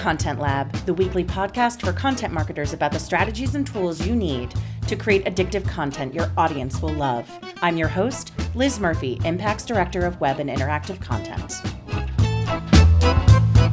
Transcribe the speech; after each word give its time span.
Content 0.00 0.40
Lab, 0.40 0.72
the 0.86 0.94
weekly 0.94 1.22
podcast 1.22 1.82
for 1.82 1.92
content 1.92 2.32
marketers 2.32 2.72
about 2.72 2.90
the 2.90 2.98
strategies 2.98 3.54
and 3.54 3.66
tools 3.66 4.06
you 4.06 4.16
need 4.16 4.54
to 4.86 4.96
create 4.96 5.26
addictive 5.26 5.68
content 5.68 6.14
your 6.14 6.32
audience 6.38 6.80
will 6.80 6.94
love. 6.94 7.30
I'm 7.60 7.76
your 7.76 7.86
host, 7.88 8.32
Liz 8.54 8.80
Murphy, 8.80 9.20
Impact's 9.26 9.66
Director 9.66 10.06
of 10.06 10.18
Web 10.18 10.40
and 10.40 10.48
Interactive 10.48 11.02
Content. 11.02 11.52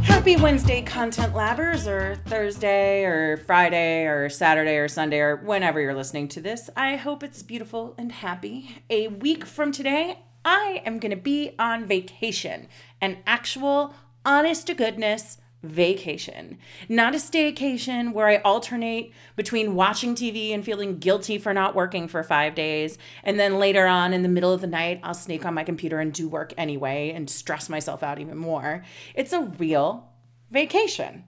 Happy 0.03 0.35
Wednesday, 0.35 0.81
Content 0.81 1.33
Labbers, 1.33 1.87
or 1.87 2.17
Thursday, 2.25 3.05
or 3.05 3.37
Friday, 3.37 4.05
or 4.05 4.27
Saturday, 4.27 4.75
or 4.75 4.89
Sunday, 4.89 5.19
or 5.19 5.37
whenever 5.37 5.79
you're 5.79 5.95
listening 5.95 6.27
to 6.27 6.41
this. 6.41 6.69
I 6.75 6.97
hope 6.97 7.23
it's 7.23 7.41
beautiful 7.41 7.95
and 7.97 8.11
happy. 8.11 8.81
A 8.89 9.07
week 9.07 9.45
from 9.45 9.71
today, 9.71 10.19
I 10.43 10.81
am 10.85 10.99
going 10.99 11.11
to 11.11 11.15
be 11.15 11.55
on 11.57 11.85
vacation, 11.85 12.67
an 12.99 13.19
actual, 13.25 13.93
honest 14.25 14.67
to 14.67 14.73
goodness, 14.73 15.37
vacation, 15.67 16.57
not 16.89 17.13
a 17.13 17.17
staycation 17.17 18.13
where 18.13 18.27
I 18.27 18.37
alternate 18.37 19.11
between 19.35 19.75
watching 19.75 20.15
TV 20.15 20.53
and 20.53 20.63
feeling 20.65 20.97
guilty 20.97 21.37
for 21.37 21.53
not 21.53 21.75
working 21.75 22.07
for 22.07 22.23
five 22.23 22.55
days. 22.55 22.97
And 23.23 23.39
then 23.39 23.59
later 23.59 23.85
on 23.85 24.13
in 24.13 24.23
the 24.23 24.29
middle 24.29 24.53
of 24.53 24.61
the 24.61 24.67
night, 24.67 24.99
I'll 25.03 25.13
sneak 25.13 25.45
on 25.45 25.53
my 25.53 25.63
computer 25.63 25.99
and 25.99 26.13
do 26.13 26.27
work 26.27 26.53
anyway 26.57 27.11
and 27.15 27.29
stress 27.29 27.69
myself 27.69 28.03
out 28.03 28.19
even 28.19 28.37
more. 28.37 28.83
It's 29.13 29.33
a 29.33 29.41
real 29.41 30.09
vacation. 30.49 31.25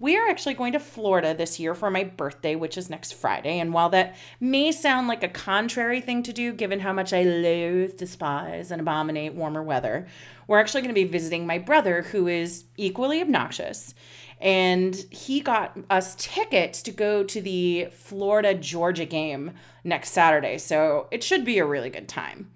We 0.00 0.16
are 0.16 0.28
actually 0.28 0.54
going 0.54 0.74
to 0.74 0.80
Florida 0.80 1.34
this 1.34 1.58
year 1.58 1.74
for 1.74 1.90
my 1.90 2.04
birthday, 2.04 2.54
which 2.54 2.78
is 2.78 2.88
next 2.88 3.14
Friday. 3.14 3.58
And 3.58 3.72
while 3.72 3.88
that 3.90 4.16
may 4.38 4.70
sound 4.70 5.08
like 5.08 5.24
a 5.24 5.28
contrary 5.28 6.00
thing 6.00 6.22
to 6.22 6.32
do, 6.32 6.52
given 6.52 6.80
how 6.80 6.92
much 6.92 7.12
I 7.12 7.24
loathe, 7.24 7.96
despise, 7.96 8.70
and 8.70 8.80
abominate 8.80 9.34
warmer 9.34 9.62
weather, 9.62 10.06
we're 10.46 10.60
actually 10.60 10.82
going 10.82 10.94
to 10.94 11.00
be 11.00 11.04
visiting 11.04 11.46
my 11.46 11.58
brother, 11.58 12.02
who 12.02 12.28
is 12.28 12.64
equally 12.76 13.20
obnoxious. 13.20 13.92
And 14.40 14.94
he 15.10 15.40
got 15.40 15.76
us 15.90 16.14
tickets 16.14 16.80
to 16.82 16.92
go 16.92 17.24
to 17.24 17.40
the 17.40 17.88
Florida 17.90 18.54
Georgia 18.54 19.04
game 19.04 19.54
next 19.82 20.12
Saturday. 20.12 20.58
So 20.58 21.08
it 21.10 21.24
should 21.24 21.44
be 21.44 21.58
a 21.58 21.66
really 21.66 21.90
good 21.90 22.08
time. 22.08 22.52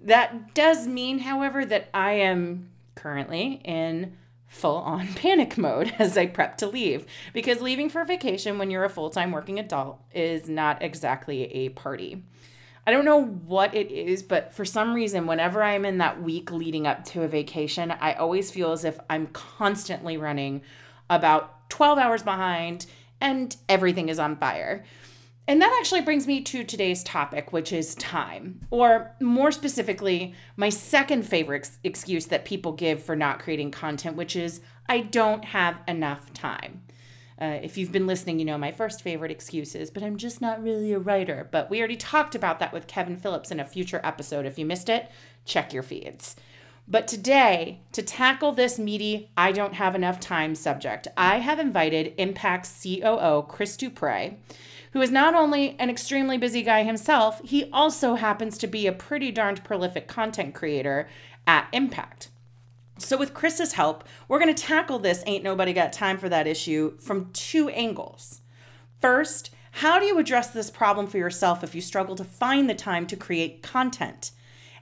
That 0.00 0.54
does 0.54 0.86
mean, 0.86 1.18
however, 1.18 1.66
that 1.66 1.90
I 1.92 2.12
am 2.12 2.70
currently 2.94 3.60
in 3.62 4.16
full 4.48 4.76
on 4.76 5.06
panic 5.14 5.56
mode 5.56 5.94
as 5.98 6.16
I 6.18 6.26
prep 6.26 6.56
to 6.58 6.66
leave 6.66 7.06
because 7.32 7.60
leaving 7.60 7.88
for 7.88 8.04
vacation 8.04 8.58
when 8.58 8.70
you're 8.70 8.84
a 8.84 8.90
full 8.90 9.10
time 9.10 9.30
working 9.30 9.58
adult 9.58 10.00
is 10.12 10.48
not 10.48 10.82
exactly 10.82 11.44
a 11.44 11.68
party. 11.70 12.24
I 12.86 12.90
don't 12.90 13.04
know 13.04 13.22
what 13.22 13.74
it 13.74 13.90
is, 13.90 14.22
but 14.22 14.54
for 14.54 14.64
some 14.64 14.94
reason, 14.94 15.26
whenever 15.26 15.62
I'm 15.62 15.84
in 15.84 15.98
that 15.98 16.22
week 16.22 16.50
leading 16.50 16.86
up 16.86 17.04
to 17.06 17.22
a 17.22 17.28
vacation, 17.28 17.90
I 17.90 18.14
always 18.14 18.50
feel 18.50 18.72
as 18.72 18.82
if 18.82 18.98
I'm 19.10 19.26
constantly 19.26 20.16
running 20.16 20.62
about 21.10 21.68
12 21.68 21.98
hours 21.98 22.22
behind 22.22 22.86
and 23.20 23.54
everything 23.68 24.08
is 24.08 24.18
on 24.18 24.36
fire. 24.36 24.84
And 25.48 25.62
that 25.62 25.74
actually 25.80 26.02
brings 26.02 26.26
me 26.26 26.42
to 26.42 26.62
today's 26.62 27.02
topic, 27.02 27.54
which 27.54 27.72
is 27.72 27.94
time. 27.94 28.60
Or 28.70 29.16
more 29.18 29.50
specifically, 29.50 30.34
my 30.56 30.68
second 30.68 31.22
favorite 31.22 31.60
ex- 31.60 31.78
excuse 31.82 32.26
that 32.26 32.44
people 32.44 32.72
give 32.72 33.02
for 33.02 33.16
not 33.16 33.38
creating 33.38 33.70
content, 33.70 34.14
which 34.14 34.36
is 34.36 34.60
I 34.90 35.00
don't 35.00 35.46
have 35.46 35.78
enough 35.88 36.34
time. 36.34 36.82
Uh, 37.40 37.60
if 37.62 37.78
you've 37.78 37.92
been 37.92 38.06
listening, 38.06 38.38
you 38.38 38.44
know 38.44 38.58
my 38.58 38.72
first 38.72 39.00
favorite 39.00 39.30
excuse 39.30 39.74
is, 39.74 39.90
but 39.90 40.02
I'm 40.02 40.18
just 40.18 40.42
not 40.42 40.62
really 40.62 40.92
a 40.92 40.98
writer. 40.98 41.48
But 41.50 41.70
we 41.70 41.78
already 41.78 41.96
talked 41.96 42.34
about 42.34 42.58
that 42.58 42.74
with 42.74 42.86
Kevin 42.86 43.16
Phillips 43.16 43.50
in 43.50 43.58
a 43.58 43.64
future 43.64 44.02
episode. 44.04 44.44
If 44.44 44.58
you 44.58 44.66
missed 44.66 44.90
it, 44.90 45.10
check 45.46 45.72
your 45.72 45.82
feeds. 45.82 46.36
But 46.86 47.08
today, 47.08 47.80
to 47.92 48.02
tackle 48.02 48.52
this 48.52 48.78
meaty, 48.78 49.30
I 49.36 49.52
don't 49.52 49.74
have 49.74 49.94
enough 49.94 50.20
time 50.20 50.54
subject, 50.54 51.08
I 51.16 51.38
have 51.38 51.58
invited 51.58 52.14
Impact's 52.18 52.82
COO, 52.82 53.46
Chris 53.48 53.78
Duprey 53.78 54.36
who 54.92 55.00
is 55.00 55.10
not 55.10 55.34
only 55.34 55.76
an 55.78 55.90
extremely 55.90 56.38
busy 56.38 56.62
guy 56.62 56.82
himself, 56.82 57.40
he 57.44 57.70
also 57.72 58.14
happens 58.14 58.58
to 58.58 58.66
be 58.66 58.86
a 58.86 58.92
pretty 58.92 59.30
darned 59.30 59.64
prolific 59.64 60.08
content 60.08 60.54
creator 60.54 61.08
at 61.46 61.68
Impact. 61.72 62.30
So, 62.98 63.16
with 63.16 63.34
Chris's 63.34 63.74
help, 63.74 64.04
we're 64.26 64.40
going 64.40 64.54
to 64.54 64.62
tackle 64.62 64.98
this 64.98 65.22
Ain't 65.26 65.44
Nobody 65.44 65.72
Got 65.72 65.92
Time 65.92 66.18
for 66.18 66.28
That 66.28 66.48
issue 66.48 66.98
from 66.98 67.30
two 67.32 67.68
angles. 67.68 68.40
First, 69.00 69.50
how 69.70 70.00
do 70.00 70.06
you 70.06 70.18
address 70.18 70.50
this 70.50 70.70
problem 70.70 71.06
for 71.06 71.18
yourself 71.18 71.62
if 71.62 71.74
you 71.74 71.80
struggle 71.80 72.16
to 72.16 72.24
find 72.24 72.68
the 72.68 72.74
time 72.74 73.06
to 73.06 73.16
create 73.16 73.62
content? 73.62 74.32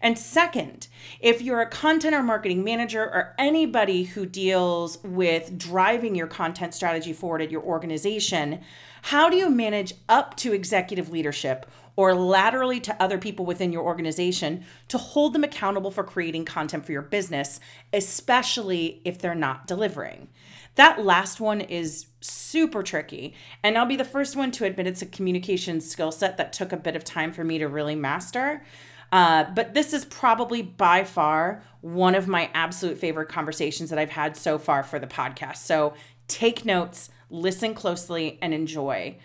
And 0.01 0.19
second, 0.19 0.89
if 1.21 1.43
you're 1.43 1.61
a 1.61 1.69
content 1.69 2.15
or 2.15 2.23
marketing 2.23 2.65
manager 2.65 3.03
or 3.03 3.35
anybody 3.39 4.05
who 4.05 4.27
deals 4.27 5.03
with 5.03 5.59
driving 5.59 6.15
your 6.15 6.27
content 6.27 6.75
strategy 6.75 7.13
forward 7.13 7.43
at 7.43 7.51
your 7.51 7.63
organization, 7.63 8.61
how 9.07 9.31
do 9.31 9.37
you 9.37 9.49
manage 9.49 9.95
up 10.09 10.37
to 10.37 10.53
executive 10.53 11.11
leadership 11.11 11.65
or 11.95 12.13
laterally 12.13 12.81
to 12.81 13.01
other 13.01 13.19
people 13.19 13.47
within 13.47 13.73
your 13.73 13.85
organization 13.85 14.65
to 14.89 14.99
hold 14.99 15.33
them 15.33 15.45
accountable 15.45 15.93
for 15.93 16.03
creating 16.03 16.45
content 16.45 16.85
for 16.85 16.91
your 16.91 17.03
business, 17.03 17.61
especially 17.93 19.01
if 19.05 19.17
they're 19.17 19.33
not 19.33 19.69
delivering? 19.69 20.27
That 20.75 21.05
last 21.05 21.39
one 21.39 21.61
is 21.61 22.07
super 22.21 22.83
tricky. 22.83 23.33
And 23.63 23.79
I'll 23.79 23.87
be 23.87 23.95
the 23.95 24.05
first 24.05 24.35
one 24.35 24.51
to 24.51 24.65
admit 24.65 24.89
it's 24.89 25.03
a 25.03 25.07
communication 25.07 25.81
skill 25.81 26.11
set 26.11 26.37
that 26.39 26.53
took 26.53 26.73
a 26.73 26.77
bit 26.77 26.97
of 26.97 27.05
time 27.05 27.33
for 27.33 27.45
me 27.45 27.59
to 27.59 27.69
really 27.69 27.95
master. 27.95 28.65
Uh, 29.13 29.45
but 29.55 29.73
this 29.73 29.93
is 29.93 30.05
probably 30.05 30.63
by 30.63 31.05
far 31.05 31.63
one 31.81 32.17
of 32.17 32.27
my 32.27 32.51
absolute 32.55 32.99
favorite 32.99 33.29
conversations 33.29 33.91
that 33.91 34.01
I've 34.01 34.11
had 34.11 34.37
so 34.37 34.59
far 34.59 34.83
for 34.83 34.99
the 34.99 35.07
podcast. 35.07 35.59
So 35.59 35.95
take 36.27 36.65
notes 36.65 37.11
listen 37.31 37.75
closely, 37.75 38.39
and 38.41 38.55
enjoy. 38.55 39.17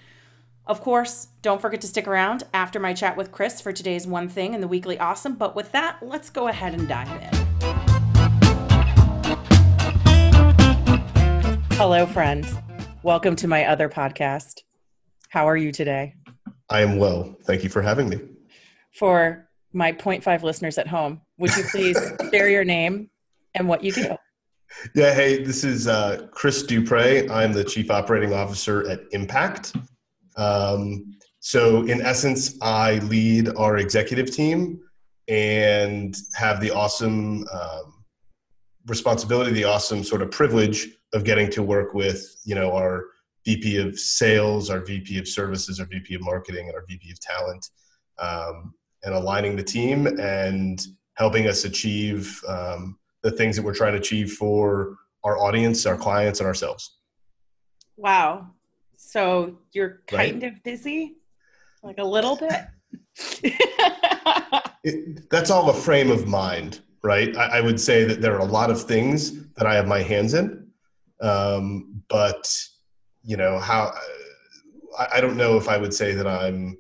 Of 0.66 0.82
course, 0.82 1.28
don't 1.42 1.62
forget 1.62 1.82
to 1.82 1.88
stick 1.88 2.08
around 2.08 2.44
after 2.54 2.80
my 2.80 2.94
chat 2.94 3.18
with 3.18 3.32
Chris 3.32 3.62
for 3.62 3.72
today's 3.72 4.08
One 4.08 4.30
Thing 4.30 4.54
and 4.54 4.64
the 4.64 4.68
Weekly 4.68 4.98
Awesome. 5.00 5.36
But 5.36 5.56
with 5.56 5.72
that, 5.72 5.98
let's 6.02 6.30
go 6.30 6.48
ahead 6.48 6.74
and 6.74 6.88
dive 6.88 7.10
in. 7.10 7.30
Hello, 11.78 12.06
friend. 12.06 12.46
Welcome 13.04 13.36
to 13.38 13.48
my 13.48 13.66
other 13.66 13.90
podcast. 13.90 14.62
How 15.30 15.48
are 15.48 15.58
you 15.58 15.72
today? 15.72 16.16
I 16.70 16.82
am 16.82 16.98
well. 16.98 17.36
Thank 17.44 17.64
you 17.64 17.70
for 17.70 17.82
having 17.82 18.08
me. 18.08 18.20
For 18.94 19.50
my 19.74 19.92
0.5 19.92 20.44
listeners 20.44 20.78
at 20.78 20.88
home, 20.88 21.22
would 21.38 21.56
you 21.56 21.64
please 21.64 21.98
share 22.32 22.50
your 22.50 22.64
name 22.64 23.10
and 23.56 23.68
what 23.68 23.84
you 23.84 23.92
do? 23.92 24.16
Yeah, 24.96 25.14
hey, 25.14 25.44
this 25.44 25.64
is 25.64 25.88
uh, 25.88 26.28
Chris 26.32 26.64
Duprey. 26.64 27.30
I'm 27.30 27.54
the 27.54 27.64
Chief 27.64 27.92
Operating 27.92 28.34
Officer 28.34 28.90
at 28.90 29.02
Impact. 29.12 29.76
Um, 30.38 31.14
so, 31.40 31.84
in 31.86 32.02
essence, 32.02 32.58
I 32.62 33.00
lead 33.00 33.50
our 33.58 33.78
executive 33.78 34.32
team 34.32 34.80
and 35.28 36.18
have 36.36 36.62
the 36.62 36.72
awesome 36.72 37.46
um, 37.52 38.04
responsibility, 38.88 39.52
the 39.52 39.66
awesome 39.66 40.04
sort 40.04 40.22
of 40.22 40.32
privilege 40.32 40.88
of 41.14 41.24
getting 41.24 41.50
to 41.52 41.64
work 41.64 41.94
with, 41.94 42.36
you 42.44 42.56
know, 42.56 42.72
our 42.72 43.06
VP 43.46 43.78
of 43.78 44.00
Sales, 44.00 44.70
our 44.70 44.80
VP 44.80 45.18
of 45.20 45.28
Services, 45.28 45.80
our 45.80 45.86
VP 45.86 46.16
of 46.16 46.22
Marketing, 46.22 46.68
and 46.68 46.76
our 46.76 46.86
VP 46.88 47.12
of 47.12 47.20
Talent, 47.20 47.70
um, 48.20 48.74
and 49.04 49.14
aligning 49.14 49.56
the 49.56 49.64
team 49.64 50.08
and 50.20 50.88
helping 51.16 51.48
us 51.48 51.66
achieve 51.66 52.42
um, 52.48 52.98
the 53.24 53.32
things 53.32 53.56
that 53.56 53.64
we're 53.64 53.76
trying 53.76 53.94
to 53.94 54.00
achieve 54.00 54.34
for 54.34 54.98
our 55.24 55.38
audience, 55.38 55.86
our 55.86 55.98
clients, 55.98 56.40
and 56.40 56.48
ourselves. 56.48 56.98
Wow. 57.98 58.48
So 58.98 59.58
you're 59.74 60.02
kind 60.08 60.42
right? 60.42 60.52
of 60.52 60.64
busy, 60.64 61.18
like 61.84 62.00
a 62.00 62.04
little 62.04 62.36
bit? 62.36 62.66
it, 64.84 65.30
that's 65.30 65.50
all 65.50 65.70
a 65.70 65.74
frame 65.74 66.12
of 66.12 66.28
mind, 66.28 66.82
right? 67.04 67.36
I, 67.36 67.58
I, 67.58 67.62
would 67.62 67.80
say 67.80 68.04
that 68.06 68.22
there 68.22 68.36
are 68.36 68.40
a 68.40 68.46
lot 68.46 68.72
of 68.72 68.82
things 68.82 69.48
that 69.54 69.68
I 69.68 69.76
have 69.76 69.88
my 69.88 70.00
hands 70.00 70.34
in, 70.34 70.68
um, 71.22 72.04
but 72.10 72.52
you 73.24 73.38
know 73.38 73.60
how 73.60 73.94
I, 74.98 75.08
I, 75.16 75.22
don't 75.22 75.38
know 75.38 75.58
if 75.58 75.70
I 75.70 75.78
would 75.78 75.94
say 75.94 76.14
that 76.14 76.28
I'm. 76.28 76.78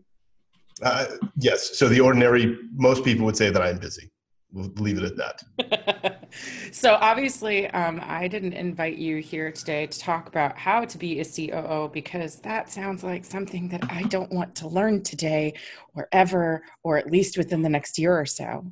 Uh, 0.81 1.05
yes, 1.37 1.77
so 1.77 1.87
the 1.87 1.99
ordinary 1.99 2.57
most 2.73 3.03
people 3.03 3.25
would 3.25 3.37
say 3.37 3.51
that 3.51 3.61
I'm 3.61 3.77
busy. 3.77 4.10
We'll 4.53 4.71
leave 4.75 4.97
it 4.97 5.03
at 5.03 5.15
that. 5.15 6.27
so 6.71 6.95
obviously, 6.95 7.67
um, 7.67 8.01
I 8.03 8.27
didn't 8.27 8.53
invite 8.53 8.97
you 8.97 9.17
here 9.17 9.51
today 9.51 9.87
to 9.87 9.99
talk 9.99 10.27
about 10.27 10.57
how 10.57 10.83
to 10.83 10.97
be 10.97 11.21
a 11.21 11.25
COO 11.25 11.89
because 11.93 12.37
that 12.41 12.69
sounds 12.69 13.03
like 13.03 13.23
something 13.23 13.69
that 13.69 13.89
I 13.89 14.03
don't 14.03 14.31
want 14.31 14.53
to 14.55 14.67
learn 14.67 15.03
today 15.03 15.53
or 15.95 16.09
ever, 16.11 16.63
or 16.83 16.97
at 16.97 17.09
least 17.09 17.37
within 17.37 17.61
the 17.61 17.69
next 17.69 17.97
year 17.97 18.17
or 18.17 18.25
so. 18.25 18.65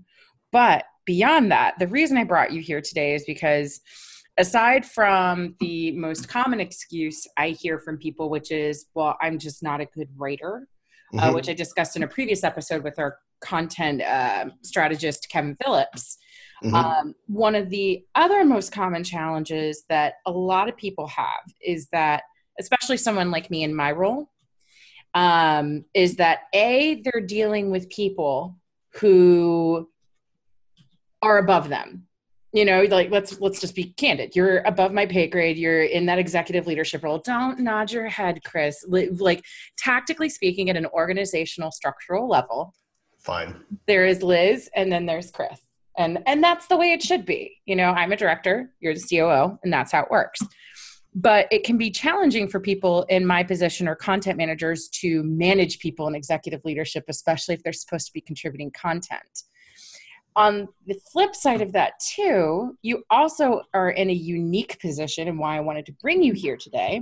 But 0.51 0.83
beyond 1.05 1.51
that, 1.51 1.79
the 1.79 1.87
reason 1.87 2.17
I 2.17 2.25
brought 2.25 2.51
you 2.51 2.61
here 2.61 2.81
today 2.81 3.15
is 3.15 3.23
because 3.25 3.79
aside 4.37 4.85
from 4.85 5.55
the 5.59 5.91
most 5.91 6.27
common 6.27 6.59
excuse 6.59 7.25
I 7.37 7.49
hear 7.49 7.79
from 7.79 7.97
people, 7.97 8.29
which 8.29 8.51
is, 8.51 8.87
well, 8.95 9.15
I'm 9.21 9.39
just 9.39 9.63
not 9.63 9.81
a 9.81 9.85
good 9.85 10.09
writer. 10.17 10.67
Uh, 11.11 11.17
mm-hmm. 11.17 11.29
Uh, 11.29 11.33
which 11.33 11.49
I 11.49 11.53
discussed 11.53 11.95
in 11.95 12.03
a 12.03 12.07
previous 12.07 12.43
episode 12.43 12.83
with 12.83 12.99
our 12.99 13.17
content 13.41 14.01
uh, 14.01 14.45
strategist 14.61 15.27
Kevin 15.29 15.57
Phillips. 15.63 16.17
Mm-hmm. 16.63 16.75
Um, 16.75 17.15
one 17.27 17.55
of 17.55 17.69
the 17.69 18.03
other 18.13 18.45
most 18.45 18.71
common 18.71 19.03
challenges 19.03 19.85
that 19.89 20.15
a 20.27 20.31
lot 20.31 20.69
of 20.69 20.77
people 20.77 21.07
have 21.07 21.41
is 21.61 21.87
that, 21.91 22.23
especially 22.59 22.97
someone 22.97 23.31
like 23.31 23.49
me 23.49 23.63
in 23.63 23.73
my 23.73 23.91
role, 23.91 24.29
um, 25.15 25.85
is 25.95 26.17
that 26.17 26.41
A, 26.53 27.01
they're 27.03 27.25
dealing 27.25 27.71
with 27.71 27.89
people 27.89 28.57
who 28.99 29.89
are 31.21 31.37
above 31.37 31.69
them 31.69 32.07
you 32.51 32.65
know 32.65 32.83
like 32.83 33.11
let's 33.11 33.39
let's 33.39 33.61
just 33.61 33.75
be 33.75 33.93
candid. 33.97 34.35
You're 34.35 34.59
above 34.59 34.91
my 34.91 35.05
pay 35.05 35.27
grade. 35.27 35.57
You're 35.57 35.83
in 35.83 36.05
that 36.07 36.19
executive 36.19 36.67
leadership 36.67 37.03
role. 37.03 37.19
Don't 37.19 37.59
nod 37.59 37.91
your 37.91 38.07
head 38.07 38.41
chris. 38.43 38.83
Like 38.87 39.43
tactically 39.77 40.29
speaking 40.29 40.69
at 40.69 40.77
an 40.77 40.87
organizational 40.87 41.71
structural 41.71 42.27
level 42.27 42.73
fine. 43.19 43.63
there 43.87 44.05
is 44.05 44.23
liz 44.23 44.69
and 44.75 44.91
then 44.91 45.05
there's 45.05 45.31
chris. 45.31 45.59
And 45.97 46.19
and 46.25 46.43
that's 46.43 46.67
the 46.67 46.77
way 46.77 46.91
it 46.91 47.03
should 47.03 47.25
be. 47.25 47.57
You 47.65 47.75
know 47.75 47.91
i'm 47.91 48.11
a 48.11 48.17
director 48.17 48.71
you're 48.79 48.93
the 48.93 49.01
coo 49.01 49.57
and 49.63 49.71
that's 49.71 49.91
how 49.91 50.03
it 50.03 50.11
works. 50.11 50.39
But 51.15 51.47
it 51.51 51.63
can 51.63 51.77
be 51.77 51.89
challenging 51.89 52.47
for 52.47 52.59
people 52.59 53.03
in 53.09 53.25
my 53.25 53.43
position 53.43 53.87
or 53.87 53.95
content 53.95 54.37
managers 54.37 54.87
to 55.01 55.23
manage 55.23 55.79
people 55.79 56.07
in 56.07 56.15
executive 56.15 56.61
leadership 56.65 57.05
especially 57.07 57.53
if 57.53 57.63
they're 57.63 57.73
supposed 57.73 58.07
to 58.07 58.13
be 58.13 58.21
contributing 58.21 58.71
content 58.71 59.43
on 60.35 60.67
the 60.85 60.99
flip 61.11 61.35
side 61.35 61.61
of 61.61 61.71
that 61.71 61.93
too 61.99 62.77
you 62.81 63.03
also 63.09 63.61
are 63.73 63.91
in 63.91 64.09
a 64.09 64.13
unique 64.13 64.79
position 64.79 65.27
and 65.27 65.37
why 65.37 65.57
i 65.57 65.59
wanted 65.59 65.85
to 65.85 65.91
bring 66.01 66.21
you 66.21 66.33
here 66.33 66.55
today 66.55 67.01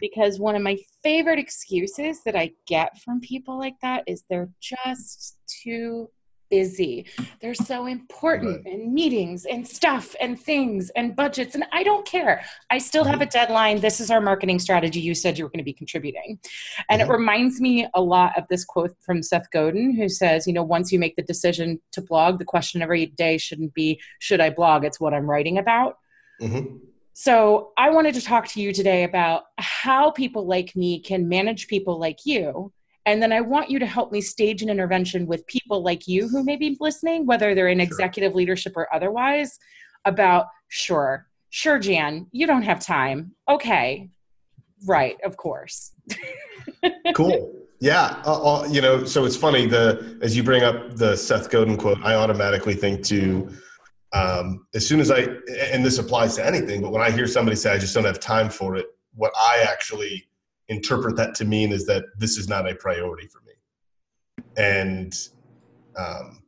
because 0.00 0.38
one 0.38 0.56
of 0.56 0.62
my 0.62 0.76
favorite 1.02 1.38
excuses 1.38 2.22
that 2.24 2.36
i 2.36 2.50
get 2.66 2.98
from 2.98 3.20
people 3.20 3.58
like 3.58 3.78
that 3.80 4.02
is 4.06 4.24
they're 4.28 4.50
just 4.60 5.38
too 5.46 6.08
busy. 6.54 7.04
They're 7.40 7.52
so 7.52 7.86
important 7.86 8.64
right. 8.64 8.74
and 8.74 8.94
meetings 8.94 9.44
and 9.44 9.66
stuff 9.66 10.14
and 10.20 10.38
things 10.38 10.88
and 10.90 11.16
budgets. 11.16 11.56
And 11.56 11.64
I 11.72 11.82
don't 11.82 12.06
care. 12.06 12.44
I 12.70 12.78
still 12.78 13.02
have 13.02 13.20
a 13.20 13.26
deadline. 13.26 13.80
This 13.80 13.98
is 14.00 14.08
our 14.08 14.20
marketing 14.20 14.60
strategy. 14.60 15.00
You 15.00 15.16
said 15.16 15.36
you 15.36 15.44
were 15.44 15.50
going 15.50 15.58
to 15.58 15.64
be 15.64 15.72
contributing. 15.72 16.38
And 16.88 17.02
it 17.02 17.08
reminds 17.08 17.60
me 17.60 17.88
a 17.94 18.00
lot 18.00 18.38
of 18.38 18.44
this 18.48 18.64
quote 18.64 18.94
from 19.00 19.20
Seth 19.20 19.50
Godin, 19.50 19.96
who 19.96 20.08
says, 20.08 20.46
you 20.46 20.52
know, 20.52 20.62
once 20.62 20.92
you 20.92 20.98
make 21.00 21.16
the 21.16 21.22
decision 21.22 21.80
to 21.90 22.00
blog, 22.00 22.38
the 22.38 22.44
question 22.44 22.82
every 22.82 23.06
day 23.06 23.36
shouldn't 23.36 23.74
be, 23.74 24.00
should 24.20 24.40
I 24.40 24.50
blog? 24.50 24.84
It's 24.84 25.00
what 25.00 25.12
I'm 25.12 25.28
writing 25.28 25.58
about. 25.58 25.98
Mm-hmm. 26.40 26.76
So 27.14 27.72
I 27.76 27.90
wanted 27.90 28.14
to 28.14 28.20
talk 28.20 28.46
to 28.48 28.60
you 28.60 28.72
today 28.72 29.02
about 29.02 29.42
how 29.58 30.12
people 30.12 30.46
like 30.46 30.76
me 30.76 31.00
can 31.00 31.28
manage 31.28 31.66
people 31.66 31.98
like 31.98 32.20
you 32.24 32.72
and 33.06 33.22
then 33.22 33.32
I 33.32 33.40
want 33.40 33.70
you 33.70 33.78
to 33.78 33.86
help 33.86 34.12
me 34.12 34.20
stage 34.20 34.62
an 34.62 34.70
intervention 34.70 35.26
with 35.26 35.46
people 35.46 35.82
like 35.82 36.08
you 36.08 36.28
who 36.28 36.42
may 36.42 36.56
be 36.56 36.76
listening, 36.80 37.26
whether 37.26 37.54
they're 37.54 37.68
in 37.68 37.78
sure. 37.78 37.84
executive 37.84 38.34
leadership 38.34 38.72
or 38.76 38.92
otherwise, 38.94 39.58
about 40.04 40.46
sure, 40.68 41.26
sure, 41.50 41.78
Jan, 41.78 42.26
you 42.32 42.46
don't 42.46 42.62
have 42.62 42.80
time. 42.80 43.32
Okay. 43.48 44.08
Right, 44.86 45.16
of 45.24 45.36
course. 45.36 45.92
cool. 47.14 47.52
Yeah, 47.80 48.22
uh, 48.24 48.60
uh, 48.62 48.68
you 48.68 48.80
know, 48.80 49.04
so 49.04 49.24
it's 49.24 49.36
funny. 49.36 49.66
The 49.66 50.18
as 50.22 50.34
you 50.36 50.42
bring 50.42 50.62
up 50.62 50.96
the 50.96 51.16
Seth 51.16 51.50
Godin 51.50 51.76
quote, 51.76 51.98
I 52.02 52.14
automatically 52.14 52.74
think 52.74 53.04
to 53.04 53.50
um, 54.14 54.66
as 54.74 54.86
soon 54.86 55.00
as 55.00 55.10
I 55.10 55.26
and 55.72 55.84
this 55.84 55.98
applies 55.98 56.36
to 56.36 56.46
anything, 56.46 56.80
but 56.80 56.92
when 56.92 57.02
I 57.02 57.10
hear 57.10 57.26
somebody 57.26 57.56
say 57.56 57.72
I 57.72 57.78
just 57.78 57.94
don't 57.94 58.04
have 58.04 58.20
time 58.20 58.48
for 58.48 58.76
it, 58.76 58.86
what 59.14 59.32
I 59.36 59.66
actually 59.68 60.26
interpret 60.68 61.16
that 61.16 61.34
to 61.36 61.44
mean 61.44 61.72
is 61.72 61.86
that 61.86 62.04
this 62.18 62.36
is 62.36 62.48
not 62.48 62.68
a 62.68 62.74
priority 62.74 63.26
for 63.28 63.40
me. 63.40 63.52
And 64.56 65.14
um, 65.96 66.42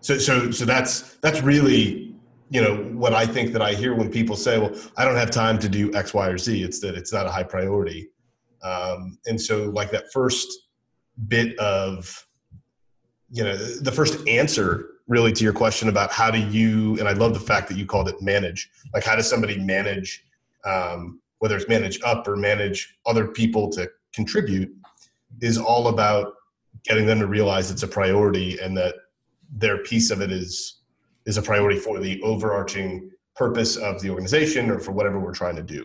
so 0.00 0.18
so 0.18 0.50
so 0.50 0.64
that's 0.64 1.16
that's 1.16 1.42
really 1.42 2.14
you 2.50 2.62
know 2.62 2.76
what 2.94 3.12
i 3.12 3.26
think 3.26 3.52
that 3.52 3.60
i 3.60 3.74
hear 3.74 3.94
when 3.94 4.10
people 4.10 4.36
say 4.36 4.58
well 4.58 4.72
i 4.96 5.04
don't 5.04 5.16
have 5.16 5.30
time 5.30 5.58
to 5.58 5.68
do 5.68 5.94
x 5.94 6.14
y 6.14 6.28
or 6.28 6.38
z. 6.38 6.62
It's 6.62 6.80
that 6.80 6.94
it's 6.94 7.12
not 7.12 7.26
a 7.26 7.30
high 7.30 7.42
priority. 7.42 8.10
Um, 8.62 9.18
and 9.26 9.40
so 9.40 9.64
like 9.70 9.90
that 9.92 10.12
first 10.12 10.48
bit 11.28 11.58
of 11.58 12.26
you 13.30 13.44
know 13.44 13.56
the 13.56 13.92
first 13.92 14.26
answer 14.26 14.90
really 15.06 15.32
to 15.32 15.44
your 15.44 15.52
question 15.52 15.88
about 15.88 16.10
how 16.12 16.30
do 16.30 16.38
you 16.38 16.98
and 16.98 17.08
i 17.08 17.12
love 17.12 17.34
the 17.34 17.40
fact 17.40 17.68
that 17.68 17.76
you 17.76 17.84
called 17.86 18.08
it 18.08 18.20
manage 18.22 18.70
like 18.94 19.04
how 19.04 19.16
does 19.16 19.28
somebody 19.28 19.58
manage 19.58 20.24
um, 20.64 21.20
whether 21.38 21.56
it's 21.56 21.68
manage 21.68 22.00
up 22.02 22.26
or 22.26 22.36
manage 22.36 22.96
other 23.06 23.28
people 23.28 23.70
to 23.70 23.88
contribute, 24.12 24.70
is 25.40 25.58
all 25.58 25.88
about 25.88 26.34
getting 26.84 27.06
them 27.06 27.20
to 27.20 27.26
realize 27.26 27.70
it's 27.70 27.82
a 27.82 27.88
priority 27.88 28.58
and 28.60 28.76
that 28.76 28.94
their 29.50 29.78
piece 29.78 30.10
of 30.10 30.20
it 30.20 30.30
is 30.30 30.80
is 31.26 31.36
a 31.36 31.42
priority 31.42 31.78
for 31.78 32.00
the 32.00 32.20
overarching 32.22 33.10
purpose 33.36 33.76
of 33.76 34.00
the 34.00 34.08
organization 34.08 34.70
or 34.70 34.80
for 34.80 34.92
whatever 34.92 35.20
we're 35.20 35.32
trying 35.32 35.56
to 35.56 35.62
do. 35.62 35.84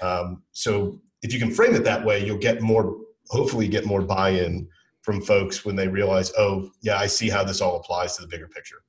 Um, 0.00 0.42
so 0.52 1.00
if 1.22 1.34
you 1.34 1.38
can 1.38 1.50
frame 1.50 1.74
it 1.74 1.84
that 1.84 2.02
way, 2.04 2.24
you'll 2.24 2.38
get 2.38 2.62
more, 2.62 2.96
hopefully, 3.28 3.68
get 3.68 3.84
more 3.84 4.00
buy-in 4.00 4.66
from 5.02 5.20
folks 5.20 5.64
when 5.64 5.76
they 5.76 5.86
realize, 5.86 6.32
oh, 6.38 6.70
yeah, 6.80 6.96
I 6.96 7.06
see 7.06 7.28
how 7.28 7.44
this 7.44 7.60
all 7.60 7.76
applies 7.76 8.16
to 8.16 8.22
the 8.22 8.28
bigger 8.28 8.48
picture. 8.48 8.82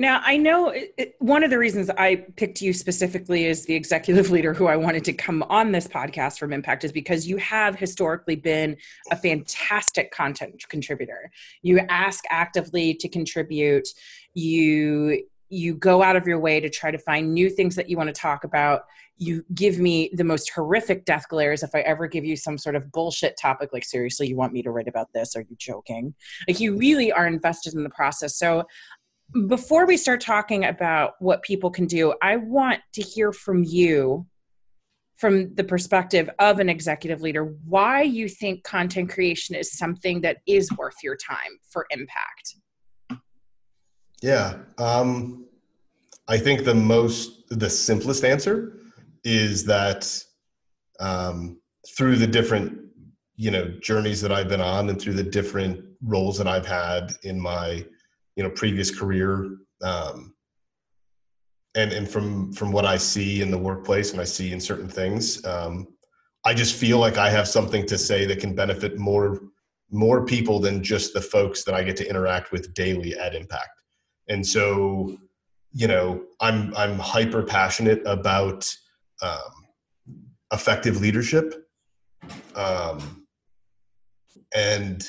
Now, 0.00 0.22
I 0.24 0.38
know 0.38 0.70
it, 0.70 1.14
one 1.18 1.44
of 1.44 1.50
the 1.50 1.58
reasons 1.58 1.90
I 1.90 2.24
picked 2.36 2.62
you 2.62 2.72
specifically 2.72 3.48
as 3.48 3.66
the 3.66 3.74
executive 3.74 4.30
leader 4.30 4.54
who 4.54 4.66
I 4.66 4.74
wanted 4.74 5.04
to 5.04 5.12
come 5.12 5.42
on 5.50 5.72
this 5.72 5.86
podcast 5.86 6.38
from 6.38 6.54
Impact 6.54 6.84
is 6.84 6.90
because 6.90 7.28
you 7.28 7.36
have 7.36 7.76
historically 7.76 8.36
been 8.36 8.78
a 9.10 9.16
fantastic 9.16 10.10
content 10.10 10.64
contributor. 10.70 11.30
You 11.60 11.80
ask 11.90 12.24
actively 12.30 12.94
to 12.94 13.10
contribute. 13.10 13.88
You 14.32 15.22
you 15.50 15.74
go 15.74 16.00
out 16.02 16.16
of 16.16 16.26
your 16.26 16.38
way 16.38 16.60
to 16.60 16.70
try 16.70 16.92
to 16.92 16.98
find 16.98 17.34
new 17.34 17.50
things 17.50 17.74
that 17.74 17.90
you 17.90 17.96
want 17.96 18.06
to 18.06 18.18
talk 18.18 18.44
about. 18.44 18.82
You 19.16 19.44
give 19.52 19.80
me 19.80 20.10
the 20.14 20.24
most 20.24 20.50
horrific 20.54 21.04
death 21.04 21.28
glares 21.28 21.64
if 21.64 21.74
I 21.74 21.80
ever 21.80 22.06
give 22.06 22.24
you 22.24 22.36
some 22.36 22.56
sort 22.56 22.76
of 22.76 22.90
bullshit 22.92 23.36
topic 23.36 23.70
like 23.72 23.84
seriously 23.84 24.28
you 24.28 24.36
want 24.36 24.52
me 24.52 24.62
to 24.62 24.70
write 24.70 24.88
about 24.88 25.08
this 25.12 25.36
are 25.36 25.42
you 25.42 25.56
joking? 25.58 26.14
Like 26.48 26.60
you 26.60 26.76
really 26.76 27.12
are 27.12 27.26
invested 27.26 27.74
in 27.74 27.82
the 27.82 27.90
process. 27.90 28.38
So 28.38 28.64
before 29.46 29.86
we 29.86 29.96
start 29.96 30.20
talking 30.20 30.64
about 30.64 31.14
what 31.20 31.42
people 31.42 31.70
can 31.70 31.86
do, 31.86 32.14
I 32.22 32.36
want 32.36 32.80
to 32.94 33.02
hear 33.02 33.32
from 33.32 33.64
you 33.64 34.26
from 35.18 35.54
the 35.54 35.64
perspective 35.64 36.30
of 36.38 36.60
an 36.60 36.70
executive 36.70 37.20
leader 37.20 37.54
why 37.66 38.00
you 38.00 38.26
think 38.26 38.64
content 38.64 39.10
creation 39.10 39.54
is 39.54 39.76
something 39.76 40.22
that 40.22 40.38
is 40.46 40.72
worth 40.78 40.96
your 41.02 41.14
time 41.14 41.58
for 41.68 41.86
impact. 41.90 42.56
Yeah. 44.22 44.56
Um, 44.78 45.46
I 46.26 46.38
think 46.38 46.64
the 46.64 46.74
most, 46.74 47.48
the 47.50 47.68
simplest 47.68 48.24
answer 48.24 48.78
is 49.24 49.64
that 49.66 50.10
um, 51.00 51.60
through 51.96 52.16
the 52.16 52.26
different, 52.26 52.78
you 53.36 53.50
know, 53.50 53.68
journeys 53.82 54.22
that 54.22 54.32
I've 54.32 54.48
been 54.48 54.60
on 54.60 54.88
and 54.88 55.00
through 55.00 55.14
the 55.14 55.22
different 55.22 55.84
roles 56.02 56.38
that 56.38 56.46
I've 56.46 56.66
had 56.66 57.12
in 57.24 57.38
my 57.38 57.84
you 58.40 58.44
know 58.44 58.50
previous 58.50 58.90
career 58.90 59.58
um, 59.82 60.32
and 61.74 61.92
and 61.92 62.08
from 62.08 62.54
from 62.54 62.72
what 62.72 62.86
I 62.86 62.96
see 62.96 63.42
in 63.42 63.50
the 63.50 63.58
workplace 63.58 64.12
and 64.12 64.20
I 64.20 64.24
see 64.24 64.52
in 64.52 64.60
certain 64.60 64.88
things, 64.88 65.44
um, 65.44 65.88
I 66.46 66.54
just 66.54 66.74
feel 66.74 66.98
like 66.98 67.18
I 67.18 67.28
have 67.28 67.46
something 67.46 67.84
to 67.84 67.98
say 67.98 68.24
that 68.24 68.40
can 68.40 68.54
benefit 68.54 68.98
more 68.98 69.40
more 69.90 70.24
people 70.24 70.58
than 70.58 70.82
just 70.82 71.12
the 71.12 71.20
folks 71.20 71.64
that 71.64 71.74
I 71.74 71.82
get 71.82 71.98
to 71.98 72.08
interact 72.08 72.50
with 72.50 72.72
daily 72.72 73.14
at 73.18 73.34
Impact. 73.34 73.82
And 74.30 74.46
so, 74.46 75.18
you 75.72 75.86
know, 75.86 76.24
I'm 76.40 76.74
I'm 76.74 76.98
hyper 76.98 77.42
passionate 77.42 78.00
about 78.06 78.74
um, 79.20 79.66
effective 80.50 80.98
leadership, 81.02 81.68
um, 82.56 83.26
and 84.56 85.06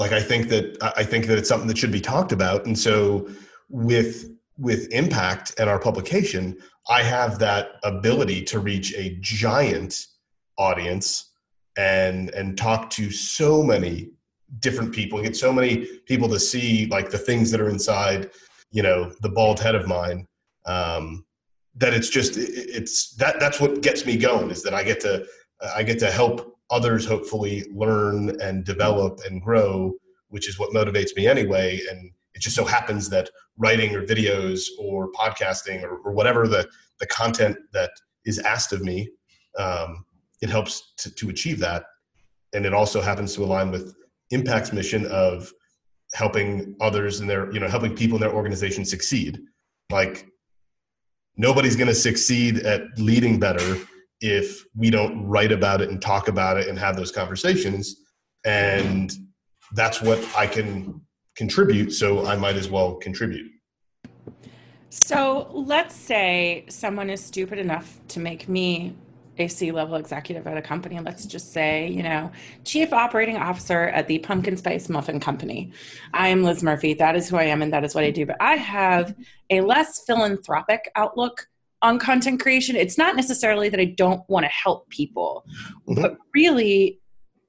like 0.00 0.12
i 0.12 0.20
think 0.20 0.48
that 0.48 0.76
i 0.96 1.04
think 1.04 1.26
that 1.26 1.38
it's 1.38 1.48
something 1.48 1.68
that 1.68 1.78
should 1.78 1.92
be 1.92 2.00
talked 2.00 2.32
about. 2.32 2.64
And 2.66 2.76
so 2.76 3.28
with 3.68 4.32
with 4.58 4.88
impact 4.92 5.54
and 5.58 5.70
our 5.70 5.78
publication 5.78 6.44
i 6.88 7.02
have 7.02 7.38
that 7.38 7.64
ability 7.84 8.42
to 8.42 8.58
reach 8.58 8.88
a 8.94 9.16
giant 9.20 10.06
audience 10.58 11.30
and 11.76 12.30
and 12.30 12.58
talk 12.58 12.90
to 12.90 13.10
so 13.10 13.62
many 13.62 14.10
different 14.58 14.92
people 14.92 15.22
get 15.22 15.36
so 15.36 15.52
many 15.52 15.86
people 16.06 16.28
to 16.28 16.40
see 16.40 16.86
like 16.86 17.10
the 17.10 17.18
things 17.28 17.50
that 17.50 17.60
are 17.60 17.68
inside 17.68 18.30
you 18.72 18.82
know 18.82 19.12
the 19.20 19.28
bald 19.28 19.60
head 19.60 19.76
of 19.76 19.86
mine 19.86 20.26
um, 20.66 21.24
that 21.76 21.94
it's 21.94 22.08
just 22.08 22.32
it's 22.36 23.14
that 23.14 23.38
that's 23.38 23.60
what 23.60 23.80
gets 23.82 24.04
me 24.04 24.16
going 24.16 24.50
is 24.50 24.62
that 24.62 24.74
i 24.74 24.82
get 24.82 24.98
to 25.00 25.24
i 25.76 25.82
get 25.82 25.98
to 25.98 26.10
help 26.10 26.49
others 26.70 27.06
hopefully 27.06 27.64
learn 27.72 28.40
and 28.40 28.64
develop 28.64 29.20
and 29.28 29.42
grow, 29.42 29.92
which 30.28 30.48
is 30.48 30.58
what 30.58 30.72
motivates 30.72 31.16
me 31.16 31.26
anyway. 31.26 31.80
And 31.90 32.10
it 32.34 32.40
just 32.40 32.56
so 32.56 32.64
happens 32.64 33.08
that 33.10 33.28
writing 33.56 33.94
or 33.94 34.06
videos 34.06 34.66
or 34.78 35.10
podcasting 35.12 35.82
or, 35.82 35.98
or 35.98 36.12
whatever 36.12 36.46
the, 36.46 36.68
the 37.00 37.06
content 37.06 37.56
that 37.72 37.90
is 38.24 38.38
asked 38.40 38.72
of 38.72 38.82
me, 38.82 39.08
um, 39.58 40.04
it 40.40 40.48
helps 40.48 40.94
to, 40.98 41.14
to 41.14 41.30
achieve 41.30 41.58
that. 41.58 41.84
And 42.52 42.64
it 42.64 42.74
also 42.74 43.00
happens 43.00 43.34
to 43.34 43.44
align 43.44 43.70
with 43.70 43.94
Impact's 44.30 44.72
mission 44.72 45.06
of 45.06 45.52
helping 46.12 46.74
others 46.80 47.20
in 47.20 47.26
their 47.26 47.52
you 47.52 47.60
know 47.60 47.68
helping 47.68 47.94
people 47.94 48.16
in 48.16 48.20
their 48.20 48.34
organization 48.34 48.84
succeed 48.84 49.38
like 49.90 50.26
nobody's 51.36 51.76
going 51.76 51.88
to 51.88 51.94
succeed 51.94 52.58
at 52.58 52.82
leading 52.98 53.38
better 53.38 53.76
if 54.20 54.64
we 54.74 54.90
don't 54.90 55.26
write 55.26 55.52
about 55.52 55.80
it 55.80 55.90
and 55.90 56.00
talk 56.00 56.28
about 56.28 56.56
it 56.56 56.68
and 56.68 56.78
have 56.78 56.96
those 56.96 57.10
conversations 57.10 57.96
and 58.44 59.12
that's 59.74 60.00
what 60.02 60.18
i 60.36 60.46
can 60.46 61.00
contribute 61.36 61.90
so 61.90 62.26
i 62.26 62.36
might 62.36 62.56
as 62.56 62.68
well 62.68 62.94
contribute 62.96 63.50
so 64.90 65.48
let's 65.52 65.94
say 65.94 66.64
someone 66.68 67.10
is 67.10 67.24
stupid 67.24 67.58
enough 67.58 68.00
to 68.08 68.18
make 68.18 68.48
me 68.48 68.94
a 69.40 69.48
C 69.48 69.72
level 69.72 69.96
executive 69.96 70.46
at 70.46 70.56
a 70.56 70.62
company. 70.62 71.00
Let's 71.00 71.26
just 71.26 71.52
say, 71.52 71.88
you 71.88 72.02
know, 72.02 72.30
chief 72.64 72.92
operating 72.92 73.36
officer 73.36 73.88
at 73.88 74.06
the 74.06 74.18
Pumpkin 74.18 74.56
Spice 74.56 74.88
Muffin 74.88 75.18
Company. 75.18 75.72
I 76.12 76.28
am 76.28 76.44
Liz 76.44 76.62
Murphy. 76.62 76.94
That 76.94 77.16
is 77.16 77.28
who 77.28 77.36
I 77.36 77.44
am 77.44 77.62
and 77.62 77.72
that 77.72 77.84
is 77.84 77.94
what 77.94 78.04
I 78.04 78.10
do. 78.10 78.26
But 78.26 78.36
I 78.40 78.56
have 78.56 79.14
a 79.48 79.60
less 79.62 80.04
philanthropic 80.04 80.90
outlook 80.94 81.46
on 81.82 81.98
content 81.98 82.40
creation. 82.40 82.76
It's 82.76 82.98
not 82.98 83.16
necessarily 83.16 83.68
that 83.68 83.80
I 83.80 83.86
don't 83.86 84.22
want 84.28 84.44
to 84.44 84.50
help 84.50 84.88
people, 84.90 85.44
mm-hmm. 85.88 86.00
but 86.00 86.16
really 86.34 87.00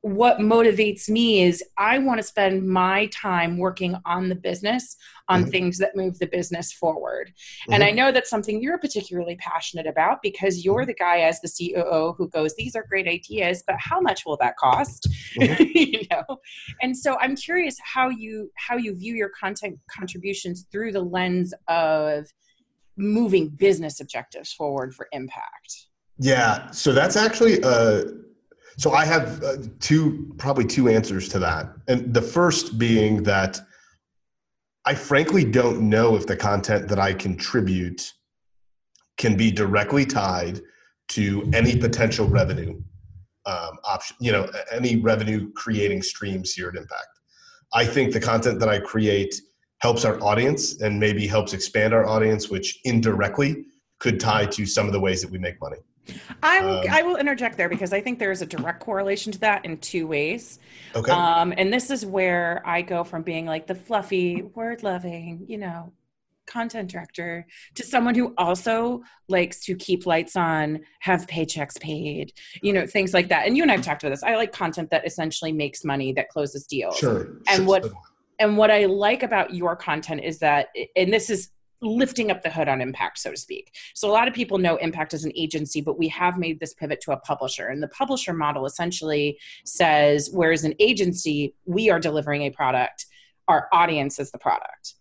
what 0.02 0.40
motivates 0.40 1.08
me 1.10 1.44
is 1.44 1.64
I 1.78 2.00
want 2.00 2.20
to 2.20 2.24
spend 2.24 2.68
my 2.68 3.06
time 3.08 3.60
working 3.60 3.96
on 4.06 4.30
the 4.30 4.36
business, 4.36 4.98
on 5.30 5.42
mm-hmm. 5.42 5.52
things 5.52 5.78
that 5.78 5.96
move 5.96 6.18
the 6.18 6.26
business 6.26 6.74
forward. 6.74 7.28
Mm-hmm. 7.28 7.74
And 7.74 7.84
I 7.84 7.92
know 7.92 8.12
that's 8.12 8.30
something 8.30 8.62
you're 8.62 8.80
particularly 8.80 9.36
passionate 9.36 9.86
about 9.86 10.24
because 10.24 10.66
you're 10.66 10.82
mm-hmm. 10.82 10.88
the 10.88 10.96
guy 10.96 11.20
as 11.20 11.40
the 11.42 11.50
COO 11.50 12.16
who 12.18 12.30
goes, 12.30 12.56
These 12.56 12.76
are 12.76 12.86
great 12.90 13.08
ideas, 13.08 13.64
but 13.68 13.76
how 13.78 14.02
much 14.02 14.26
will 14.26 14.38
that 14.38 14.58
cost? 14.58 15.08
Mm-hmm. 15.40 15.64
you 15.76 16.02
know? 16.10 16.40
And 16.82 16.98
so 16.98 17.18
I'm 17.20 17.36
curious 17.36 17.78
how 17.84 18.10
you 18.10 18.52
how 18.56 18.78
you 18.78 18.96
view 18.96 19.14
your 19.14 19.30
content 19.40 19.78
contributions 19.90 20.66
through 20.72 20.94
the 20.94 21.02
lens 21.02 21.54
of 21.68 22.26
moving 22.98 23.50
business 23.50 24.00
objectives 24.00 24.54
forward 24.54 24.94
for 24.94 25.08
impact. 25.12 25.88
Yeah, 26.18 26.70
so 26.72 26.94
that's 26.94 27.16
actually 27.16 27.64
uh, 27.64 28.04
so 28.78 28.94
I 28.94 29.06
have 29.06 29.44
uh, 29.44 29.58
two, 29.80 30.34
probably 30.38 30.66
two 30.66 30.88
answers 30.88 31.28
to 31.30 31.40
that. 31.40 31.72
And 31.88 32.14
the 32.14 32.22
first 32.22 32.78
being 32.80 33.24
that 33.24 33.60
I 34.86 34.96
frankly 34.96 35.44
don't 35.44 35.90
know 35.90 36.16
if 36.16 36.26
the 36.26 36.36
content 36.36 36.88
that 36.88 37.00
I 37.00 37.14
contribute 37.14 38.12
can 39.18 39.38
be 39.38 39.52
directly 39.52 40.06
tied 40.06 40.62
to 41.10 41.48
any 41.54 41.78
potential 41.78 42.28
revenue 42.28 42.82
um, 43.46 43.78
option, 43.84 44.18
you 44.20 44.32
know, 44.32 44.50
any 44.72 44.96
revenue 44.96 45.52
creating 45.54 46.02
streams 46.02 46.54
here 46.54 46.70
at 46.70 46.76
Impact. 46.76 47.20
I 47.74 47.86
think 47.86 48.14
the 48.14 48.20
content 48.20 48.60
that 48.60 48.70
I 48.70 48.80
create 48.80 49.36
helps 49.82 50.06
our 50.06 50.22
audience 50.24 50.82
and 50.82 51.00
maybe 51.00 51.28
helps 51.28 51.54
expand 51.54 51.94
our 51.94 52.08
audience, 52.08 52.50
which 52.50 52.80
indirectly 52.86 53.66
could 54.00 54.20
tie 54.20 54.46
to 54.46 54.66
some 54.66 54.86
of 54.88 54.94
the 54.94 55.00
ways 55.00 55.22
that 55.22 55.30
we 55.30 55.38
make 55.38 55.60
money. 55.60 55.78
I'm, 56.42 56.66
um, 56.66 56.84
I 56.90 57.04
will 57.04 57.18
interject 57.18 57.58
there 57.58 57.70
because 57.70 57.94
I 57.94 58.02
think 58.02 58.20
there's 58.20 58.42
a 58.42 58.46
direct 58.46 58.80
correlation 58.80 59.32
to 59.34 59.40
that 59.40 59.66
in 59.66 59.78
two 59.78 60.08
ways. 60.08 60.60
Okay. 60.96 61.12
Um, 61.12 61.54
and 61.58 61.72
this 61.72 61.90
is 61.92 62.06
where 62.06 62.62
I 62.66 62.82
go 62.82 63.04
from 63.04 63.22
being 63.22 63.46
like 63.46 63.68
the 63.68 63.76
fluffy, 63.76 64.42
word 64.42 64.84
loving, 64.84 65.46
you 65.48 65.58
know, 65.58 65.94
content 66.48 66.90
director 66.90 67.46
to 67.76 67.84
someone 67.84 68.14
who 68.14 68.34
also 68.38 69.04
likes 69.30 69.64
to 69.66 69.76
keep 69.76 70.06
lights 70.06 70.36
on, 70.36 70.82
have 71.00 71.28
paychecks 71.28 71.80
paid, 71.80 72.34
you 72.62 72.74
know, 72.74 72.86
things 72.86 73.14
like 73.14 73.30
that. 73.30 73.48
And 73.48 73.56
you 73.56 73.64
and 73.64 73.72
I've 73.72 73.84
talked 73.84 74.04
about 74.04 74.10
this. 74.10 74.24
I 74.24 74.36
like 74.36 74.52
content 74.52 74.90
that 74.90 75.06
essentially 75.06 75.52
makes 75.52 75.86
money, 75.86 76.12
that 76.14 76.30
closes 76.30 76.66
deals. 76.66 76.98
Sure. 76.98 77.38
And 77.48 77.58
sure. 77.58 77.66
what 77.66 77.92
and 78.42 78.58
what 78.58 78.72
I 78.72 78.86
like 78.86 79.22
about 79.22 79.54
your 79.54 79.76
content 79.76 80.24
is 80.24 80.40
that, 80.40 80.70
and 80.96 81.14
this 81.14 81.30
is 81.30 81.52
lifting 81.84 82.32
up 82.32 82.42
the 82.42 82.50
hood 82.50 82.68
on 82.68 82.82
impact 82.82 83.18
so 83.20 83.32
to 83.32 83.38
speak. 83.38 83.74
So 83.96 84.10
a 84.10 84.14
lot 84.14 84.28
of 84.28 84.34
people 84.34 84.58
know 84.58 84.76
impact 84.78 85.14
as 85.16 85.24
an 85.24 85.32
agency 85.36 85.82
but 85.82 85.98
we 85.98 86.08
have 86.10 86.38
made 86.38 86.60
this 86.60 86.76
pivot 86.76 87.02
to 87.02 87.12
a 87.12 87.18
publisher. 87.18 87.68
And 87.68 87.82
the 87.82 87.88
publisher 87.88 88.34
model 88.34 88.66
essentially 88.66 89.40
says 89.66 90.30
whereas 90.32 90.64
an 90.64 90.76
agency 90.80 91.56
we 91.66 91.90
are 91.90 92.00
delivering 92.00 92.44
a 92.44 92.52
product 92.52 93.06
our 93.48 93.68
audience 93.74 94.20
is 94.20 94.32
the 94.32 94.38
product. 94.38 94.94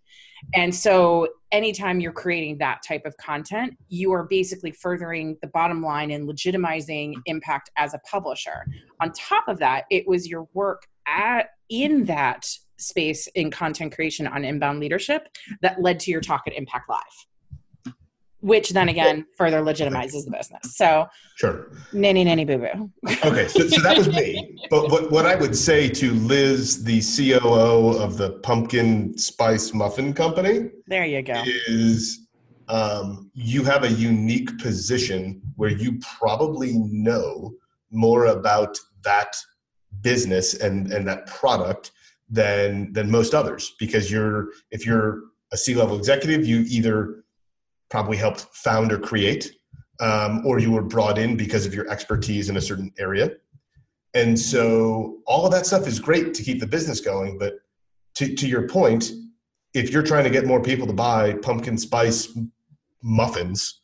And 0.54 0.74
so 0.74 1.28
anytime 1.52 2.00
you're 2.00 2.12
creating 2.12 2.56
that 2.58 2.82
type 2.86 3.04
of 3.04 3.14
content 3.18 3.76
you 3.88 4.12
are 4.12 4.24
basically 4.24 4.70
furthering 4.70 5.36
the 5.42 5.48
bottom 5.48 5.82
line 5.82 6.10
and 6.10 6.26
legitimizing 6.26 7.12
impact 7.26 7.70
as 7.76 7.92
a 7.92 7.98
publisher. 8.10 8.64
On 9.02 9.12
top 9.12 9.48
of 9.48 9.58
that 9.58 9.84
it 9.90 10.08
was 10.08 10.26
your 10.26 10.48
work 10.54 10.84
at 11.06 11.50
in 11.68 12.06
that 12.06 12.46
space 12.80 13.26
in 13.28 13.50
content 13.50 13.94
creation 13.94 14.26
on 14.26 14.44
inbound 14.44 14.80
leadership 14.80 15.28
that 15.62 15.80
led 15.80 16.00
to 16.00 16.10
your 16.10 16.20
talk 16.20 16.42
at 16.46 16.52
Impact 16.54 16.88
Live, 16.88 17.94
which 18.40 18.70
then 18.70 18.88
again 18.88 19.26
further 19.36 19.60
legitimizes 19.60 20.24
the 20.24 20.30
business. 20.30 20.76
So, 20.76 21.06
sure. 21.36 21.72
Nanny, 21.92 22.24
nanny, 22.24 22.44
boo 22.44 22.58
boo. 22.58 22.90
okay, 23.24 23.48
so, 23.48 23.66
so 23.68 23.82
that 23.82 23.96
was 23.96 24.08
me. 24.08 24.56
But 24.70 24.90
what, 24.90 25.10
what 25.10 25.26
I 25.26 25.34
would 25.34 25.56
say 25.56 25.88
to 25.88 26.12
Liz, 26.12 26.84
the 26.84 27.00
COO 27.00 27.98
of 27.98 28.16
the 28.16 28.32
Pumpkin 28.42 29.16
Spice 29.18 29.74
Muffin 29.74 30.12
Company, 30.12 30.70
there 30.86 31.04
you 31.04 31.22
go, 31.22 31.42
is 31.66 32.28
um, 32.68 33.30
you 33.34 33.64
have 33.64 33.82
a 33.82 33.90
unique 33.90 34.58
position 34.58 35.42
where 35.56 35.70
you 35.70 35.98
probably 36.18 36.74
know 36.74 37.52
more 37.90 38.26
about 38.26 38.78
that 39.02 39.36
business 40.02 40.54
and, 40.54 40.92
and 40.92 41.06
that 41.06 41.26
product 41.26 41.90
than 42.30 42.92
than 42.92 43.10
most 43.10 43.34
others 43.34 43.74
because 43.78 44.10
you're 44.10 44.48
if 44.70 44.86
you're 44.86 45.22
a 45.52 45.56
C-level 45.56 45.98
executive, 45.98 46.46
you 46.46 46.64
either 46.68 47.24
probably 47.90 48.16
helped 48.16 48.46
found 48.52 48.92
or 48.92 48.98
create, 48.98 49.52
um, 49.98 50.46
or 50.46 50.60
you 50.60 50.70
were 50.70 50.82
brought 50.82 51.18
in 51.18 51.36
because 51.36 51.66
of 51.66 51.74
your 51.74 51.90
expertise 51.90 52.48
in 52.48 52.56
a 52.56 52.60
certain 52.60 52.92
area. 52.98 53.30
And 54.14 54.38
so 54.38 55.18
all 55.26 55.44
of 55.44 55.52
that 55.52 55.66
stuff 55.66 55.86
is 55.86 55.98
great 55.98 56.34
to 56.34 56.42
keep 56.42 56.60
the 56.60 56.66
business 56.66 57.00
going. 57.00 57.38
But 57.38 57.54
to, 58.14 58.34
to 58.34 58.48
your 58.48 58.68
point, 58.68 59.10
if 59.74 59.90
you're 59.90 60.02
trying 60.02 60.24
to 60.24 60.30
get 60.30 60.46
more 60.46 60.62
people 60.62 60.86
to 60.86 60.92
buy 60.92 61.34
pumpkin 61.34 61.78
spice 61.78 62.36
muffins 63.02 63.80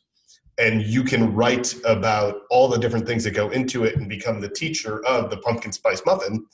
and 0.57 0.81
you 0.81 1.03
can 1.03 1.33
write 1.33 1.75
about 1.85 2.41
all 2.49 2.67
the 2.67 2.79
different 2.79 3.05
things 3.05 3.23
that 3.23 3.31
go 3.31 3.49
into 3.49 3.83
it 3.83 3.95
and 3.95 4.09
become 4.09 4.41
the 4.41 4.49
teacher 4.49 5.05
of 5.05 5.29
the 5.29 5.37
pumpkin 5.37 5.71
spice 5.71 6.01
muffin, 6.05 6.45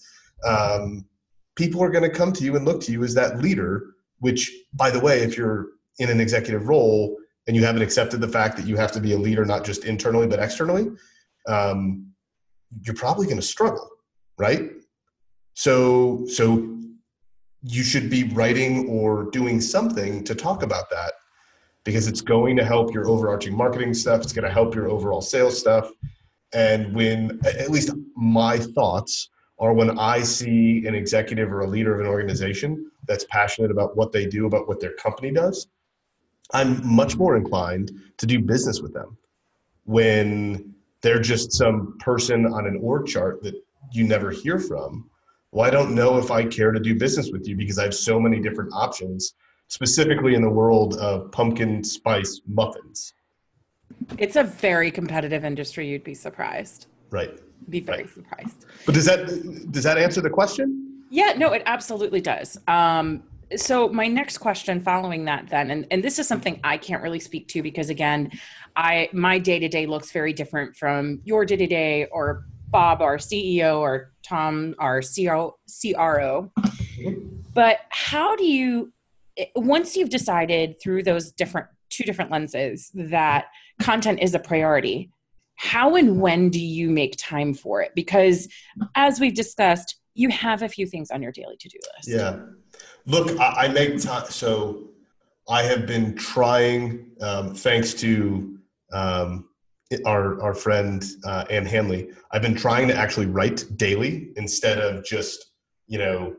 um, 0.45 1.05
people 1.55 1.83
are 1.83 1.89
going 1.89 2.09
to 2.09 2.15
come 2.15 2.31
to 2.33 2.43
you 2.43 2.55
and 2.55 2.65
look 2.65 2.81
to 2.81 2.91
you 2.91 3.03
as 3.03 3.13
that 3.13 3.39
leader 3.39 3.95
which 4.19 4.51
by 4.73 4.89
the 4.89 4.99
way 4.99 5.19
if 5.19 5.37
you're 5.37 5.67
in 5.99 6.09
an 6.09 6.19
executive 6.19 6.67
role 6.67 7.17
and 7.47 7.55
you 7.55 7.63
haven't 7.63 7.81
accepted 7.81 8.21
the 8.21 8.27
fact 8.27 8.55
that 8.55 8.65
you 8.65 8.77
have 8.77 8.91
to 8.91 8.99
be 8.99 9.13
a 9.13 9.17
leader 9.17 9.45
not 9.45 9.63
just 9.63 9.85
internally 9.85 10.27
but 10.27 10.39
externally 10.39 10.87
um, 11.47 12.07
you're 12.81 12.95
probably 12.95 13.25
going 13.25 13.37
to 13.37 13.41
struggle 13.45 13.89
right? 14.37 14.71
So 15.53 16.25
so 16.27 16.77
you 17.61 17.83
should 17.83 18.09
be 18.09 18.23
writing 18.25 18.89
or 18.89 19.29
doing 19.31 19.61
something 19.61 20.23
to 20.25 20.35
talk 20.35 20.63
about 20.63 20.89
that 20.89 21.13
because 21.85 22.07
it's 22.07 22.21
going 22.21 22.57
to 22.57 22.65
help 22.65 22.93
your 22.93 23.07
overarching 23.07 23.55
marketing 23.55 23.93
stuff 23.93 24.21
it's 24.21 24.33
going 24.33 24.45
to 24.45 24.51
help 24.51 24.75
your 24.75 24.89
overall 24.89 25.21
sales 25.21 25.57
stuff. 25.57 25.89
And 26.53 26.93
when 26.93 27.39
at 27.45 27.69
least 27.69 27.91
my 28.15 28.57
thoughts 28.57 29.29
or 29.57 29.73
when 29.73 29.97
I 29.99 30.21
see 30.21 30.85
an 30.87 30.95
executive 30.95 31.51
or 31.51 31.61
a 31.61 31.67
leader 31.67 31.93
of 31.93 31.99
an 31.99 32.07
organization 32.07 32.89
that's 33.07 33.25
passionate 33.29 33.71
about 33.71 33.95
what 33.95 34.11
they 34.11 34.25
do, 34.25 34.45
about 34.45 34.67
what 34.67 34.79
their 34.79 34.93
company 34.93 35.31
does, 35.31 35.67
I'm 36.53 36.85
much 36.85 37.17
more 37.17 37.35
inclined 37.35 37.91
to 38.17 38.25
do 38.25 38.39
business 38.39 38.81
with 38.81 38.93
them. 38.93 39.17
When 39.85 40.73
they're 41.01 41.21
just 41.21 41.53
some 41.53 41.97
person 41.99 42.45
on 42.45 42.65
an 42.65 42.79
org 42.81 43.07
chart 43.07 43.43
that 43.43 43.55
you 43.91 44.05
never 44.05 44.31
hear 44.31 44.59
from, 44.59 45.09
well, 45.51 45.65
I 45.65 45.69
don't 45.69 45.93
know 45.93 46.17
if 46.17 46.31
I 46.31 46.45
care 46.45 46.71
to 46.71 46.79
do 46.79 46.95
business 46.95 47.29
with 47.31 47.47
you 47.47 47.55
because 47.55 47.77
I 47.77 47.83
have 47.83 47.93
so 47.93 48.19
many 48.19 48.39
different 48.39 48.73
options, 48.73 49.35
specifically 49.67 50.33
in 50.35 50.41
the 50.41 50.49
world 50.49 50.95
of 50.97 51.31
pumpkin 51.31 51.83
spice 51.83 52.41
muffins. 52.47 53.13
It's 54.17 54.35
a 54.35 54.43
very 54.43 54.89
competitive 54.89 55.45
industry, 55.45 55.87
you'd 55.87 56.03
be 56.03 56.15
surprised. 56.15 56.87
Right 57.11 57.39
be 57.69 57.79
very 57.79 58.03
right. 58.03 58.13
surprised. 58.13 58.65
But 58.85 58.95
does 58.95 59.05
that 59.05 59.71
does 59.71 59.83
that 59.83 59.97
answer 59.97 60.21
the 60.21 60.29
question? 60.29 61.03
Yeah, 61.09 61.33
no, 61.37 61.53
it 61.53 61.63
absolutely 61.65 62.21
does. 62.21 62.57
Um, 62.67 63.23
so 63.55 63.87
my 63.89 64.07
next 64.07 64.39
question 64.39 64.79
following 64.79 65.25
that 65.25 65.47
then 65.49 65.71
and, 65.71 65.85
and 65.91 66.03
this 66.03 66.19
is 66.19 66.27
something 66.27 66.59
i 66.63 66.77
can't 66.77 67.03
really 67.03 67.19
speak 67.19 67.47
to 67.47 67.61
because 67.61 67.89
again 67.89 68.31
i 68.75 69.07
my 69.13 69.37
day-to-day 69.37 69.85
looks 69.85 70.11
very 70.11 70.33
different 70.33 70.75
from 70.75 71.21
your 71.23 71.45
day-to-day 71.45 72.05
or 72.11 72.45
bob 72.69 73.01
our 73.01 73.17
ceo 73.17 73.79
or 73.79 74.11
tom 74.23 74.73
our 74.79 75.01
cro 75.01 75.55
cro 75.75 76.51
but 77.53 77.79
how 77.89 78.35
do 78.35 78.45
you 78.45 78.91
once 79.55 79.95
you've 79.95 80.09
decided 80.09 80.75
through 80.81 81.03
those 81.03 81.31
different 81.31 81.67
two 81.89 82.03
different 82.03 82.31
lenses 82.31 82.89
that 82.93 83.45
content 83.79 84.19
is 84.21 84.33
a 84.33 84.39
priority 84.39 85.11
how 85.63 85.95
and 85.95 86.19
when 86.19 86.49
do 86.49 86.59
you 86.59 86.89
make 86.89 87.15
time 87.17 87.53
for 87.53 87.81
it? 87.81 87.93
Because 87.95 88.49
as 88.95 89.21
we've 89.21 89.33
discussed, 89.33 89.95
you 90.13 90.27
have 90.27 90.61
a 90.61 90.67
few 90.67 90.85
things 90.85 91.09
on 91.09 91.21
your 91.21 91.31
daily 91.31 91.55
to-do 91.57 91.77
list. 91.95 92.09
Yeah. 92.09 92.39
Look, 93.05 93.39
I, 93.39 93.63
I 93.63 93.67
make 93.69 94.01
time. 94.01 94.25
So 94.29 94.89
I 95.47 95.63
have 95.63 95.87
been 95.87 96.15
trying, 96.15 97.11
um, 97.21 97.55
thanks 97.55 97.93
to 97.95 98.59
um, 98.91 99.47
our 100.05 100.41
our 100.41 100.53
friend 100.53 101.05
uh, 101.25 101.45
Ann 101.49 101.65
Handley. 101.65 102.09
I've 102.31 102.41
been 102.41 102.55
trying 102.55 102.89
to 102.89 102.95
actually 102.95 103.27
write 103.27 103.65
daily 103.77 104.31
instead 104.35 104.79
of 104.79 105.05
just 105.05 105.51
you 105.87 105.97
know 105.97 106.35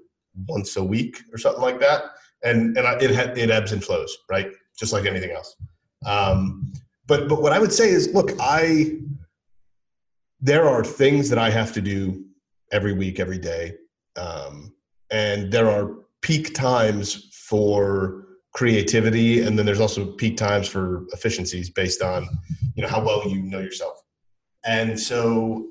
once 0.48 0.76
a 0.76 0.84
week 0.84 1.22
or 1.32 1.38
something 1.38 1.62
like 1.62 1.80
that. 1.80 2.02
And 2.42 2.76
and 2.76 2.86
I, 2.86 2.94
it 3.00 3.14
ha- 3.14 3.32
it 3.34 3.50
ebbs 3.50 3.72
and 3.72 3.82
flows, 3.82 4.16
right? 4.28 4.50
Just 4.78 4.92
like 4.92 5.06
anything 5.06 5.30
else. 5.30 5.56
Um, 6.04 6.72
but 7.06 7.28
but 7.28 7.40
what 7.42 7.52
I 7.52 7.58
would 7.58 7.72
say 7.72 7.90
is, 7.90 8.12
look, 8.12 8.32
I 8.40 8.98
there 10.44 10.68
are 10.68 10.84
things 10.84 11.30
that 11.30 11.38
I 11.38 11.48
have 11.48 11.72
to 11.72 11.80
do 11.80 12.22
every 12.70 12.92
week, 12.92 13.18
every 13.18 13.38
day, 13.38 13.72
um, 14.16 14.74
and 15.10 15.50
there 15.50 15.70
are 15.70 15.90
peak 16.20 16.54
times 16.54 17.30
for 17.32 18.26
creativity 18.52 19.42
and 19.42 19.58
then 19.58 19.64
there's 19.66 19.80
also 19.80 20.12
peak 20.12 20.36
times 20.36 20.68
for 20.68 21.06
efficiencies 21.12 21.70
based 21.70 22.02
on 22.02 22.28
you 22.76 22.82
know 22.82 22.88
how 22.88 23.02
well 23.04 23.26
you 23.26 23.42
know 23.42 23.58
yourself. 23.58 24.02
And 24.64 25.00
so 25.00 25.66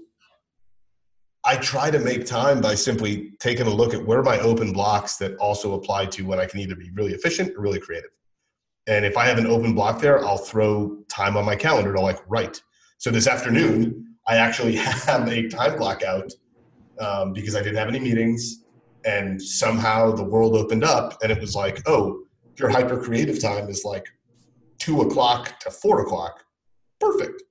i 1.46 1.56
try 1.58 1.92
to 1.92 2.00
make 2.00 2.25
time 2.25 2.62
by 2.62 2.74
simply 2.74 3.32
taking 3.39 3.68
a 3.68 3.70
look 3.70 3.94
at 3.94 4.03
where 4.06 4.24
my 4.24 4.39
open 4.39 4.72
blocks 4.72 5.18
that 5.18 5.36
also 5.38 5.74
apply 5.74 6.06
to 6.06 6.25
when 6.25 6.39
i 6.39 6.46
can 6.46 6.60
either 6.60 6.75
be 6.75 6.89
really 6.92 7.13
efficient 7.13 7.51
or 7.56 7.62
really 7.62 7.80
creative. 7.80 8.12
And 8.88 9.06
if 9.06 9.18
i 9.18 9.25
have 9.25 9.38
an 9.38 9.48
open 9.48 9.74
block 9.75 10.01
there 10.01 10.25
i'll 10.25 10.46
throw 10.51 10.98
time 11.10 11.38
on 11.38 11.46
my 11.46 11.56
calendar 11.56 11.94
to 11.94 12.01
like 12.01 12.20
write. 12.27 12.62
So 12.98 13.12
this 13.12 13.27
afternoon 13.27 14.12
i 14.27 14.38
actually 14.38 14.75
have 15.08 15.27
a 15.27 15.48
time 15.50 15.77
block 15.77 16.03
out 16.03 16.32
um, 17.00 17.34
because 17.34 17.56
i 17.56 17.60
didn't 17.60 17.77
have 17.77 17.88
any 17.89 18.00
meetings 18.00 18.63
and 19.06 19.42
somehow 19.42 20.12
the 20.12 20.24
world 20.24 20.56
opened 20.56 20.84
up 20.84 21.18
and 21.22 21.32
it 21.32 21.39
was 21.39 21.56
like 21.56 21.82
oh 21.88 22.24
your 22.58 22.70
hyper 22.70 23.01
creative 23.01 23.42
time 23.42 23.68
is 23.70 23.84
like 23.84 24.08
two 24.84 25.01
o'clock 25.01 25.60
to 25.62 25.72
four 25.72 26.01
o'clock, 26.01 26.44
perfect. 27.00 27.44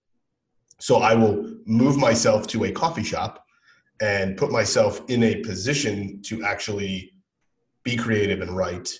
So 0.80 0.96
I 0.96 1.14
will 1.14 1.56
move 1.66 1.96
myself 1.96 2.46
to 2.48 2.64
a 2.64 2.72
coffee 2.72 3.04
shop 3.04 3.44
and 4.00 4.36
put 4.36 4.50
myself 4.50 5.00
in 5.08 5.22
a 5.22 5.36
position 5.36 6.20
to 6.26 6.44
actually 6.44 7.12
be 7.84 7.96
creative 7.96 8.40
and 8.40 8.56
write 8.56 8.92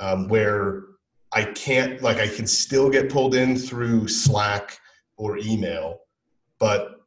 um, 0.00 0.28
where 0.28 0.84
I 1.32 1.44
can't, 1.44 2.00
like, 2.02 2.18
I 2.18 2.28
can 2.28 2.46
still 2.46 2.88
get 2.88 3.10
pulled 3.10 3.34
in 3.34 3.56
through 3.56 4.08
Slack 4.08 4.78
or 5.16 5.38
email, 5.38 5.98
but 6.58 7.03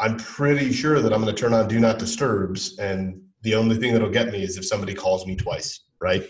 I'm 0.00 0.16
pretty 0.16 0.72
sure 0.72 1.00
that 1.00 1.12
I'm 1.12 1.22
going 1.22 1.34
to 1.34 1.40
turn 1.40 1.52
on 1.54 1.68
Do 1.68 1.78
Not 1.80 1.98
Disturbs, 1.98 2.78
and 2.78 3.20
the 3.42 3.54
only 3.54 3.76
thing 3.76 3.92
that'll 3.92 4.10
get 4.10 4.30
me 4.30 4.42
is 4.42 4.56
if 4.56 4.66
somebody 4.66 4.94
calls 4.94 5.26
me 5.26 5.36
twice, 5.36 5.80
right? 6.00 6.28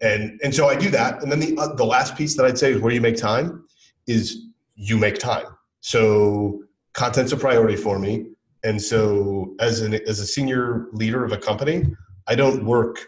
and 0.00 0.40
and 0.42 0.54
so 0.54 0.68
I 0.68 0.76
do 0.76 0.90
that. 0.90 1.22
And 1.22 1.30
then 1.30 1.40
the 1.40 1.56
uh, 1.58 1.74
the 1.74 1.84
last 1.84 2.16
piece 2.16 2.36
that 2.36 2.46
I'd 2.46 2.58
say 2.58 2.72
is 2.72 2.80
where 2.80 2.92
you 2.92 3.00
make 3.00 3.16
time 3.16 3.64
is 4.06 4.46
you 4.74 4.96
make 4.96 5.18
time. 5.18 5.46
So 5.80 6.62
content's 6.94 7.32
a 7.32 7.36
priority 7.36 7.76
for 7.76 7.98
me, 7.98 8.26
and 8.64 8.80
so 8.80 9.54
as 9.60 9.80
an 9.80 9.94
as 10.06 10.20
a 10.20 10.26
senior 10.26 10.86
leader 10.92 11.24
of 11.24 11.32
a 11.32 11.38
company, 11.38 11.84
I 12.26 12.34
don't 12.34 12.64
work 12.64 13.06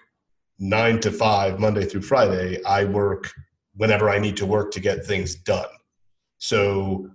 nine 0.59 1.01
to 1.01 1.11
five 1.11 1.59
Monday 1.59 1.85
through 1.85 2.03
Friday. 2.03 2.63
I 2.65 2.85
work 2.85 3.33
whenever 3.77 4.11
I 4.11 4.19
need 4.19 4.37
to 4.37 4.47
work 4.47 4.71
to 4.73 4.81
get 4.81 5.05
things 5.05 5.35
done. 5.35 5.69
So 6.39 7.11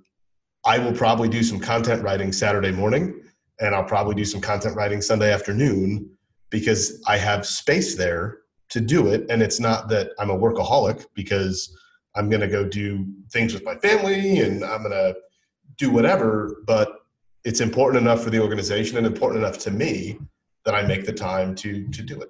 I 0.68 0.78
will 0.80 0.92
probably 0.92 1.30
do 1.30 1.44
some 1.44 1.62
content 1.62 2.04
writing 2.04 2.34
Saturday 2.34 2.72
morning, 2.72 3.22
and 3.62 3.74
I'll 3.74 3.86
probably 3.86 4.16
do 4.16 4.26
some 4.26 4.42
content 4.42 4.76
writing 4.76 5.02
Sunday 5.02 5.32
afternoon 5.32 6.10
because 6.50 7.02
I 7.08 7.18
have 7.18 7.46
space 7.46 7.96
there 7.96 8.40
to 8.70 8.82
do 8.82 9.08
it. 9.08 9.26
And 9.30 9.42
it's 9.42 9.62
not 9.62 9.88
that 9.88 10.12
I'm 10.20 10.30
a 10.30 10.38
workaholic 10.38 11.06
because 11.14 11.74
I'm 12.16 12.30
going 12.30 12.42
to 12.42 12.50
go 12.50 12.68
do 12.68 13.08
things 13.32 13.54
with 13.54 13.64
my 13.64 13.76
family 13.76 14.40
and 14.40 14.62
I'm 14.66 14.84
going 14.84 14.92
to 14.92 15.16
do 15.78 15.90
whatever, 15.90 16.58
but 16.68 17.00
it's 17.46 17.62
important 17.62 18.02
enough 18.02 18.22
for 18.22 18.30
the 18.30 18.42
organization 18.42 18.98
and 18.98 19.08
important 19.08 19.44
enough 19.44 19.58
to 19.60 19.72
me 19.72 20.20
that 20.66 20.76
I 20.76 20.82
make 20.82 21.06
the 21.06 21.14
time 21.14 21.56
to 21.56 21.88
to 21.88 22.04
do 22.04 22.20
it. 22.20 22.30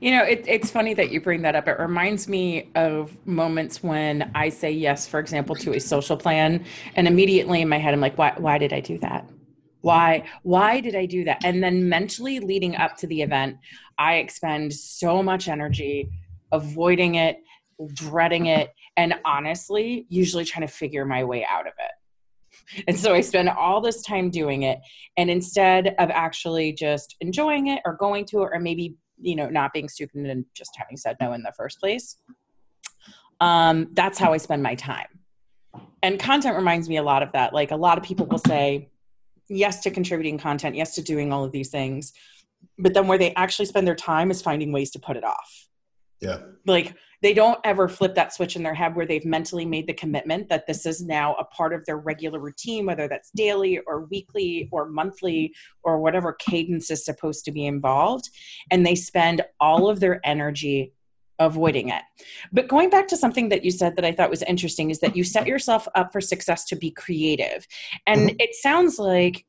You 0.00 0.12
know, 0.12 0.24
it, 0.24 0.44
it's 0.46 0.70
funny 0.70 0.94
that 0.94 1.10
you 1.10 1.20
bring 1.20 1.42
that 1.42 1.54
up. 1.54 1.68
It 1.68 1.78
reminds 1.78 2.28
me 2.28 2.70
of 2.74 3.16
moments 3.26 3.82
when 3.82 4.30
I 4.34 4.48
say 4.48 4.70
yes, 4.70 5.06
for 5.06 5.20
example, 5.20 5.54
to 5.56 5.74
a 5.74 5.80
social 5.80 6.16
plan, 6.16 6.64
and 6.96 7.06
immediately 7.06 7.62
in 7.62 7.68
my 7.68 7.78
head, 7.78 7.94
I'm 7.94 8.00
like, 8.00 8.18
why, 8.18 8.34
why 8.36 8.58
did 8.58 8.72
I 8.72 8.80
do 8.80 8.98
that? 8.98 9.28
Why, 9.80 10.24
why 10.42 10.80
did 10.80 10.94
I 10.94 11.06
do 11.06 11.24
that? 11.24 11.44
And 11.44 11.62
then 11.62 11.88
mentally 11.88 12.40
leading 12.40 12.76
up 12.76 12.96
to 12.98 13.06
the 13.06 13.22
event, 13.22 13.56
I 13.98 14.16
expend 14.16 14.72
so 14.74 15.22
much 15.22 15.48
energy 15.48 16.08
avoiding 16.50 17.14
it, 17.16 17.38
dreading 17.94 18.46
it, 18.46 18.72
and 18.96 19.14
honestly, 19.24 20.06
usually 20.08 20.44
trying 20.44 20.66
to 20.66 20.72
figure 20.72 21.04
my 21.04 21.22
way 21.22 21.46
out 21.48 21.66
of 21.66 21.74
it. 21.78 22.84
And 22.88 22.98
so 22.98 23.14
I 23.14 23.20
spend 23.20 23.48
all 23.48 23.80
this 23.80 24.02
time 24.02 24.30
doing 24.30 24.62
it. 24.62 24.80
And 25.16 25.30
instead 25.30 25.94
of 25.98 26.10
actually 26.10 26.72
just 26.72 27.16
enjoying 27.20 27.68
it 27.68 27.80
or 27.84 27.94
going 27.94 28.24
to 28.26 28.42
it, 28.42 28.50
or 28.52 28.58
maybe, 28.58 28.96
you 29.20 29.36
know, 29.36 29.48
not 29.48 29.72
being 29.72 29.88
stupid 29.88 30.26
and 30.26 30.44
just 30.54 30.70
having 30.76 30.96
said 30.96 31.16
no 31.20 31.32
in 31.32 31.42
the 31.42 31.52
first 31.56 31.80
place, 31.80 32.16
um, 33.40 33.88
that's 33.92 34.18
how 34.18 34.32
I 34.32 34.36
spend 34.36 34.62
my 34.62 34.74
time. 34.74 35.06
And 36.02 36.18
content 36.18 36.56
reminds 36.56 36.88
me 36.88 36.96
a 36.96 37.02
lot 37.02 37.22
of 37.22 37.32
that. 37.32 37.52
Like 37.52 37.70
a 37.70 37.76
lot 37.76 37.98
of 37.98 38.04
people 38.04 38.26
will 38.26 38.38
say, 38.38 38.88
yes 39.48 39.80
to 39.80 39.90
contributing 39.90 40.38
content, 40.38 40.76
yes 40.76 40.94
to 40.96 41.02
doing 41.02 41.32
all 41.32 41.44
of 41.44 41.52
these 41.52 41.70
things 41.70 42.12
but 42.78 42.94
then 42.94 43.06
where 43.06 43.18
they 43.18 43.34
actually 43.34 43.66
spend 43.66 43.86
their 43.86 43.94
time 43.94 44.30
is 44.30 44.40
finding 44.40 44.72
ways 44.72 44.90
to 44.92 44.98
put 44.98 45.16
it 45.16 45.24
off. 45.24 45.67
Yeah. 46.20 46.38
Like 46.66 46.94
they 47.22 47.34
don't 47.34 47.58
ever 47.64 47.88
flip 47.88 48.14
that 48.14 48.32
switch 48.32 48.56
in 48.56 48.62
their 48.62 48.74
head 48.74 48.94
where 48.94 49.06
they've 49.06 49.24
mentally 49.24 49.64
made 49.64 49.86
the 49.86 49.94
commitment 49.94 50.48
that 50.48 50.66
this 50.66 50.86
is 50.86 51.02
now 51.02 51.34
a 51.34 51.44
part 51.44 51.72
of 51.72 51.84
their 51.84 51.98
regular 51.98 52.38
routine, 52.38 52.86
whether 52.86 53.08
that's 53.08 53.30
daily 53.34 53.78
or 53.86 54.06
weekly 54.06 54.68
or 54.72 54.88
monthly 54.88 55.54
or 55.82 56.00
whatever 56.00 56.32
cadence 56.32 56.90
is 56.90 57.04
supposed 57.04 57.44
to 57.44 57.52
be 57.52 57.66
involved. 57.66 58.30
And 58.70 58.86
they 58.86 58.94
spend 58.94 59.42
all 59.60 59.88
of 59.88 60.00
their 60.00 60.20
energy 60.24 60.92
avoiding 61.40 61.88
it. 61.88 62.02
But 62.52 62.68
going 62.68 62.90
back 62.90 63.06
to 63.08 63.16
something 63.16 63.48
that 63.50 63.64
you 63.64 63.70
said 63.70 63.96
that 63.96 64.04
I 64.04 64.12
thought 64.12 64.30
was 64.30 64.42
interesting 64.42 64.90
is 64.90 64.98
that 65.00 65.16
you 65.16 65.22
set 65.22 65.46
yourself 65.46 65.86
up 65.94 66.12
for 66.12 66.20
success 66.20 66.64
to 66.66 66.76
be 66.76 66.90
creative. 66.90 67.66
And 68.06 68.30
mm-hmm. 68.30 68.36
it 68.40 68.54
sounds 68.56 68.98
like 68.98 69.44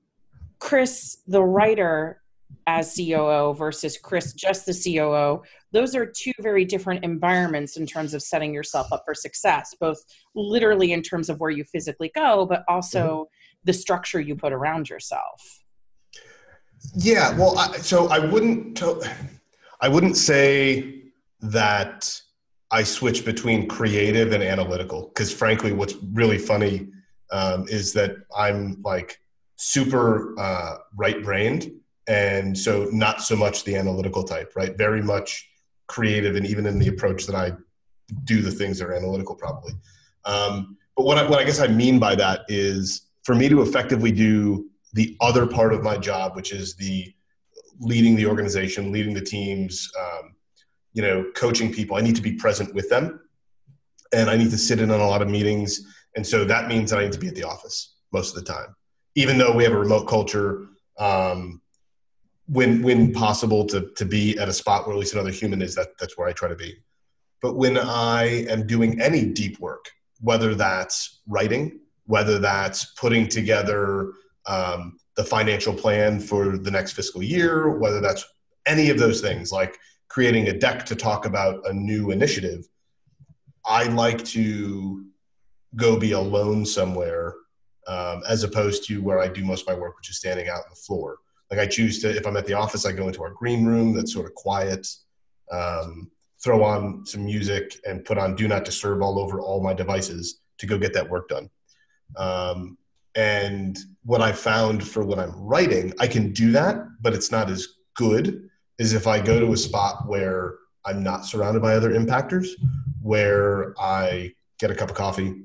Chris, 0.60 1.18
the 1.26 1.44
writer, 1.44 2.19
as 2.68 2.96
COO 2.96 3.54
versus 3.54 3.98
Chris, 3.98 4.34
just 4.34 4.66
the 4.66 4.74
COO, 4.74 5.42
those 5.72 5.96
are 5.96 6.06
two 6.06 6.34
very 6.40 6.66
different 6.66 7.04
environments 7.04 7.78
in 7.78 7.86
terms 7.86 8.14
of 8.14 8.22
setting 8.22 8.54
yourself 8.54 8.92
up 8.92 9.04
for 9.06 9.14
success, 9.14 9.76
both 9.80 9.98
literally 10.36 10.92
in 10.92 11.02
terms 11.02 11.30
of 11.30 11.40
where 11.40 11.50
you 11.50 11.64
physically 11.64 12.12
go, 12.14 12.46
but 12.46 12.64
also 12.68 13.00
mm-hmm. 13.00 13.24
the 13.64 13.74
structure 13.74 14.20
you 14.20 14.36
put 14.36 14.54
around 14.54 14.90
yourself. 14.90 15.64
Yeah, 16.96 17.36
well, 17.38 17.58
I, 17.58 17.78
so 17.78 18.08
I 18.08 18.20
wouldn't, 18.20 18.78
to, 18.78 19.02
I 19.82 19.90
wouldn't 19.90 20.16
say 20.16 21.04
that 21.42 22.22
I 22.72 22.84
switch 22.84 23.26
between 23.26 23.68
creative 23.68 24.32
and 24.32 24.44
analytical 24.44 25.08
because, 25.08 25.34
frankly, 25.34 25.74
what's 25.74 25.96
really 26.14 26.38
funny 26.38 26.90
um, 27.32 27.68
is 27.68 27.94
that 27.94 28.16
I'm 28.36 28.82
like 28.84 29.20
super 29.56 30.40
uh, 30.40 30.78
right-brained 30.96 31.72
and 32.10 32.58
so 32.58 32.90
not 32.92 33.22
so 33.22 33.36
much 33.36 33.64
the 33.64 33.76
analytical 33.76 34.24
type 34.24 34.52
right? 34.56 34.78
Very 34.78 35.02
much 35.02 35.50
creative 35.88 36.36
and 36.36 36.46
even 36.46 36.66
in 36.66 36.78
the 36.78 36.88
approach 36.88 37.26
that 37.26 37.36
i 37.36 37.52
do 38.24 38.42
the 38.42 38.52
things 38.52 38.80
that 38.80 38.88
are 38.88 38.94
analytical 38.94 39.36
probably. 39.36 39.74
Um, 40.26 40.78
but 40.96 41.06
what 41.06 41.18
I, 41.18 41.30
what 41.30 41.40
I 41.40 41.44
guess 41.46 41.60
i 41.60 41.68
mean 41.68 42.00
by 42.00 42.16
that 42.16 42.42
is 42.48 43.08
for 43.24 43.36
me 43.36 43.48
to 43.48 43.62
effectively 43.62 44.12
do 44.12 44.70
the 44.94 45.16
other 45.22 45.46
part 45.48 45.74
of 45.74 45.84
my 45.84 45.98
job 45.98 46.36
which 46.36 46.52
is 46.52 46.76
the 46.76 47.14
leading 47.80 48.16
the 48.16 48.26
organization 48.26 48.92
leading 48.92 49.14
the 49.14 49.22
teams 49.22 49.90
um, 50.00 50.36
you 50.94 51.02
know 51.02 51.26
coaching 51.36 51.72
people 51.72 51.96
i 51.96 52.02
need 52.02 52.16
to 52.16 52.22
be 52.22 52.34
present 52.34 52.74
with 52.74 52.90
them 52.90 53.22
and 54.12 54.30
i 54.30 54.36
need 54.36 54.52
to 54.52 54.58
sit 54.58 54.80
in 54.80 54.92
on 54.92 55.00
a 55.00 55.08
lot 55.08 55.22
of 55.22 55.30
meetings. 55.30 55.82
And 56.16 56.26
so 56.26 56.44
that 56.46 56.68
means 56.68 56.92
that 56.92 57.00
i 57.00 57.04
need 57.04 57.14
to 57.14 57.20
be 57.20 57.28
at 57.28 57.36
the 57.36 57.44
office 57.44 57.96
most 58.12 58.36
of 58.36 58.44
the 58.44 58.52
time. 58.52 58.76
Even 59.16 59.38
though 59.38 59.54
we 59.54 59.64
have 59.64 59.74
a 59.74 59.80
remote 59.80 60.08
culture 60.08 60.68
um, 60.98 61.62
when 62.50 62.82
when 62.82 63.14
possible 63.14 63.66
to 63.68 63.92
to 63.96 64.06
be 64.06 64.38
at 64.40 64.50
a 64.50 64.54
spot 64.54 64.86
where 64.86 64.96
at 64.96 65.00
least 65.00 65.14
another 65.14 65.32
human 65.32 65.62
is 65.62 65.76
that 65.76 65.90
that's 66.00 66.18
where 66.18 66.28
I 66.28 66.34
try 66.34 66.50
to 66.50 66.56
be. 66.56 66.76
But 67.42 67.56
when 67.56 67.78
I 67.78 68.46
am 68.50 68.68
doing 68.68 69.00
any 69.00 69.26
deep 69.26 69.60
work, 69.60 69.92
whether 70.20 70.56
that's 70.56 71.22
writing, 71.28 71.80
whether 72.06 72.40
that's 72.40 72.86
putting 72.96 73.28
together 73.28 74.12
um, 74.46 74.98
the 75.16 75.24
financial 75.24 75.74
plan 75.74 76.20
for 76.20 76.58
the 76.58 76.72
next 76.72 76.94
fiscal 76.94 77.22
year, 77.22 77.78
whether 77.78 78.02
that's 78.02 78.26
any 78.66 78.90
of 78.90 78.98
those 78.98 79.22
things, 79.22 79.52
like 79.52 79.78
creating 80.10 80.50
a 80.50 80.58
deck 80.58 80.86
to 80.88 80.96
talk 80.96 81.26
about 81.26 81.66
a 81.68 81.74
new 81.74 82.12
initiative, 82.12 82.68
I 83.64 83.84
like 83.84 84.26
to 84.26 85.06
go 85.76 86.00
be 86.00 86.14
alone 86.14 86.66
somewhere 86.66 87.36
um, 87.88 88.24
as 88.28 88.44
opposed 88.44 88.86
to 88.88 89.02
where 89.02 89.20
I 89.20 89.28
do 89.28 89.46
most 89.46 89.62
of 89.62 89.68
my 89.68 89.80
work, 89.80 89.96
which 89.98 90.10
is 90.10 90.18
standing 90.18 90.50
out 90.50 90.58
on 90.58 90.70
the 90.72 90.76
floor 90.76 91.20
Like 91.52 91.60
I 91.60 91.68
choose 91.68 92.00
to, 92.02 92.16
if 92.16 92.26
I'm 92.28 92.38
at 92.38 92.46
the 92.46 92.54
office, 92.54 92.86
I 92.86 92.92
go 92.92 93.08
into 93.08 93.24
our 93.24 93.32
green 93.32 93.66
room 93.66 93.94
that's 93.94 94.14
sort 94.14 94.26
of 94.26 94.36
quiet, 94.36 94.88
um, 95.52 96.12
throw 96.44 96.64
on 96.64 97.06
some 97.06 97.26
music 97.26 97.80
and 97.88 98.06
put 98.06 98.18
on 98.18 98.36
do 98.36 98.48
not 98.48 98.66
disturb 98.66 99.02
all 99.02 99.20
over 99.20 99.42
all 99.42 99.62
my 99.62 99.74
devices 99.74 100.42
to 100.60 100.66
go 100.66 100.78
get 100.78 100.94
that 100.94 101.10
work 101.10 101.28
done. 101.30 101.50
Um, 102.16 102.78
and 103.16 103.78
what 104.04 104.22
I 104.22 104.32
found 104.32 104.88
for 104.88 105.04
when 105.04 105.20
I'm 105.20 105.34
writing, 105.36 105.94
I 106.00 106.08
can 106.08 106.32
do 106.32 106.52
that, 106.52 106.78
but 107.02 107.14
it's 107.14 107.32
not 107.32 107.50
as 107.50 107.68
good 107.96 108.50
as 108.80 108.94
if 108.94 109.08
I 109.08 109.20
go 109.20 109.40
to 109.40 109.52
a 109.52 109.58
spot 109.58 110.08
where 110.08 110.56
I'm 110.86 111.04
not 111.04 111.26
surrounded 111.26 111.62
by 111.62 111.76
other 111.76 111.92
impactors, 111.92 112.48
where 113.02 113.74
I 113.80 114.34
get 114.60 114.72
a 114.72 114.76
cup 114.76 114.90
of 114.90 114.96
coffee 114.96 115.44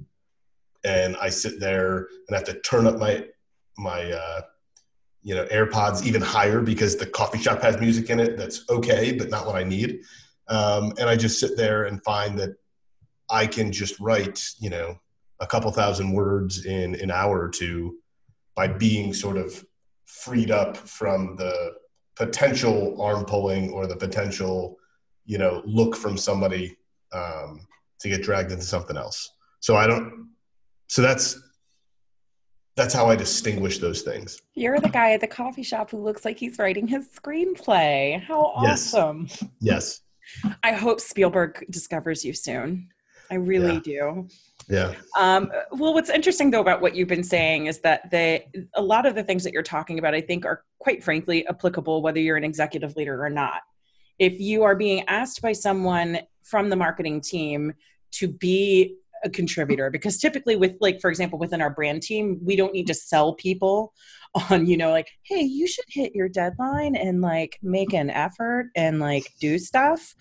and 0.85 1.17
I 1.17 1.31
sit 1.31 1.59
there 1.59 2.09
and 2.29 2.33
I 2.33 2.37
have 2.37 2.45
to 2.45 2.61
turn 2.61 2.87
up 2.87 2.99
my 2.99 3.27
my 3.77 4.13
uh, 4.13 4.43
you 5.25 5.35
know 5.35 5.45
AirPods 5.47 6.05
even 6.05 6.23
higher 6.23 6.61
because 6.61 6.97
the 6.97 7.07
coffee 7.07 7.39
shop 7.39 7.63
has 7.63 7.81
music 7.81 8.11
in 8.11 8.21
it 8.21 8.37
that's 8.37 8.65
okay, 8.71 9.13
but 9.13 9.31
not 9.31 9.47
what 9.47 9.57
I 9.57 9.65
need. 9.65 10.01
Um, 10.49 10.93
and 10.99 11.09
I 11.09 11.17
just 11.17 11.41
sit 11.41 11.57
there 11.57 11.85
and 11.85 12.05
find 12.05 12.39
that 12.39 12.51
I 13.31 13.47
can 13.47 13.73
just 13.73 13.99
write 13.99 14.41
you 14.61 14.71
know 14.71 14.97
a 15.41 15.47
couple 15.47 15.71
thousand 15.73 16.13
words 16.13 16.67
in 16.67 16.95
an 16.97 17.11
hour 17.11 17.41
or 17.41 17.49
two 17.49 17.97
by 18.55 18.69
being 18.69 19.13
sort 19.13 19.37
of 19.37 19.65
freed 20.05 20.51
up 20.51 20.77
from 20.77 21.37
the 21.37 21.73
potential 22.17 23.01
arm 23.01 23.25
pulling 23.25 23.71
or 23.71 23.87
the 23.87 23.97
potential 23.97 24.77
you 25.25 25.39
know 25.39 25.63
look 25.65 25.97
from 25.97 26.17
somebody 26.17 26.77
um, 27.13 27.67
to 28.01 28.09
get 28.09 28.23
dragged 28.23 28.53
into 28.53 28.65
something 28.65 28.97
else 28.97 29.31
so 29.61 29.77
i 29.77 29.87
don't 29.87 30.29
so 30.87 31.03
that's 31.03 31.41
that's 32.77 32.93
how 32.93 33.07
I 33.07 33.17
distinguish 33.17 33.79
those 33.79 34.03
things. 34.03 34.41
You're 34.55 34.81
the 34.81 34.89
guy 34.89 35.13
at 35.13 35.21
the 35.21 35.27
coffee 35.27 35.63
shop 35.63 35.91
who 35.91 35.99
looks 35.99 36.25
like 36.25 36.39
he's 36.39 36.59
writing 36.59 36.87
his 36.87 37.09
screenplay. 37.09 38.21
How 38.23 38.53
awesome. 38.55 39.29
Yes. 39.29 39.45
yes. 39.61 40.01
I 40.63 40.73
hope 40.73 41.01
Spielberg 41.01 41.65
discovers 41.71 42.25
you 42.25 42.33
soon. 42.33 42.89
I 43.31 43.37
really 43.37 43.75
yeah. 43.75 43.81
do. 43.81 44.29
Yeah. 44.69 44.95
Um, 45.19 45.51
well, 45.73 45.95
what's 45.95 46.11
interesting 46.11 46.51
though 46.51 46.61
about 46.61 46.81
what 46.81 46.95
you've 46.95 47.09
been 47.09 47.25
saying 47.25 47.67
is 47.67 47.81
that 47.81 48.11
the 48.11 48.43
a 48.75 48.83
lot 48.83 49.07
of 49.07 49.15
the 49.15 49.23
things 49.23 49.45
that 49.45 49.53
you're 49.53 49.63
talking 49.63 49.99
about, 49.99 50.15
I 50.15 50.21
think, 50.21 50.45
are 50.45 50.65
quite 50.79 51.03
frankly 51.05 51.47
applicable 51.49 52.03
whether 52.03 52.21
you're 52.21 52.37
an 52.37 52.45
executive 52.45 52.97
leader 52.97 53.25
or 53.25 53.31
not. 53.31 53.63
If 54.19 54.41
you 54.41 54.63
are 54.63 54.77
being 54.77 55.05
asked 55.09 55.43
by 55.43 55.53
someone 55.53 56.21
from 56.43 56.71
the 56.71 56.77
marketing 56.77 57.21
team 57.21 57.73
to 58.13 58.29
be 58.29 58.97
a 59.25 59.31
contributor 59.31 59.91
because 59.91 60.19
typically 60.19 60.55
with 60.55 60.77
like 60.81 61.01
for 61.01 61.11
example 61.11 61.39
within 61.39 61.61
our 61.61 61.71
brand 61.71 62.03
team 62.03 62.39
we 62.43 62.57
don't 62.57 62.73
need 62.73 62.87
to 62.87 62.95
sell 62.95 63.35
people 63.35 63.93
on 64.51 64.67
you 64.67 64.77
know 64.77 64.91
like 64.91 65.09
hey 65.23 65.41
you 65.41 65.67
should 65.67 65.85
hit 65.89 66.15
your 66.15 66.29
deadline 66.29 66.95
and 66.95 67.21
like 67.21 67.59
make 67.63 67.93
an 67.93 68.11
effort 68.11 68.71
and 68.77 69.01
like 69.01 69.33
do 69.41 69.59
stuff 69.59 70.15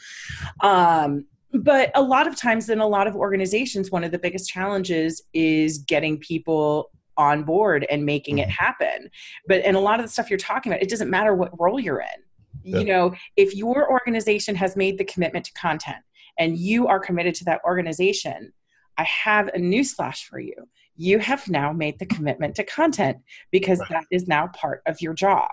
um 0.61 1.25
but 1.53 1.91
a 1.93 2.01
lot 2.01 2.25
of 2.25 2.35
times 2.35 2.69
in 2.69 2.79
a 2.79 2.87
lot 2.87 3.05
of 3.05 3.15
organizations 3.15 3.91
one 3.91 4.03
of 4.03 4.11
the 4.11 4.19
biggest 4.19 4.49
challenges 4.49 5.21
is 5.33 5.79
getting 5.79 6.17
people 6.17 6.89
on 7.17 7.43
board 7.43 7.85
and 7.91 8.05
making 8.05 8.39
it 8.39 8.43
mm-hmm. 8.43 8.63
happen 8.63 9.09
but 9.47 9.61
and 9.63 9.75
a 9.75 9.79
lot 9.79 9.99
of 9.99 10.05
the 10.05 10.11
stuff 10.11 10.29
you're 10.29 10.39
talking 10.39 10.71
about 10.71 10.81
it 10.81 10.89
doesn't 10.89 11.09
matter 11.09 11.35
what 11.35 11.51
role 11.59 11.79
you're 11.79 12.01
in 12.01 12.23
yeah. 12.63 12.79
you 12.79 12.85
know 12.85 13.13
if 13.35 13.55
your 13.55 13.91
organization 13.91 14.55
has 14.55 14.75
made 14.75 14.97
the 14.97 15.05
commitment 15.05 15.45
to 15.45 15.53
content 15.53 16.03
and 16.39 16.57
you 16.57 16.87
are 16.87 16.99
committed 16.99 17.35
to 17.35 17.45
that 17.45 17.61
organization 17.65 18.51
I 18.97 19.03
have 19.03 19.47
a 19.49 19.57
newsflash 19.57 20.23
for 20.25 20.39
you. 20.39 20.53
You 20.95 21.17
have 21.19 21.49
now 21.49 21.73
made 21.73 21.97
the 21.97 22.05
commitment 22.05 22.55
to 22.55 22.63
content 22.63 23.17
because 23.51 23.79
right. 23.79 23.89
that 23.89 24.05
is 24.11 24.27
now 24.27 24.47
part 24.47 24.83
of 24.85 25.01
your 25.01 25.13
job. 25.13 25.49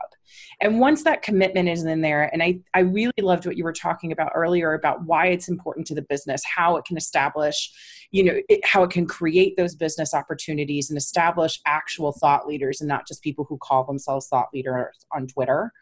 And 0.60 0.78
once 0.78 1.02
that 1.04 1.22
commitment 1.22 1.68
is 1.68 1.84
in 1.84 2.02
there, 2.02 2.28
and 2.32 2.42
I, 2.42 2.60
I 2.74 2.80
really 2.80 3.12
loved 3.20 3.46
what 3.46 3.56
you 3.56 3.64
were 3.64 3.72
talking 3.72 4.12
about 4.12 4.32
earlier 4.34 4.74
about 4.74 5.04
why 5.04 5.28
it's 5.28 5.48
important 5.48 5.86
to 5.88 5.94
the 5.94 6.02
business, 6.02 6.42
how 6.44 6.76
it 6.76 6.84
can 6.84 6.98
establish, 6.98 7.72
you 8.10 8.22
know, 8.22 8.40
it, 8.50 8.64
how 8.64 8.82
it 8.82 8.90
can 8.90 9.06
create 9.06 9.56
those 9.56 9.74
business 9.74 10.12
opportunities 10.12 10.90
and 10.90 10.98
establish 10.98 11.58
actual 11.66 12.12
thought 12.12 12.46
leaders 12.46 12.82
and 12.82 12.88
not 12.88 13.08
just 13.08 13.22
people 13.22 13.46
who 13.48 13.56
call 13.58 13.84
themselves 13.84 14.28
thought 14.28 14.48
leaders 14.52 14.94
on 15.12 15.26
Twitter. 15.26 15.72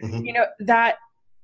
Mm-hmm. 0.00 0.24
You 0.24 0.32
know, 0.34 0.46
that 0.60 0.96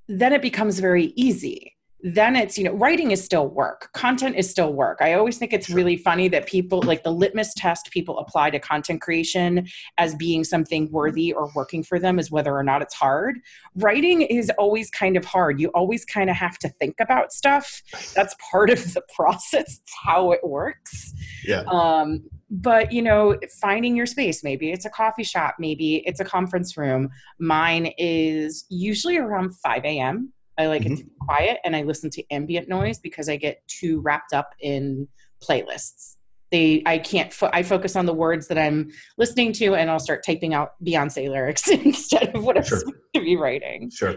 then 0.08 0.32
it 0.32 0.40
becomes 0.40 0.78
very 0.78 1.06
easy 1.16 1.75
then 2.14 2.36
it's 2.36 2.56
you 2.56 2.62
know 2.62 2.72
writing 2.72 3.10
is 3.10 3.24
still 3.24 3.48
work. 3.48 3.90
Content 3.92 4.36
is 4.36 4.48
still 4.48 4.72
work. 4.72 4.98
I 5.00 5.14
always 5.14 5.38
think 5.38 5.52
it's 5.52 5.68
really 5.68 5.96
funny 5.96 6.28
that 6.28 6.46
people 6.46 6.80
like 6.82 7.02
the 7.02 7.10
litmus 7.10 7.52
test 7.54 7.90
people 7.90 8.18
apply 8.18 8.50
to 8.50 8.60
content 8.60 9.00
creation 9.00 9.66
as 9.98 10.14
being 10.14 10.44
something 10.44 10.88
worthy 10.92 11.32
or 11.32 11.50
working 11.56 11.82
for 11.82 11.98
them 11.98 12.20
is 12.20 12.30
whether 12.30 12.54
or 12.54 12.62
not 12.62 12.80
it's 12.80 12.94
hard. 12.94 13.40
Writing 13.74 14.22
is 14.22 14.52
always 14.56 14.88
kind 14.88 15.16
of 15.16 15.24
hard. 15.24 15.58
You 15.60 15.68
always 15.70 16.04
kind 16.04 16.30
of 16.30 16.36
have 16.36 16.58
to 16.60 16.68
think 16.68 16.94
about 17.00 17.32
stuff. 17.32 17.82
That's 18.14 18.36
part 18.52 18.70
of 18.70 18.94
the 18.94 19.02
process. 19.16 19.80
It's 19.82 19.92
how 20.04 20.30
it 20.30 20.40
works. 20.44 21.12
Yeah. 21.44 21.64
Um 21.66 22.22
but 22.48 22.92
you 22.92 23.02
know 23.02 23.36
finding 23.60 23.96
your 23.96 24.06
space. 24.06 24.44
Maybe 24.44 24.70
it's 24.70 24.84
a 24.84 24.90
coffee 24.90 25.24
shop. 25.24 25.56
Maybe 25.58 26.04
it's 26.06 26.20
a 26.20 26.24
conference 26.24 26.76
room. 26.76 27.08
Mine 27.40 27.92
is 27.98 28.64
usually 28.68 29.16
around 29.16 29.56
5 29.56 29.84
a.m 29.84 30.32
I 30.58 30.66
like 30.66 30.82
mm-hmm. 30.82 30.94
it 30.94 30.98
to 30.98 31.04
be 31.04 31.10
quiet 31.20 31.58
and 31.64 31.76
I 31.76 31.82
listen 31.82 32.10
to 32.10 32.24
ambient 32.30 32.68
noise 32.68 32.98
because 32.98 33.28
I 33.28 33.36
get 33.36 33.66
too 33.68 34.00
wrapped 34.00 34.32
up 34.32 34.50
in 34.60 35.08
playlists. 35.42 36.16
They, 36.52 36.82
I 36.86 36.98
can't, 36.98 37.32
fo- 37.32 37.50
I 37.52 37.62
focus 37.62 37.96
on 37.96 38.06
the 38.06 38.14
words 38.14 38.48
that 38.48 38.56
I'm 38.56 38.90
listening 39.18 39.52
to 39.54 39.74
and 39.74 39.90
I'll 39.90 39.98
start 39.98 40.24
typing 40.24 40.54
out 40.54 40.72
Beyonce 40.84 41.28
lyrics 41.28 41.68
instead 41.70 42.34
of 42.34 42.44
what 42.44 42.56
I'm 42.56 42.64
sure. 42.64 42.78
supposed 42.78 42.96
to 43.14 43.20
be 43.20 43.36
writing. 43.36 43.90
Sure. 43.90 44.14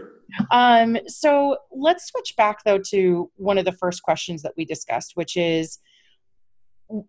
Um, 0.52 0.96
so 1.08 1.56
let's 1.72 2.06
switch 2.06 2.34
back 2.36 2.64
though 2.64 2.78
to 2.90 3.30
one 3.36 3.58
of 3.58 3.64
the 3.64 3.72
first 3.72 4.02
questions 4.02 4.42
that 4.42 4.52
we 4.56 4.64
discussed, 4.64 5.12
which 5.14 5.36
is, 5.36 5.78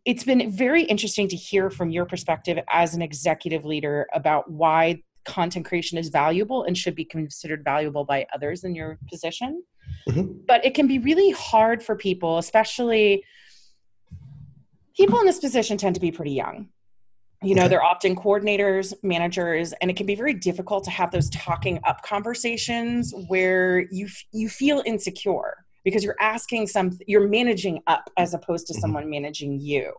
it's 0.06 0.24
been 0.24 0.52
very 0.52 0.84
interesting 0.84 1.28
to 1.28 1.36
hear 1.36 1.70
from 1.70 1.90
your 1.90 2.06
perspective 2.06 2.60
as 2.72 2.94
an 2.94 3.02
executive 3.02 3.66
leader 3.66 4.08
about 4.14 4.50
why 4.52 5.02
content 5.32 5.66
creation 5.66 5.98
is 5.98 6.10
valuable 6.10 6.64
and 6.64 6.78
should 6.78 6.94
be 6.94 7.06
considered 7.06 7.64
valuable 7.64 8.04
by 8.04 8.28
others 8.34 8.64
in 8.66 8.76
your 8.76 9.00
position. 9.10 9.64
Mm-hmm. 10.10 10.44
But 10.46 10.66
it 10.66 10.74
can 10.74 10.88
be 10.88 11.00
really 11.00 11.32
hard 11.32 11.82
for 11.82 11.96
people, 11.96 12.38
especially 12.38 13.24
people 14.96 15.20
in 15.20 15.26
this 15.26 15.40
position 15.40 15.78
tend 15.78 15.96
to 15.96 16.02
be 16.02 16.12
pretty 16.12 16.34
young. 16.34 16.68
You 17.44 17.56
know, 17.56 17.64
okay. 17.64 17.70
they're 17.70 17.84
often 17.84 18.16
coordinators, 18.16 18.94
managers, 19.02 19.74
and 19.82 19.90
it 19.90 19.98
can 19.98 20.06
be 20.06 20.14
very 20.14 20.34
difficult 20.34 20.84
to 20.84 20.92
have 20.92 21.10
those 21.10 21.28
talking 21.32 21.80
up 21.86 22.04
conversations 22.04 23.14
where 23.30 23.88
you 23.90 24.08
you 24.32 24.48
feel 24.48 24.84
insecure 24.86 25.66
because 25.84 26.04
you're 26.04 26.18
asking 26.20 26.68
some 26.68 27.00
you're 27.08 27.28
managing 27.28 27.82
up 27.88 28.12
as 28.18 28.36
opposed 28.36 28.68
to 28.68 28.74
mm-hmm. 28.74 28.82
someone 28.82 29.10
managing 29.10 29.60
you 29.60 29.92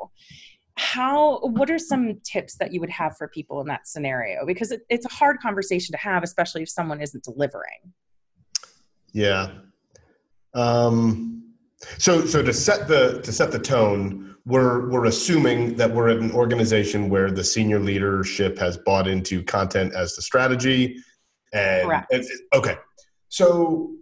how 0.76 1.40
what 1.40 1.70
are 1.70 1.78
some 1.78 2.20
tips 2.24 2.56
that 2.56 2.72
you 2.72 2.80
would 2.80 2.90
have 2.90 3.16
for 3.16 3.28
people 3.28 3.61
in 3.61 3.66
that 3.68 3.87
scenario? 3.87 4.46
Because 4.46 4.72
it, 4.72 4.82
it's 4.88 5.04
a 5.04 5.11
hard 5.11 5.38
conversation 5.40 5.92
to 5.92 5.98
have 5.98 6.22
especially 6.22 6.62
if 6.62 6.68
someone 6.68 7.00
isn't 7.00 7.24
delivering. 7.24 7.92
Yeah. 9.12 9.50
Um 10.54 11.54
so 11.98 12.24
so 12.24 12.42
to 12.42 12.52
set 12.52 12.88
the 12.88 13.20
to 13.22 13.32
set 13.32 13.52
the 13.52 13.58
tone 13.58 14.37
we're 14.44 14.90
we're 14.90 15.04
assuming 15.04 15.76
that 15.76 15.92
we're 15.92 16.08
at 16.08 16.18
an 16.18 16.32
organization 16.32 17.08
where 17.08 17.30
the 17.30 17.44
senior 17.44 17.78
leadership 17.78 18.58
has 18.58 18.76
bought 18.76 19.06
into 19.06 19.42
content 19.44 19.94
as 19.94 20.16
the 20.16 20.22
strategy 20.22 20.96
and, 21.52 22.04
and 22.11 22.24
okay. 22.54 22.76
So 23.28 23.92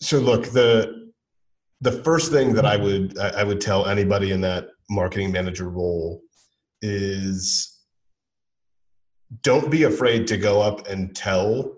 so 0.00 0.18
look 0.18 0.46
the 0.46 1.10
the 1.82 1.92
first 1.92 2.30
thing 2.32 2.52
that 2.54 2.66
i 2.66 2.76
would 2.76 3.18
i 3.18 3.44
would 3.44 3.60
tell 3.60 3.86
anybody 3.86 4.32
in 4.32 4.40
that 4.40 4.68
marketing 4.90 5.32
manager 5.32 5.70
role 5.70 6.20
is 6.82 7.78
don't 9.42 9.70
be 9.70 9.84
afraid 9.84 10.26
to 10.26 10.36
go 10.36 10.60
up 10.60 10.88
and 10.88 11.14
tell 11.14 11.72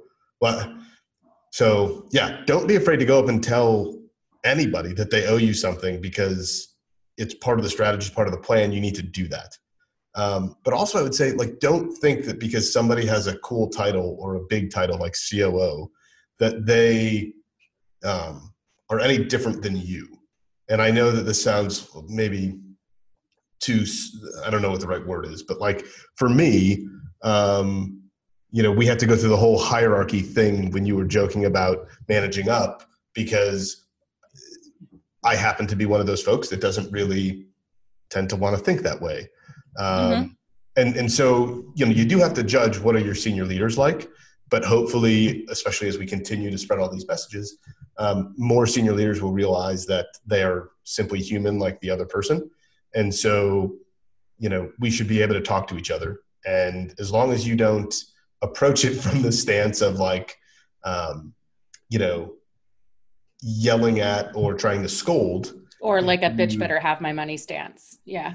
so 1.50 2.08
yeah 2.10 2.40
don't 2.46 2.66
be 2.66 2.76
afraid 2.76 2.98
to 2.98 3.04
go 3.04 3.18
up 3.18 3.28
and 3.28 3.44
tell 3.44 3.94
anybody 4.44 4.92
that 4.92 5.10
they 5.10 5.26
owe 5.26 5.36
you 5.36 5.54
something 5.54 6.00
because 6.00 6.74
it's 7.16 7.34
part 7.34 7.58
of 7.58 7.64
the 7.64 7.70
strategy 7.70 8.12
part 8.12 8.26
of 8.26 8.32
the 8.32 8.40
plan 8.40 8.72
you 8.72 8.80
need 8.80 8.94
to 8.94 9.02
do 9.02 9.28
that. 9.28 9.56
Um, 10.14 10.56
but 10.62 10.74
also 10.74 10.98
i 10.98 11.02
would 11.02 11.14
say 11.14 11.32
like 11.32 11.58
don't 11.58 11.94
think 11.96 12.26
that 12.26 12.38
because 12.38 12.70
somebody 12.70 13.06
has 13.06 13.26
a 13.26 13.38
cool 13.38 13.68
title 13.68 14.16
or 14.20 14.34
a 14.34 14.44
big 14.48 14.70
title 14.70 14.98
like 14.98 15.14
coo 15.30 15.90
that 16.38 16.66
they 16.66 17.32
um, 18.04 18.52
are 18.90 19.00
any 19.00 19.24
different 19.24 19.62
than 19.62 19.76
you. 19.76 20.18
And 20.68 20.82
i 20.82 20.90
know 20.90 21.10
that 21.12 21.22
this 21.22 21.42
sounds 21.42 21.88
maybe 22.08 22.58
to 23.62 23.86
i 24.44 24.50
don't 24.50 24.62
know 24.62 24.70
what 24.70 24.80
the 24.80 24.86
right 24.86 25.06
word 25.06 25.24
is 25.26 25.42
but 25.42 25.60
like 25.60 25.86
for 26.16 26.28
me 26.28 26.86
um, 27.22 28.00
you 28.50 28.62
know 28.62 28.72
we 28.72 28.84
had 28.84 28.98
to 28.98 29.06
go 29.06 29.16
through 29.16 29.28
the 29.28 29.36
whole 29.36 29.58
hierarchy 29.58 30.20
thing 30.20 30.70
when 30.72 30.84
you 30.84 30.96
were 30.96 31.04
joking 31.04 31.46
about 31.46 31.86
managing 32.08 32.48
up 32.48 32.84
because 33.14 33.86
i 35.24 35.34
happen 35.34 35.66
to 35.66 35.76
be 35.76 35.86
one 35.86 36.00
of 36.00 36.06
those 36.06 36.22
folks 36.22 36.48
that 36.48 36.60
doesn't 36.60 36.90
really 36.92 37.46
tend 38.10 38.28
to 38.28 38.36
want 38.36 38.56
to 38.56 38.62
think 38.62 38.82
that 38.82 39.00
way 39.00 39.28
um, 39.78 40.12
mm-hmm. 40.12 40.24
and 40.76 40.96
and 40.96 41.10
so 41.10 41.64
you 41.74 41.86
know 41.86 41.92
you 41.92 42.04
do 42.04 42.18
have 42.18 42.34
to 42.34 42.42
judge 42.42 42.78
what 42.78 42.96
are 42.96 43.00
your 43.00 43.14
senior 43.14 43.44
leaders 43.44 43.78
like 43.78 44.10
but 44.52 44.66
hopefully, 44.66 45.46
especially 45.48 45.88
as 45.88 45.96
we 45.96 46.04
continue 46.04 46.50
to 46.50 46.58
spread 46.58 46.78
all 46.78 46.90
these 46.90 47.08
messages, 47.08 47.56
um, 47.96 48.34
more 48.36 48.66
senior 48.66 48.92
leaders 48.92 49.22
will 49.22 49.32
realize 49.32 49.86
that 49.86 50.08
they 50.26 50.42
are 50.42 50.72
simply 50.84 51.20
human 51.20 51.58
like 51.58 51.80
the 51.80 51.88
other 51.88 52.04
person. 52.04 52.50
And 52.94 53.14
so, 53.14 53.74
you 54.38 54.48
know, 54.48 54.70
we 54.78 54.90
should 54.90 55.08
be 55.08 55.22
able 55.22 55.34
to 55.34 55.40
talk 55.40 55.66
to 55.68 55.76
each 55.76 55.90
other. 55.90 56.20
And 56.44 56.94
as 56.98 57.12
long 57.12 57.32
as 57.32 57.46
you 57.46 57.56
don't 57.56 57.94
approach 58.42 58.84
it 58.84 58.94
from 59.00 59.22
the 59.22 59.32
stance 59.32 59.80
of 59.80 59.98
like, 59.98 60.36
um, 60.84 61.32
you 61.88 61.98
know, 61.98 62.34
yelling 63.40 64.00
at 64.00 64.34
or 64.34 64.54
trying 64.54 64.82
to 64.82 64.88
scold, 64.88 65.54
or 65.80 66.00
like 66.00 66.22
a 66.22 66.30
bitch 66.30 66.58
better 66.58 66.78
have 66.78 67.00
my 67.00 67.12
money 67.12 67.36
stance. 67.36 67.98
Yeah. 68.04 68.34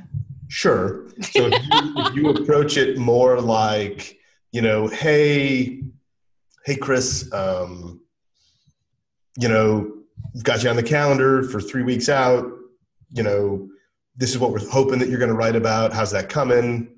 Sure. 0.50 1.08
So 1.22 1.48
if 1.48 1.54
you, 1.54 1.94
if 1.98 2.16
you 2.16 2.30
approach 2.30 2.78
it 2.78 2.98
more 2.98 3.40
like, 3.40 4.18
you 4.52 4.62
know, 4.62 4.88
hey, 4.88 5.82
hey, 6.66 6.76
Chris, 6.76 7.32
um, 7.34 8.02
you 9.40 9.48
know, 9.48 9.94
we've 10.34 10.44
got 10.44 10.64
you 10.64 10.70
on 10.70 10.76
the 10.76 10.84
calendar 10.84 11.44
for 11.44 11.62
three 11.62 11.84
weeks 11.84 12.10
out. 12.10 12.46
You 13.12 13.24
know, 13.24 13.70
this 14.18 14.32
is 14.32 14.40
what 14.40 14.52
we're 14.52 14.68
hoping 14.70 15.00
that 15.00 15.10
you're 15.10 15.20
going 15.20 15.30
to 15.30 15.36
write 15.36 15.56
about. 15.56 15.94
How's 15.94 16.12
that 16.12 16.28
coming? 16.28 16.90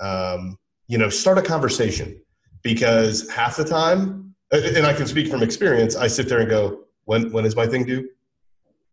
Um, 0.00 0.58
you 0.88 0.98
know, 0.98 1.08
start 1.08 1.38
a 1.38 1.42
conversation 1.42 2.20
because 2.62 3.30
half 3.30 3.56
the 3.56 3.64
time, 3.64 4.34
and 4.50 4.86
I 4.86 4.92
can 4.92 5.06
speak 5.06 5.30
from 5.30 5.42
experience, 5.42 5.96
I 5.96 6.06
sit 6.06 6.28
there 6.28 6.40
and 6.40 6.48
go, 6.48 6.84
when, 7.04 7.30
when 7.30 7.44
is 7.44 7.54
my 7.54 7.66
thing 7.66 7.84
due? 7.84 8.08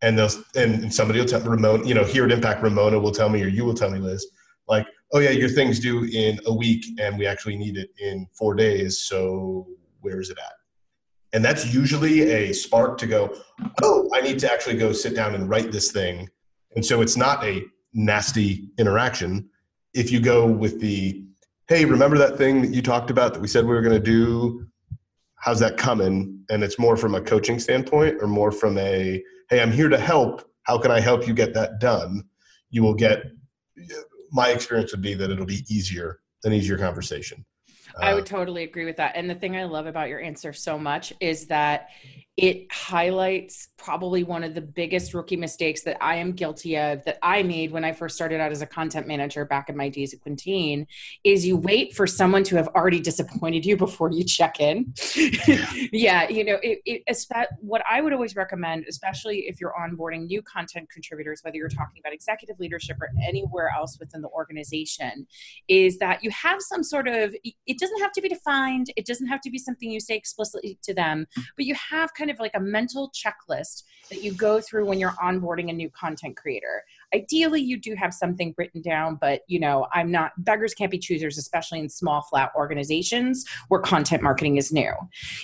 And 0.02 0.18
they'll, 0.18 0.30
and 0.54 0.92
somebody 0.92 1.18
will 1.20 1.26
tell 1.26 1.40
Ramona, 1.40 1.84
you 1.84 1.94
know, 1.94 2.04
here 2.04 2.24
at 2.24 2.32
Impact, 2.32 2.62
Ramona 2.62 2.98
will 2.98 3.12
tell 3.12 3.28
me, 3.28 3.42
or 3.42 3.48
you 3.48 3.64
will 3.64 3.74
tell 3.74 3.90
me, 3.90 3.98
Liz, 3.98 4.26
like, 4.68 4.86
oh 5.12 5.18
yeah, 5.18 5.30
your 5.30 5.48
thing's 5.48 5.78
due 5.78 6.04
in 6.04 6.38
a 6.46 6.54
week 6.54 6.84
and 7.00 7.18
we 7.18 7.26
actually 7.26 7.56
need 7.56 7.76
it 7.76 7.90
in 7.98 8.26
four 8.32 8.54
days. 8.54 8.98
So 8.98 9.66
where 10.00 10.20
is 10.20 10.30
it 10.30 10.38
at? 10.38 10.52
And 11.32 11.44
that's 11.44 11.72
usually 11.72 12.22
a 12.30 12.52
spark 12.52 12.98
to 12.98 13.06
go, 13.06 13.34
oh, 13.82 14.10
I 14.14 14.20
need 14.20 14.38
to 14.40 14.52
actually 14.52 14.76
go 14.76 14.92
sit 14.92 15.14
down 15.14 15.34
and 15.34 15.48
write 15.48 15.70
this 15.70 15.92
thing. 15.92 16.28
And 16.74 16.84
so 16.84 17.00
it's 17.00 17.16
not 17.16 17.44
a 17.44 17.64
nasty 17.92 18.68
interaction. 18.78 19.48
If 19.94 20.12
you 20.12 20.20
go 20.20 20.46
with 20.46 20.80
the, 20.80 21.24
hey, 21.68 21.84
remember 21.84 22.16
that 22.18 22.38
thing 22.38 22.62
that 22.62 22.72
you 22.72 22.82
talked 22.82 23.10
about 23.10 23.34
that 23.34 23.40
we 23.40 23.48
said 23.48 23.64
we 23.64 23.74
were 23.74 23.82
going 23.82 24.00
to 24.00 24.04
do? 24.04 24.66
How's 25.36 25.58
that 25.60 25.76
coming? 25.76 26.44
And 26.50 26.62
it's 26.62 26.78
more 26.78 26.96
from 26.96 27.14
a 27.14 27.20
coaching 27.20 27.58
standpoint 27.58 28.18
or 28.20 28.28
more 28.28 28.52
from 28.52 28.78
a, 28.78 29.22
hey, 29.48 29.60
I'm 29.60 29.72
here 29.72 29.88
to 29.88 29.98
help. 29.98 30.48
How 30.62 30.78
can 30.78 30.90
I 30.90 31.00
help 31.00 31.26
you 31.26 31.34
get 31.34 31.54
that 31.54 31.80
done? 31.80 32.24
You 32.70 32.82
will 32.82 32.94
get, 32.94 33.24
my 34.30 34.50
experience 34.50 34.92
would 34.92 35.02
be 35.02 35.14
that 35.14 35.30
it'll 35.30 35.46
be 35.46 35.64
easier, 35.68 36.20
an 36.44 36.52
easier 36.52 36.78
conversation. 36.78 37.44
I 38.00 38.14
would 38.14 38.24
uh, 38.24 38.26
totally 38.26 38.62
agree 38.62 38.84
with 38.84 38.98
that. 38.98 39.16
And 39.16 39.28
the 39.28 39.34
thing 39.34 39.56
I 39.56 39.64
love 39.64 39.86
about 39.86 40.08
your 40.08 40.20
answer 40.20 40.52
so 40.52 40.78
much 40.78 41.12
is 41.18 41.46
that 41.48 41.88
it 42.36 42.70
highlights 42.70 43.69
probably 43.82 44.24
one 44.24 44.44
of 44.44 44.54
the 44.54 44.60
biggest 44.60 45.14
rookie 45.14 45.36
mistakes 45.36 45.82
that 45.82 45.96
I 46.02 46.16
am 46.16 46.32
guilty 46.32 46.76
of 46.76 47.02
that 47.04 47.18
I 47.22 47.42
made 47.42 47.70
when 47.70 47.82
I 47.82 47.92
first 47.92 48.14
started 48.14 48.40
out 48.40 48.52
as 48.52 48.60
a 48.60 48.66
content 48.66 49.06
manager 49.06 49.44
back 49.46 49.70
in 49.70 49.76
my 49.76 49.88
days 49.88 50.12
at 50.12 50.20
Quintine 50.20 50.86
is 51.24 51.46
you 51.46 51.56
wait 51.56 51.94
for 51.94 52.06
someone 52.06 52.44
to 52.44 52.56
have 52.56 52.68
already 52.68 53.00
disappointed 53.00 53.64
you 53.64 53.76
before 53.86 54.12
you 54.12 54.22
check 54.22 54.60
in. 54.60 54.92
Yeah, 55.16 55.72
yeah 55.92 56.28
you 56.28 56.44
know, 56.44 56.58
it, 56.62 56.80
it, 56.84 57.02
what 57.60 57.82
I 57.90 58.00
would 58.02 58.12
always 58.12 58.36
recommend, 58.36 58.84
especially 58.88 59.48
if 59.48 59.60
you're 59.60 59.72
onboarding 59.72 60.26
new 60.26 60.42
content 60.42 60.90
contributors, 60.90 61.40
whether 61.42 61.56
you're 61.56 61.68
talking 61.68 62.00
about 62.04 62.12
executive 62.12 62.60
leadership 62.60 62.98
or 63.00 63.08
anywhere 63.26 63.70
else 63.74 63.96
within 63.98 64.20
the 64.20 64.28
organization, 64.28 65.26
is 65.68 65.98
that 65.98 66.22
you 66.22 66.30
have 66.30 66.60
some 66.60 66.82
sort 66.82 67.08
of, 67.08 67.34
it 67.44 67.78
doesn't 67.78 68.00
have 68.00 68.12
to 68.12 68.20
be 68.20 68.28
defined, 68.28 68.88
it 68.96 69.06
doesn't 69.06 69.28
have 69.28 69.40
to 69.40 69.50
be 69.50 69.58
something 69.58 69.90
you 69.90 70.00
say 70.00 70.16
explicitly 70.16 70.78
to 70.82 70.92
them, 70.92 71.26
but 71.56 71.64
you 71.64 71.74
have 71.74 72.12
kind 72.12 72.30
of 72.30 72.38
like 72.38 72.52
a 72.54 72.60
mental 72.60 73.10
checklist 73.70 73.84
that 74.10 74.24
you 74.24 74.32
go 74.32 74.60
through 74.60 74.86
when 74.86 74.98
you're 74.98 75.14
onboarding 75.22 75.70
a 75.70 75.72
new 75.72 75.88
content 75.90 76.36
creator. 76.36 76.82
Ideally, 77.14 77.60
you 77.60 77.78
do 77.78 77.94
have 77.94 78.12
something 78.12 78.52
written 78.58 78.82
down, 78.82 79.18
but 79.20 79.42
you 79.46 79.60
know, 79.60 79.86
I'm 79.92 80.10
not, 80.10 80.32
beggars 80.38 80.74
can't 80.74 80.90
be 80.90 80.98
choosers, 80.98 81.38
especially 81.38 81.78
in 81.78 81.88
small, 81.88 82.22
flat 82.22 82.50
organizations 82.56 83.44
where 83.68 83.80
content 83.80 84.22
marketing 84.22 84.56
is 84.56 84.72
new. 84.72 84.92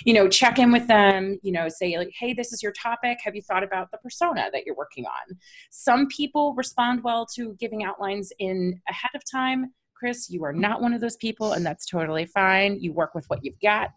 You 0.05 0.13
know, 0.13 0.27
check 0.27 0.59
in 0.59 0.73
with 0.73 0.87
them, 0.87 1.39
you 1.43 1.53
know, 1.53 1.69
say, 1.69 1.97
like, 1.97 2.11
hey, 2.19 2.33
this 2.33 2.51
is 2.51 2.61
your 2.61 2.73
topic. 2.73 3.19
Have 3.23 3.35
you 3.35 3.41
thought 3.41 3.63
about 3.63 3.89
the 3.91 3.97
persona 3.99 4.49
that 4.51 4.65
you're 4.65 4.75
working 4.75 5.05
on? 5.05 5.37
Some 5.69 6.07
people 6.07 6.53
respond 6.55 7.03
well 7.03 7.25
to 7.35 7.55
giving 7.59 7.85
outlines 7.85 8.33
in 8.39 8.81
ahead 8.89 9.11
of 9.15 9.21
time 9.29 9.71
Chris, 9.97 10.29
you 10.29 10.43
are 10.43 10.53
not 10.53 10.81
one 10.81 10.93
of 10.93 11.01
those 11.01 11.15
people, 11.15 11.53
and 11.53 11.65
that's 11.65 11.85
totally 11.85 12.25
fine. 12.25 12.79
You 12.79 12.93
work 12.93 13.15
with 13.15 13.25
what 13.29 13.43
you've 13.43 13.59
got. 13.61 13.89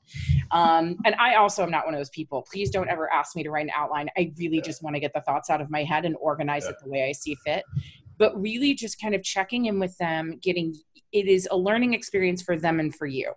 Um, 0.51 0.97
and 1.05 1.15
I 1.17 1.35
also 1.35 1.63
am 1.63 1.71
not 1.71 1.85
one 1.85 1.95
of 1.95 2.01
those 2.01 2.11
people. 2.11 2.47
Please 2.51 2.71
don't 2.71 2.89
ever 2.89 3.13
ask 3.13 3.37
me 3.37 3.43
to 3.43 3.51
write 3.51 3.67
an 3.67 3.73
outline. 3.77 4.09
I 4.17 4.33
really 4.39 4.57
yeah. 4.57 4.63
just 4.63 4.83
want 4.83 4.97
to 4.97 5.01
get 5.01 5.13
the 5.13 5.21
thoughts 5.21 5.51
out 5.51 5.61
of 5.61 5.71
my 5.71 5.85
head 5.85 6.05
and 6.05 6.17
organize 6.21 6.65
yeah. 6.65 6.71
it 6.71 6.77
the 6.83 6.89
way 6.89 7.09
I 7.09 7.13
see 7.13 7.35
fit. 7.45 7.65
But 8.17 8.41
really, 8.41 8.75
just 8.75 9.01
kind 9.01 9.15
of 9.15 9.23
checking 9.23 9.67
in 9.67 9.79
with 9.79 9.97
them, 9.99 10.39
getting 10.43 10.75
it 11.13 11.27
is 11.27 11.49
a 11.51 11.57
learning 11.57 11.95
experience 11.95 12.41
for 12.41 12.57
them 12.57 12.81
and 12.81 12.95
for 12.95 13.07
you. 13.07 13.33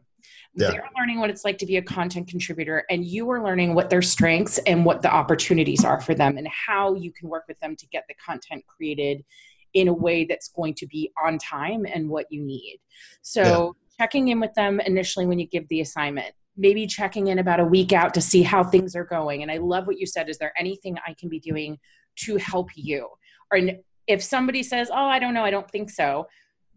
Yeah. 0.56 0.72
They're 0.72 0.90
learning 0.98 1.20
what 1.20 1.32
it's 1.32 1.44
like 1.44 1.58
to 1.60 1.66
be 1.66 1.78
a 1.78 1.82
content 1.82 2.28
contributor, 2.28 2.86
and 2.90 3.04
you 3.04 3.30
are 3.32 3.44
learning 3.44 3.74
what 3.74 3.90
their 3.90 4.02
strengths 4.02 4.60
and 4.60 4.86
what 4.86 5.02
the 5.02 5.12
opportunities 5.12 5.84
are 5.84 6.00
for 6.00 6.14
them, 6.14 6.38
and 6.38 6.48
how 6.48 6.94
you 6.94 7.12
can 7.12 7.28
work 7.28 7.46
with 7.48 7.60
them 7.60 7.76
to 7.76 7.88
get 7.88 8.06
the 8.08 8.14
content 8.14 8.64
created 8.68 9.26
in 9.74 9.88
a 9.88 9.94
way 9.94 10.26
that's 10.26 10.50
going 10.50 10.74
to 10.76 10.88
be 10.88 11.12
on 11.24 11.38
time 11.38 11.86
and 11.86 12.10
what 12.10 12.26
you 12.30 12.42
need. 12.42 12.80
So, 13.22 13.76
yeah. 14.00 14.06
checking 14.06 14.30
in 14.30 14.40
with 14.40 14.54
them 14.54 14.80
initially 14.80 15.26
when 15.26 15.40
you 15.40 15.48
give 15.48 15.68
the 15.70 15.82
assignment, 15.82 16.34
maybe 16.58 16.86
checking 16.88 17.28
in 17.28 17.40
about 17.40 17.60
a 17.60 17.66
week 17.66 17.94
out 17.94 18.14
to 18.14 18.22
see 18.22 18.44
how 18.44 18.64
things 18.64 18.96
are 18.96 19.06
going. 19.06 19.42
And 19.42 19.52
I 19.52 19.58
love 19.58 19.88
what 19.88 20.00
you 20.00 20.06
said. 20.06 20.30
Is 20.30 20.38
there 20.38 20.54
anything 20.58 20.98
I 21.08 21.14
can 21.14 21.30
be 21.30 21.40
doing 21.40 21.80
to 22.18 22.38
help 22.38 22.70
you? 22.76 23.08
Or 23.52 23.60
if 24.08 24.24
somebody 24.24 24.64
says, 24.64 24.90
Oh, 24.92 25.06
I 25.06 25.20
don't 25.20 25.34
know, 25.34 25.44
I 25.44 25.52
don't 25.52 25.70
think 25.70 25.90
so. 25.90 26.28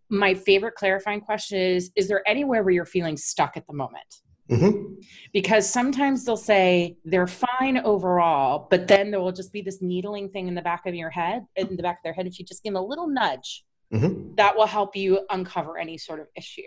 My 0.08 0.34
favorite 0.34 0.74
clarifying 0.74 1.20
question 1.20 1.58
is 1.58 1.90
Is 1.96 2.08
there 2.08 2.26
anywhere 2.26 2.62
where 2.62 2.72
you're 2.72 2.86
feeling 2.86 3.16
stuck 3.16 3.56
at 3.56 3.66
the 3.66 3.74
moment? 3.74 4.22
Mm-hmm. 4.50 4.94
Because 5.32 5.68
sometimes 5.68 6.24
they'll 6.24 6.36
say 6.36 6.96
they're 7.04 7.26
fine 7.26 7.78
overall, 7.78 8.68
but 8.70 8.86
then 8.86 9.10
there 9.10 9.20
will 9.20 9.32
just 9.32 9.52
be 9.52 9.60
this 9.60 9.82
needling 9.82 10.28
thing 10.30 10.48
in 10.48 10.54
the 10.54 10.62
back 10.62 10.86
of 10.86 10.94
your 10.94 11.10
head, 11.10 11.44
in 11.56 11.76
the 11.76 11.82
back 11.82 11.98
of 11.98 12.04
their 12.04 12.12
head. 12.12 12.26
If 12.26 12.38
you 12.38 12.44
just 12.44 12.62
give 12.62 12.72
them 12.72 12.82
a 12.82 12.86
little 12.86 13.08
nudge, 13.08 13.64
mm-hmm. 13.92 14.34
that 14.36 14.56
will 14.56 14.66
help 14.66 14.94
you 14.96 15.20
uncover 15.30 15.78
any 15.78 15.98
sort 15.98 16.20
of 16.20 16.26
issue. 16.36 16.62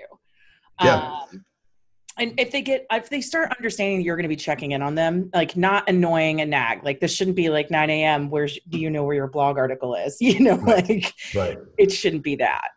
Yeah. 0.81 0.95
Um, 0.95 1.45
and 2.19 2.39
if 2.39 2.51
they 2.51 2.61
get 2.61 2.85
if 2.91 3.09
they 3.09 3.21
start 3.21 3.51
understanding 3.57 4.01
you're 4.01 4.15
going 4.15 4.23
to 4.23 4.29
be 4.29 4.35
checking 4.35 4.71
in 4.71 4.81
on 4.81 4.95
them 4.95 5.29
like 5.33 5.55
not 5.55 5.89
annoying 5.89 6.41
and 6.41 6.51
nag 6.51 6.83
like 6.83 6.99
this 6.99 7.13
shouldn't 7.13 7.35
be 7.35 7.49
like 7.49 7.71
9 7.71 7.89
a.m 7.89 8.29
where 8.29 8.47
do 8.47 8.79
you 8.79 8.89
know 8.89 9.03
where 9.03 9.15
your 9.15 9.27
blog 9.27 9.57
article 9.57 9.95
is 9.95 10.17
you 10.21 10.39
know 10.39 10.57
right. 10.57 10.89
like 10.89 11.13
right 11.33 11.57
it 11.77 11.91
shouldn't 11.91 12.23
be 12.23 12.35
that 12.35 12.69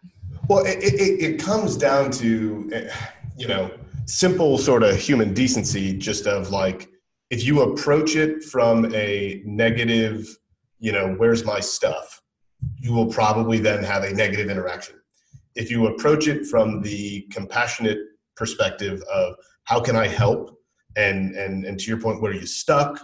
well 0.49 0.65
it, 0.65 0.79
it, 0.83 1.23
it 1.23 1.43
comes 1.43 1.77
down 1.77 2.11
to 2.13 2.71
eh, 2.73 2.89
you 3.37 3.49
know 3.49 3.71
simple 4.13 4.59
sort 4.59 4.83
of 4.83 4.99
human 4.99 5.33
decency 5.33 5.97
just 5.97 6.27
of 6.27 6.51
like 6.51 6.89
if 7.31 7.45
you 7.45 7.63
approach 7.63 8.15
it 8.15 8.43
from 8.45 8.95
a 8.95 9.43
negative 9.45 10.37
you 10.79 10.93
know 10.93 11.15
where's 11.19 11.45
my 11.45 11.61
stuff 11.61 12.23
you 12.77 12.93
will 12.93 13.07
probably 13.07 13.59
then 13.59 13.83
have 13.83 14.05
a 14.05 14.13
negative 14.13 14.51
interaction. 14.51 14.97
If 15.55 15.71
you 15.71 15.87
approach 15.87 16.29
it 16.29 16.47
from 16.47 16.83
the 16.83 17.23
compassionate 17.31 17.99
perspective 18.37 19.03
of 19.13 19.35
how 19.65 19.81
can 19.81 19.97
i 19.97 20.07
help? 20.07 20.59
And 20.97 21.35
and 21.37 21.65
and 21.65 21.79
to 21.81 21.87
your 21.87 22.01
point 22.01 22.21
where 22.21 22.33
are 22.33 22.35
you 22.35 22.47
stuck? 22.47 23.01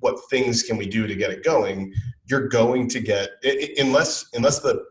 What 0.00 0.18
things 0.28 0.62
can 0.62 0.76
we 0.76 0.86
do 0.86 1.06
to 1.06 1.14
get 1.14 1.30
it 1.30 1.44
going? 1.44 1.92
You're 2.24 2.48
going 2.48 2.88
to 2.90 3.00
get 3.00 3.30
unless 3.78 4.26
unless 4.34 4.60
the 4.60 4.84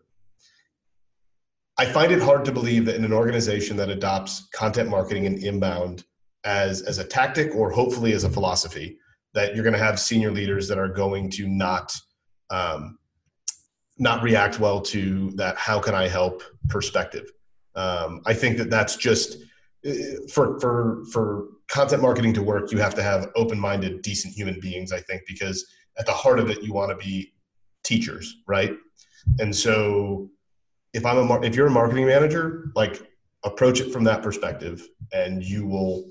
I 1.79 1.85
find 1.85 2.11
it 2.11 2.21
hard 2.21 2.43
to 2.45 2.51
believe 2.51 2.85
that 2.85 2.95
in 2.95 3.05
an 3.05 3.13
organization 3.13 3.77
that 3.77 3.89
adopts 3.89 4.47
content 4.53 4.89
marketing 4.89 5.27
and 5.27 5.43
inbound 5.43 6.05
as, 6.43 6.81
as 6.81 6.97
a 6.97 7.03
tactic 7.03 7.53
or 7.53 7.69
hopefully 7.69 8.13
as 8.13 8.23
a 8.23 8.29
philosophy, 8.29 8.97
that 9.33 9.53
you're 9.53 9.63
going 9.63 9.73
to 9.73 9.79
have 9.79 9.99
senior 9.99 10.31
leaders 10.31 10.67
that 10.67 10.79
are 10.79 10.87
going 10.87 11.29
to 11.29 11.47
not 11.47 11.93
um, 12.49 12.97
not 13.99 14.23
react 14.23 14.59
well 14.59 14.79
to 14.79 15.31
that 15.31 15.57
how 15.57 15.79
can 15.79 15.93
I 15.93 16.07
help 16.07 16.43
perspective. 16.69 17.31
Um, 17.75 18.21
I 18.25 18.33
think 18.33 18.57
that 18.57 18.69
that's 18.69 18.95
just 18.95 19.37
uh, 19.85 19.91
for 20.31 20.59
for 20.59 21.03
for 21.11 21.47
content 21.67 22.01
marketing 22.01 22.33
to 22.33 22.41
work, 22.41 22.71
you 22.71 22.77
have 22.77 22.95
to 22.95 23.03
have 23.03 23.29
open-minded, 23.35 24.01
decent 24.01 24.33
human 24.33 24.59
beings. 24.59 24.91
I 24.91 25.01
think 25.01 25.23
because 25.27 25.65
at 25.99 26.05
the 26.05 26.13
heart 26.13 26.39
of 26.39 26.49
it, 26.49 26.63
you 26.63 26.73
want 26.73 26.91
to 26.91 27.05
be 27.05 27.33
teachers, 27.83 28.37
right? 28.47 28.73
And 29.39 29.53
so 29.55 30.29
if 30.97 31.05
I'm 31.05 31.17
a 31.17 31.41
if 31.41 31.55
you're 31.55 31.67
a 31.67 31.71
marketing 31.71 32.07
manager, 32.07 32.71
like 32.75 33.01
approach 33.45 33.79
it 33.79 33.93
from 33.93 34.03
that 34.05 34.23
perspective, 34.23 34.85
and 35.13 35.43
you 35.43 35.65
will 35.65 36.09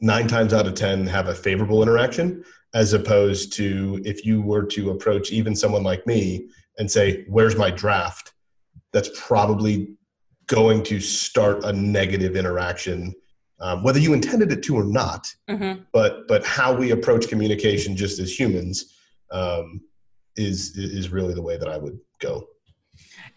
nine 0.00 0.26
times 0.26 0.52
out 0.52 0.66
of 0.66 0.74
ten 0.74 1.06
have 1.06 1.28
a 1.28 1.34
favorable 1.34 1.82
interaction, 1.82 2.44
as 2.74 2.94
opposed 2.94 3.52
to 3.54 4.00
if 4.04 4.24
you 4.24 4.42
were 4.42 4.64
to 4.64 4.90
approach 4.90 5.30
even 5.30 5.54
someone 5.54 5.82
like 5.82 6.06
me 6.06 6.48
and 6.78 6.90
say, 6.90 7.24
"Where's 7.28 7.56
my 7.56 7.70
draft?" 7.70 8.32
That's 8.92 9.10
probably 9.14 9.94
going 10.46 10.82
to 10.84 10.98
start 10.98 11.62
a 11.64 11.72
negative 11.72 12.34
interaction 12.34 13.14
um, 13.60 13.82
whether 13.82 13.98
you 13.98 14.12
intended 14.12 14.52
it 14.52 14.62
to 14.64 14.76
or 14.76 14.84
not. 14.84 15.34
Mm-hmm. 15.50 15.82
But 15.92 16.28
but 16.28 16.44
how 16.46 16.72
we 16.72 16.92
approach 16.92 17.28
communication 17.28 17.96
just 17.96 18.18
as 18.18 18.38
humans 18.38 18.94
um, 19.30 19.82
is 20.36 20.76
is 20.76 21.10
really 21.10 21.34
the 21.34 21.42
way 21.42 21.56
that 21.56 21.68
I 21.68 21.76
would 21.76 21.98
go. 22.20 22.46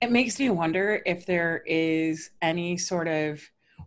It 0.01 0.11
makes 0.11 0.39
me 0.39 0.49
wonder 0.49 1.01
if 1.05 1.25
there 1.27 1.63
is 1.67 2.31
any 2.41 2.77
sort 2.77 3.07
of 3.07 3.41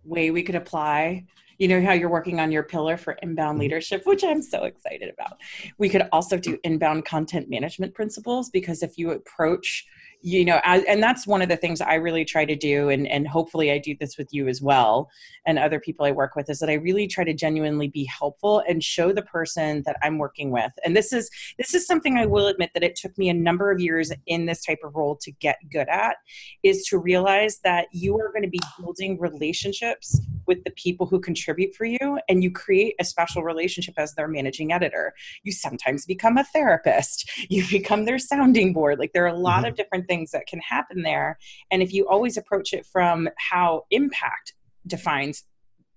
way 0.05 0.31
we 0.31 0.43
could 0.43 0.55
apply 0.55 1.25
you 1.59 1.69
know 1.69 1.81
how 1.81 1.93
you're 1.93 2.11
working 2.11 2.41
on 2.41 2.51
your 2.51 2.65
pillar 2.65 2.97
for 2.97 3.13
inbound 3.23 3.55
mm-hmm. 3.55 3.61
leadership 3.61 4.03
which 4.07 4.25
i'm 4.25 4.43
so 4.43 4.65
excited 4.65 5.09
about 5.09 5.39
we 5.79 5.89
could 5.89 6.09
also 6.13 6.37
do 6.37 6.59
inbound 6.65 7.05
content 7.05 7.49
management 7.49 7.95
principles 7.95 8.51
because 8.51 8.83
if 8.83 8.99
you 8.99 9.13
approach 9.13 9.87
you 10.25 10.43
know 10.43 10.57
and 10.65 11.03
that's 11.03 11.27
one 11.27 11.43
of 11.43 11.51
the 11.51 11.57
things 11.57 11.83
i 11.83 11.95
really 11.95 12.25
try 12.25 12.47
to 12.47 12.57
do 12.57 12.89
and, 12.89 13.07
and 13.09 13.29
hopefully 13.29 13.71
i 13.71 13.77
do 13.77 13.95
this 14.01 14.17
with 14.17 14.27
you 14.33 14.49
as 14.49 14.63
well 14.63 15.11
and 15.45 15.59
other 15.59 15.79
people 15.79 16.07
i 16.07 16.11
work 16.11 16.35
with 16.35 16.49
is 16.49 16.59
that 16.61 16.71
i 16.71 16.75
really 16.75 17.07
try 17.07 17.23
to 17.23 17.35
genuinely 17.35 17.89
be 17.89 18.05
helpful 18.07 18.63
and 18.67 18.83
show 18.83 19.13
the 19.13 19.23
person 19.23 19.83
that 19.85 19.97
i'm 20.03 20.17
working 20.17 20.51
with. 20.51 20.73
And 20.85 20.97
this 20.97 21.13
is 21.13 21.31
this 21.59 21.75
is 21.75 21.87
something 21.87 22.17
i 22.17 22.25
will 22.25 22.47
admit 22.47 22.71
that 22.73 22.83
it 22.83 22.97
took 22.97 23.17
me 23.19 23.29
a 23.29 23.35
number 23.35 23.71
of 23.71 23.81
years 23.81 24.11
in 24.27 24.47
this 24.47 24.65
type 24.65 24.79
of 24.83 24.97
role 24.97 25.17
to 25.17 25.31
get 25.31 25.59
good 25.71 25.89
at 25.89 26.17
is 26.63 26.87
to 26.87 26.99
realize 26.99 27.59
that 27.59 27.89
you 27.93 28.19
are 28.19 28.33
going 28.33 28.43
to 28.43 28.49
be 28.49 28.61
building 28.81 29.21
relationships 29.21 30.23
with 30.47 30.63
the 30.65 30.71
people 30.73 31.07
who 31.07 31.21
contribute 31.21 31.75
for 31.75 31.85
you 31.85 32.19
and 32.29 32.43
you 32.43 32.51
create 32.51 32.95
a 33.01 33.05
special 33.05 33.43
relationship 33.43 33.95
as 33.99 34.15
their 34.15 34.29
managing 34.29 34.73
editor 34.73 35.13
you 35.43 35.53
sometimes 35.53 36.07
become 36.07 36.37
a 36.37 36.45
therapist 36.45 37.31
you 37.51 37.65
become 37.69 38.05
their 38.05 38.19
sounding 38.19 38.73
board 38.73 38.99
like 38.99 39.13
there 39.13 39.25
are 39.25 39.29
a 39.29 39.39
lot 39.39 39.59
mm-hmm. 39.59 39.67
of 39.67 39.77
different 39.77 40.07
things 40.07 40.31
that 40.31 40.47
can 40.47 40.61
happen 40.61 41.03
there 41.03 41.39
and 41.71 41.83
if 41.83 41.93
you 41.93 42.09
always 42.09 42.37
approach 42.37 42.73
it 42.73 42.87
from 42.87 43.29
how 43.37 43.85
impact 43.91 44.55
defines 44.87 45.45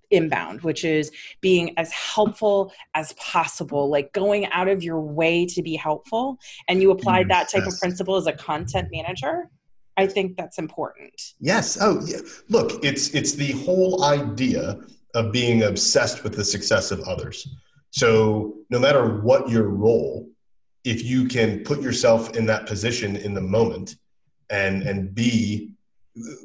inbound, 0.10 0.62
which 0.62 0.83
is 0.83 1.12
being 1.41 1.73
as 1.77 1.91
helpful 1.91 2.71
as 2.93 3.13
possible, 3.13 3.89
like 3.89 4.13
going 4.13 4.45
out 4.47 4.67
of 4.67 4.83
your 4.83 4.99
way 4.99 5.45
to 5.45 5.62
be 5.62 5.75
helpful. 5.75 6.38
And 6.67 6.81
you 6.81 6.91
applied 6.91 7.29
that 7.29 7.49
type 7.49 7.63
yes. 7.65 7.73
of 7.73 7.79
principle 7.79 8.15
as 8.15 8.27
a 8.27 8.33
content 8.33 8.89
manager. 8.91 9.49
I 9.97 10.05
think 10.05 10.38
that's 10.38 10.60
important. 10.60 11.33
Yes. 11.39 11.77
Oh, 11.81 12.01
yeah. 12.05 12.19
Look, 12.49 12.83
it's 12.83 13.10
it's 13.10 13.33
the 13.33 13.53
whole 13.63 14.03
idea 14.03 14.79
of 15.15 15.31
being 15.31 15.63
obsessed 15.63 16.23
with 16.23 16.36
the 16.36 16.45
success 16.45 16.91
of 16.91 17.01
others. 17.01 17.47
So 17.89 18.57
no 18.69 18.79
matter 18.79 19.21
what 19.21 19.49
your 19.49 19.69
role, 19.69 20.29
if 20.83 21.03
you 21.03 21.25
can 21.25 21.63
put 21.63 21.81
yourself 21.81 22.38
in 22.38 22.45
that 22.45 22.67
position 22.67 23.15
in 23.15 23.33
the 23.33 23.41
moment 23.41 23.95
and 24.51 24.83
and 24.83 25.15
be 25.15 25.73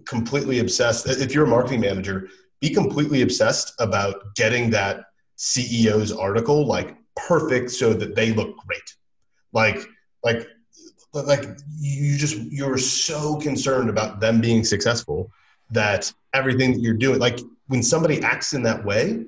completely 0.06 0.60
obsessed, 0.60 1.06
if 1.06 1.34
you're 1.34 1.44
a 1.44 1.48
marketing 1.48 1.80
manager, 1.80 2.28
be 2.60 2.70
completely 2.70 3.20
obsessed 3.20 3.74
about 3.78 4.34
getting 4.34 4.70
that 4.70 5.04
CEO's 5.36 6.10
article 6.10 6.66
like 6.66 6.96
perfect 7.16 7.70
so 7.70 7.92
that 7.92 8.14
they 8.14 8.32
look 8.32 8.56
great. 8.66 8.96
Like 9.52 9.86
like 10.24 10.48
like 11.12 11.44
you 11.78 12.16
just 12.16 12.36
you're 12.36 12.78
so 12.78 13.36
concerned 13.36 13.90
about 13.90 14.20
them 14.20 14.40
being 14.40 14.64
successful 14.64 15.30
that 15.70 16.12
everything 16.32 16.72
that 16.72 16.80
you're 16.80 16.94
doing 16.94 17.18
like 17.18 17.38
when 17.68 17.82
somebody 17.82 18.22
acts 18.22 18.54
in 18.54 18.62
that 18.62 18.82
way 18.84 19.24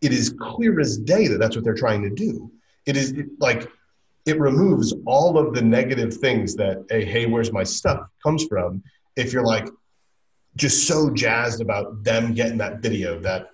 it 0.00 0.12
is 0.12 0.34
clear 0.38 0.78
as 0.80 0.98
day 0.98 1.26
that 1.26 1.38
that's 1.38 1.56
what 1.56 1.64
they're 1.64 1.74
trying 1.74 2.02
to 2.02 2.10
do. 2.10 2.50
It 2.84 2.96
is 2.96 3.12
it, 3.12 3.26
like 3.38 3.68
it 4.24 4.38
removes 4.38 4.94
all 5.06 5.38
of 5.38 5.54
the 5.54 5.62
negative 5.62 6.14
things 6.14 6.54
that 6.56 6.84
a 6.90 7.04
hey 7.04 7.26
where's 7.26 7.52
my 7.52 7.64
stuff 7.64 8.06
comes 8.22 8.44
from 8.46 8.82
if 9.16 9.32
you're 9.32 9.44
like 9.44 9.68
just 10.56 10.86
so 10.86 11.10
jazzed 11.10 11.60
about 11.60 12.02
them 12.02 12.34
getting 12.34 12.58
that 12.58 12.80
video 12.80 13.18
that 13.20 13.48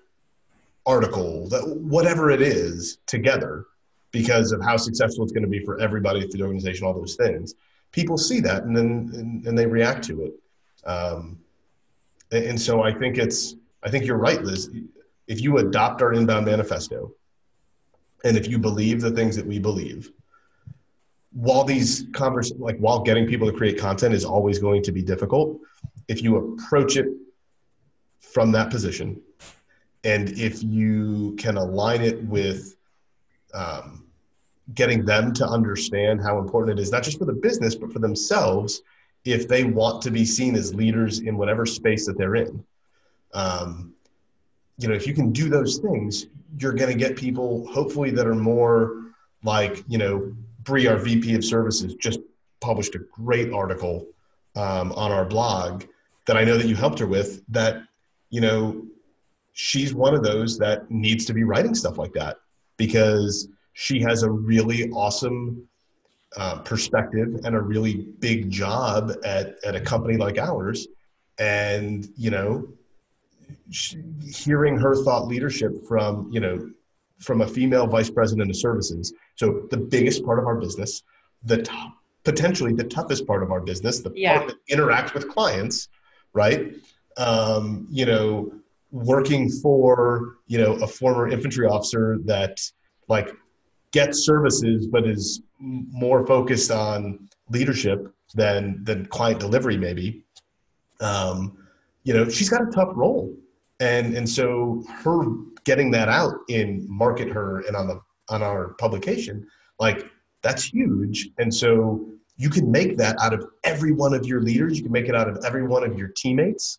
article 0.86 1.48
that 1.48 1.66
whatever 1.76 2.30
it 2.30 2.42
is 2.42 2.98
together 3.06 3.66
because 4.10 4.52
of 4.52 4.60
how 4.62 4.76
successful 4.76 5.24
it's 5.24 5.32
going 5.32 5.44
to 5.44 5.48
be 5.48 5.64
for 5.64 5.80
everybody 5.80 6.20
at 6.20 6.30
the 6.30 6.42
organization 6.42 6.86
all 6.86 6.94
those 6.94 7.16
things 7.16 7.54
people 7.92 8.18
see 8.18 8.40
that 8.40 8.64
and 8.64 8.76
then 8.76 9.10
and, 9.14 9.46
and 9.46 9.56
they 9.56 9.66
react 9.66 10.04
to 10.04 10.24
it. 10.24 10.88
Um, 10.88 11.38
and, 12.32 12.44
and 12.44 12.60
so 12.60 12.82
I 12.82 12.92
think 12.92 13.18
it's 13.18 13.54
I 13.82 13.90
think 13.90 14.04
you're 14.04 14.18
right, 14.18 14.42
Liz. 14.42 14.70
If 15.28 15.40
you 15.40 15.58
adopt 15.58 16.02
our 16.02 16.12
inbound 16.12 16.46
manifesto, 16.46 17.12
and 18.24 18.36
if 18.36 18.48
you 18.48 18.58
believe 18.58 19.00
the 19.00 19.12
things 19.12 19.36
that 19.36 19.46
we 19.46 19.58
believe, 19.58 20.10
while 21.32 21.64
these 21.64 22.06
convers 22.12 22.52
like 22.58 22.78
while 22.78 23.00
getting 23.00 23.26
people 23.26 23.50
to 23.50 23.56
create 23.56 23.78
content 23.78 24.14
is 24.14 24.24
always 24.24 24.58
going 24.58 24.82
to 24.82 24.92
be 24.92 25.02
difficult, 25.02 25.60
if 26.08 26.22
you 26.22 26.36
approach 26.36 26.96
it 26.96 27.06
from 28.18 28.52
that 28.52 28.70
position, 28.70 29.20
and 30.04 30.30
if 30.30 30.62
you 30.62 31.34
can 31.38 31.56
align 31.56 32.02
it 32.02 32.22
with 32.24 32.76
um, 33.54 34.01
getting 34.74 35.04
them 35.04 35.32
to 35.34 35.46
understand 35.46 36.20
how 36.20 36.38
important 36.38 36.78
it 36.78 36.82
is, 36.82 36.90
not 36.90 37.02
just 37.02 37.18
for 37.18 37.24
the 37.24 37.32
business, 37.32 37.74
but 37.74 37.92
for 37.92 37.98
themselves, 37.98 38.82
if 39.24 39.46
they 39.48 39.64
want 39.64 40.02
to 40.02 40.10
be 40.10 40.24
seen 40.24 40.54
as 40.54 40.74
leaders 40.74 41.20
in 41.20 41.36
whatever 41.36 41.66
space 41.66 42.06
that 42.06 42.16
they're 42.16 42.36
in. 42.36 42.64
Um, 43.34 43.94
you 44.78 44.88
know, 44.88 44.94
if 44.94 45.06
you 45.06 45.14
can 45.14 45.32
do 45.32 45.48
those 45.48 45.78
things, 45.78 46.26
you're 46.58 46.72
going 46.72 46.90
to 46.90 46.98
get 46.98 47.16
people, 47.16 47.66
hopefully, 47.72 48.10
that 48.10 48.26
are 48.26 48.34
more 48.34 49.04
like, 49.44 49.84
you 49.88 49.98
know, 49.98 50.34
Bree, 50.64 50.86
our 50.86 50.96
VP 50.96 51.34
of 51.34 51.44
Services, 51.44 51.94
just 51.94 52.20
published 52.60 52.94
a 52.94 53.00
great 53.00 53.52
article 53.52 54.06
um, 54.56 54.92
on 54.92 55.10
our 55.10 55.24
blog 55.24 55.84
that 56.26 56.36
I 56.36 56.44
know 56.44 56.56
that 56.56 56.66
you 56.66 56.76
helped 56.76 56.98
her 56.98 57.06
with. 57.06 57.42
That, 57.48 57.82
you 58.30 58.40
know, 58.40 58.86
she's 59.52 59.94
one 59.94 60.14
of 60.14 60.22
those 60.22 60.58
that 60.58 60.90
needs 60.90 61.24
to 61.26 61.34
be 61.34 61.44
writing 61.44 61.74
stuff 61.74 61.98
like 61.98 62.12
that 62.14 62.38
because 62.76 63.48
she 63.72 64.00
has 64.00 64.22
a 64.22 64.30
really 64.30 64.90
awesome 64.90 65.66
uh, 66.36 66.58
perspective 66.60 67.40
and 67.44 67.54
a 67.54 67.60
really 67.60 68.06
big 68.18 68.50
job 68.50 69.12
at, 69.24 69.56
at 69.64 69.74
a 69.74 69.80
company 69.80 70.16
like 70.16 70.38
ours. 70.38 70.86
And, 71.38 72.08
you 72.16 72.30
know, 72.30 72.68
hearing 74.22 74.76
her 74.76 75.02
thought 75.04 75.26
leadership 75.26 75.72
from, 75.86 76.28
you 76.30 76.40
know, 76.40 76.70
from 77.18 77.40
a 77.40 77.46
female 77.46 77.86
vice 77.86 78.10
president 78.10 78.50
of 78.50 78.56
services. 78.56 79.12
So 79.36 79.66
the 79.70 79.76
biggest 79.76 80.24
part 80.24 80.38
of 80.38 80.46
our 80.46 80.56
business, 80.56 81.02
the 81.44 81.62
top, 81.62 81.94
potentially 82.24 82.72
the 82.72 82.84
toughest 82.84 83.26
part 83.26 83.42
of 83.42 83.50
our 83.50 83.60
business, 83.60 84.00
the 84.00 84.12
yeah. 84.14 84.38
part 84.38 84.48
that 84.48 84.66
interacts 84.70 85.14
with 85.14 85.28
clients, 85.28 85.88
right? 86.32 86.74
Um, 87.16 87.86
you 87.90 88.06
know, 88.06 88.52
working 88.90 89.48
for, 89.50 90.36
you 90.46 90.58
know, 90.58 90.74
a 90.74 90.86
former 90.86 91.28
infantry 91.28 91.66
officer 91.66 92.18
that 92.24 92.58
like 93.08 93.34
gets 93.92 94.24
services 94.24 94.86
but 94.86 95.06
is 95.06 95.42
more 95.58 96.26
focused 96.26 96.70
on 96.70 97.28
leadership 97.50 98.12
than 98.34 98.82
than 98.84 99.06
client 99.06 99.38
delivery 99.38 99.76
maybe. 99.76 100.24
Um, 101.00 101.56
you 102.04 102.14
know 102.14 102.28
she's 102.28 102.48
got 102.48 102.62
a 102.62 102.70
tough 102.70 102.92
role. 102.94 103.34
And 103.80 104.16
and 104.16 104.28
so 104.28 104.84
her 105.02 105.24
getting 105.64 105.90
that 105.92 106.08
out 106.08 106.34
in 106.48 106.86
market 106.88 107.28
her 107.28 107.60
and 107.66 107.76
on 107.76 107.86
the 107.86 108.00
on 108.28 108.42
our 108.42 108.74
publication 108.74 109.46
like 109.78 110.06
that's 110.42 110.64
huge. 110.64 111.28
And 111.38 111.52
so 111.54 112.06
you 112.36 112.50
can 112.50 112.70
make 112.70 112.96
that 112.96 113.16
out 113.20 113.32
of 113.32 113.46
every 113.64 113.92
one 113.92 114.14
of 114.14 114.26
your 114.26 114.40
leaders. 114.40 114.76
You 114.76 114.82
can 114.82 114.92
make 114.92 115.08
it 115.08 115.14
out 115.14 115.28
of 115.28 115.38
every 115.44 115.62
one 115.62 115.84
of 115.84 115.98
your 115.98 116.08
teammates. 116.08 116.78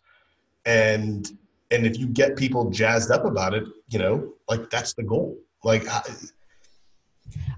And 0.66 1.30
and 1.70 1.86
if 1.86 1.98
you 1.98 2.06
get 2.06 2.36
people 2.36 2.70
jazzed 2.70 3.10
up 3.10 3.24
about 3.24 3.54
it 3.54 3.64
you 3.88 3.98
know 3.98 4.32
like 4.48 4.70
that's 4.70 4.94
the 4.94 5.02
goal. 5.02 5.36
Like 5.62 5.84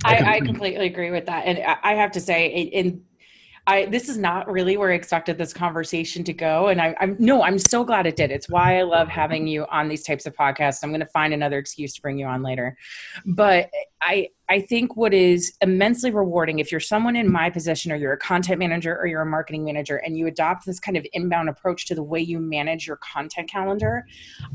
I, 0.04 0.36
I, 0.36 0.40
completely 0.40 0.86
agree 0.86 1.10
with 1.10 1.26
that, 1.26 1.46
and 1.46 1.58
I 1.82 1.94
have 1.94 2.12
to 2.12 2.20
say, 2.20 2.46
in 2.48 3.02
I 3.68 3.86
this 3.86 4.08
is 4.08 4.16
not 4.16 4.50
really 4.50 4.76
where 4.76 4.92
I 4.92 4.94
expected 4.94 5.38
this 5.38 5.52
conversation 5.52 6.22
to 6.24 6.32
go, 6.32 6.68
and 6.68 6.80
I, 6.80 6.94
am 7.00 7.16
no, 7.18 7.42
I'm 7.42 7.58
so 7.58 7.84
glad 7.84 8.06
it 8.06 8.14
did. 8.14 8.30
It's 8.30 8.48
why 8.48 8.78
I 8.78 8.82
love 8.82 9.08
having 9.08 9.48
you 9.48 9.66
on 9.72 9.88
these 9.88 10.04
types 10.04 10.24
of 10.24 10.36
podcasts. 10.36 10.80
I'm 10.82 10.90
going 10.90 11.00
to 11.00 11.06
find 11.06 11.34
another 11.34 11.58
excuse 11.58 11.92
to 11.94 12.02
bring 12.02 12.16
you 12.16 12.26
on 12.26 12.42
later, 12.42 12.76
but 13.24 13.68
I 14.02 14.28
I 14.48 14.60
think 14.60 14.96
what 14.96 15.12
is 15.12 15.56
immensely 15.60 16.12
rewarding 16.12 16.60
if 16.60 16.70
you're 16.70 16.80
someone 16.80 17.16
in 17.16 17.30
my 17.30 17.50
position, 17.50 17.90
or 17.90 17.96
you're 17.96 18.12
a 18.12 18.18
content 18.18 18.60
manager, 18.60 18.96
or 18.96 19.06
you're 19.06 19.22
a 19.22 19.26
marketing 19.26 19.64
manager, 19.64 19.96
and 19.96 20.16
you 20.16 20.28
adopt 20.28 20.64
this 20.64 20.78
kind 20.78 20.96
of 20.96 21.04
inbound 21.12 21.48
approach 21.48 21.86
to 21.86 21.96
the 21.96 22.04
way 22.04 22.20
you 22.20 22.38
manage 22.38 22.86
your 22.86 22.98
content 22.98 23.50
calendar, 23.50 24.06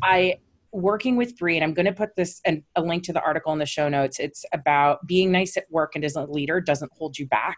I 0.01 0.37
working 0.73 1.17
with 1.17 1.37
Bree, 1.37 1.57
and 1.57 1.63
I'm 1.63 1.73
going 1.73 1.85
to 1.85 1.93
put 1.93 2.15
this 2.15 2.41
and 2.45 2.63
a 2.75 2.81
link 2.81 3.03
to 3.03 3.13
the 3.13 3.21
article 3.21 3.51
in 3.53 3.59
the 3.59 3.65
show 3.65 3.89
notes. 3.89 4.19
It's 4.19 4.45
about 4.53 5.05
being 5.05 5.31
nice 5.31 5.57
at 5.57 5.65
work 5.69 5.93
and 5.95 6.05
as 6.05 6.15
a 6.15 6.23
leader 6.23 6.61
doesn't 6.61 6.91
hold 6.93 7.17
you 7.17 7.27
back. 7.27 7.57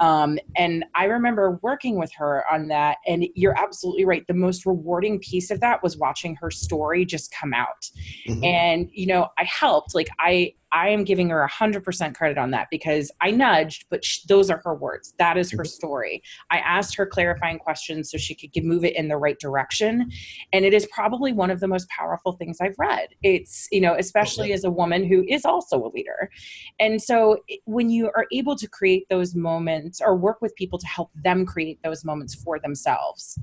Um, 0.00 0.38
and 0.56 0.84
I 0.94 1.04
remember 1.04 1.58
working 1.62 1.98
with 1.98 2.12
her 2.16 2.44
on 2.50 2.68
that. 2.68 2.98
And 3.06 3.26
you're 3.34 3.58
absolutely 3.58 4.04
right. 4.04 4.26
The 4.26 4.34
most 4.34 4.66
rewarding 4.66 5.18
piece 5.18 5.50
of 5.50 5.60
that 5.60 5.82
was 5.82 5.98
watching 5.98 6.36
her 6.36 6.50
story 6.50 7.04
just 7.04 7.32
come 7.32 7.52
out. 7.52 7.90
Mm-hmm. 8.28 8.44
And, 8.44 8.90
you 8.92 9.06
know, 9.06 9.28
I 9.38 9.44
helped. 9.44 9.94
Like, 9.94 10.08
I, 10.18 10.54
I 10.72 10.88
am 10.88 11.04
giving 11.04 11.30
her 11.30 11.48
100% 11.50 12.14
credit 12.14 12.38
on 12.38 12.50
that 12.50 12.68
because 12.70 13.10
I 13.20 13.30
nudged, 13.30 13.86
but 13.90 14.04
sh- 14.04 14.22
those 14.22 14.50
are 14.50 14.60
her 14.64 14.74
words. 14.74 15.14
That 15.18 15.36
is 15.38 15.50
her 15.52 15.58
mm-hmm. 15.58 15.64
story. 15.66 16.22
I 16.50 16.58
asked 16.58 16.96
her 16.96 17.06
clarifying 17.06 17.58
questions 17.58 18.10
so 18.10 18.18
she 18.18 18.34
could 18.34 18.64
move 18.64 18.84
it 18.84 18.96
in 18.96 19.08
the 19.08 19.16
right 19.16 19.38
direction. 19.38 20.10
And 20.52 20.64
it 20.64 20.74
is 20.74 20.86
probably 20.92 21.32
one 21.32 21.50
of 21.50 21.60
the 21.60 21.68
most 21.68 21.88
powerful 21.88 22.32
things 22.32 22.58
I've 22.60 22.78
read. 22.78 23.08
It's, 23.22 23.68
you 23.72 23.80
know, 23.80 23.94
especially 23.98 24.52
as 24.52 24.64
a 24.64 24.70
woman 24.70 25.04
who 25.04 25.24
is 25.28 25.44
also 25.44 25.86
a 25.86 25.88
leader. 25.88 26.30
And 26.78 27.00
so 27.02 27.38
when 27.64 27.90
you 27.90 28.10
are 28.14 28.26
able 28.32 28.56
to 28.56 28.68
create 28.68 29.06
those 29.08 29.34
moments 29.34 30.00
or 30.00 30.16
work 30.16 30.42
with 30.42 30.54
people 30.56 30.78
to 30.78 30.86
help 30.86 31.10
them 31.24 31.46
create 31.46 31.82
those 31.82 32.04
moments 32.04 32.34
for 32.34 32.58
themselves, 32.58 33.38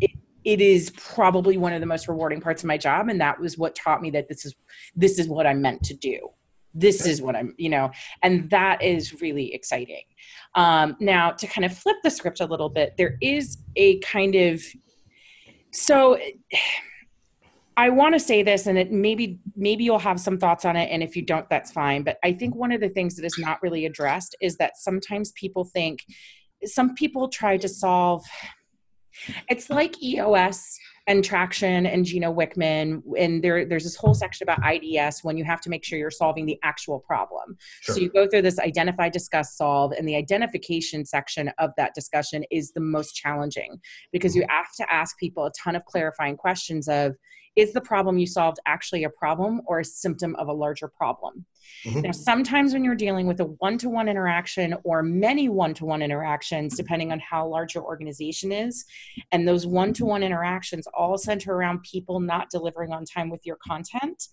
it, 0.00 0.10
it 0.44 0.60
is 0.60 0.90
probably 0.90 1.56
one 1.56 1.72
of 1.72 1.80
the 1.80 1.86
most 1.86 2.08
rewarding 2.08 2.40
parts 2.40 2.62
of 2.62 2.66
my 2.66 2.78
job 2.78 3.08
and 3.08 3.20
that 3.20 3.38
was 3.38 3.58
what 3.58 3.74
taught 3.74 4.00
me 4.00 4.10
that 4.10 4.28
this 4.28 4.44
is 4.44 4.54
this 4.94 5.18
is 5.18 5.28
what 5.28 5.46
i'm 5.46 5.60
meant 5.60 5.82
to 5.82 5.94
do 5.94 6.30
this 6.74 7.06
is 7.06 7.20
what 7.22 7.34
i'm 7.36 7.54
you 7.58 7.68
know 7.68 7.90
and 8.22 8.48
that 8.50 8.82
is 8.82 9.20
really 9.20 9.52
exciting. 9.54 10.02
Um, 10.54 10.96
now 11.00 11.30
to 11.32 11.46
kind 11.46 11.64
of 11.64 11.76
flip 11.76 11.96
the 12.02 12.10
script 12.10 12.40
a 12.40 12.46
little 12.46 12.68
bit 12.68 12.94
there 12.96 13.16
is 13.20 13.58
a 13.76 13.98
kind 14.00 14.34
of 14.34 14.62
so 15.72 16.18
i 17.76 17.88
want 17.88 18.14
to 18.14 18.20
say 18.20 18.42
this 18.42 18.66
and 18.66 18.78
it 18.78 18.90
maybe 18.90 19.38
maybe 19.56 19.84
you'll 19.84 19.98
have 19.98 20.18
some 20.18 20.38
thoughts 20.38 20.64
on 20.64 20.76
it 20.76 20.90
and 20.90 21.02
if 21.02 21.14
you 21.16 21.22
don't 21.22 21.48
that's 21.50 21.70
fine 21.70 22.02
but 22.02 22.18
i 22.24 22.32
think 22.32 22.54
one 22.54 22.72
of 22.72 22.80
the 22.80 22.88
things 22.88 23.16
that 23.16 23.24
is 23.24 23.38
not 23.38 23.62
really 23.62 23.86
addressed 23.86 24.34
is 24.40 24.56
that 24.56 24.76
sometimes 24.76 25.32
people 25.32 25.64
think 25.64 26.00
some 26.64 26.94
people 26.94 27.28
try 27.28 27.56
to 27.56 27.68
solve 27.68 28.24
it's 29.48 29.70
like 29.70 30.02
EOS 30.02 30.78
and 31.08 31.24
traction 31.24 31.86
and 31.86 32.04
Gino 32.04 32.32
Wickman. 32.32 33.02
And 33.18 33.42
there, 33.42 33.64
there's 33.64 33.84
this 33.84 33.96
whole 33.96 34.12
section 34.12 34.44
about 34.44 34.60
IDS 34.62 35.24
when 35.24 35.38
you 35.38 35.44
have 35.44 35.60
to 35.62 35.70
make 35.70 35.82
sure 35.82 35.98
you're 35.98 36.10
solving 36.10 36.44
the 36.44 36.58
actual 36.62 37.00
problem. 37.00 37.56
Sure. 37.80 37.94
So 37.94 38.00
you 38.00 38.10
go 38.10 38.28
through 38.28 38.42
this 38.42 38.58
identify, 38.58 39.08
discuss, 39.08 39.56
solve, 39.56 39.92
and 39.92 40.06
the 40.06 40.14
identification 40.14 41.06
section 41.06 41.50
of 41.58 41.70
that 41.78 41.94
discussion 41.94 42.44
is 42.50 42.72
the 42.72 42.80
most 42.80 43.14
challenging 43.14 43.80
because 44.12 44.36
you 44.36 44.42
mm-hmm. 44.42 44.56
have 44.56 44.66
to 44.76 44.92
ask 44.92 45.18
people 45.18 45.46
a 45.46 45.52
ton 45.52 45.74
of 45.74 45.84
clarifying 45.86 46.36
questions 46.36 46.88
of 46.88 47.16
is 47.56 47.72
the 47.72 47.80
problem 47.80 48.18
you 48.18 48.26
solved 48.26 48.58
actually 48.66 49.04
a 49.04 49.10
problem 49.10 49.60
or 49.66 49.80
a 49.80 49.84
symptom 49.84 50.34
of 50.36 50.48
a 50.48 50.52
larger 50.52 50.88
problem? 50.88 51.44
Mm-hmm. 51.84 52.00
Now, 52.00 52.12
sometimes 52.12 52.72
when 52.72 52.84
you're 52.84 52.94
dealing 52.94 53.26
with 53.26 53.40
a 53.40 53.44
one 53.44 53.78
to 53.78 53.88
one 53.88 54.08
interaction 54.08 54.74
or 54.84 55.02
many 55.02 55.48
one 55.48 55.74
to 55.74 55.84
one 55.84 56.02
interactions, 56.02 56.76
depending 56.76 57.12
on 57.12 57.20
how 57.20 57.46
large 57.46 57.74
your 57.74 57.84
organization 57.84 58.52
is, 58.52 58.84
and 59.32 59.46
those 59.46 59.66
one 59.66 59.92
to 59.94 60.04
one 60.04 60.22
interactions 60.22 60.86
all 60.94 61.18
center 61.18 61.52
around 61.52 61.82
people 61.82 62.20
not 62.20 62.50
delivering 62.50 62.92
on 62.92 63.04
time 63.04 63.30
with 63.30 63.44
your 63.44 63.56
content, 63.56 64.28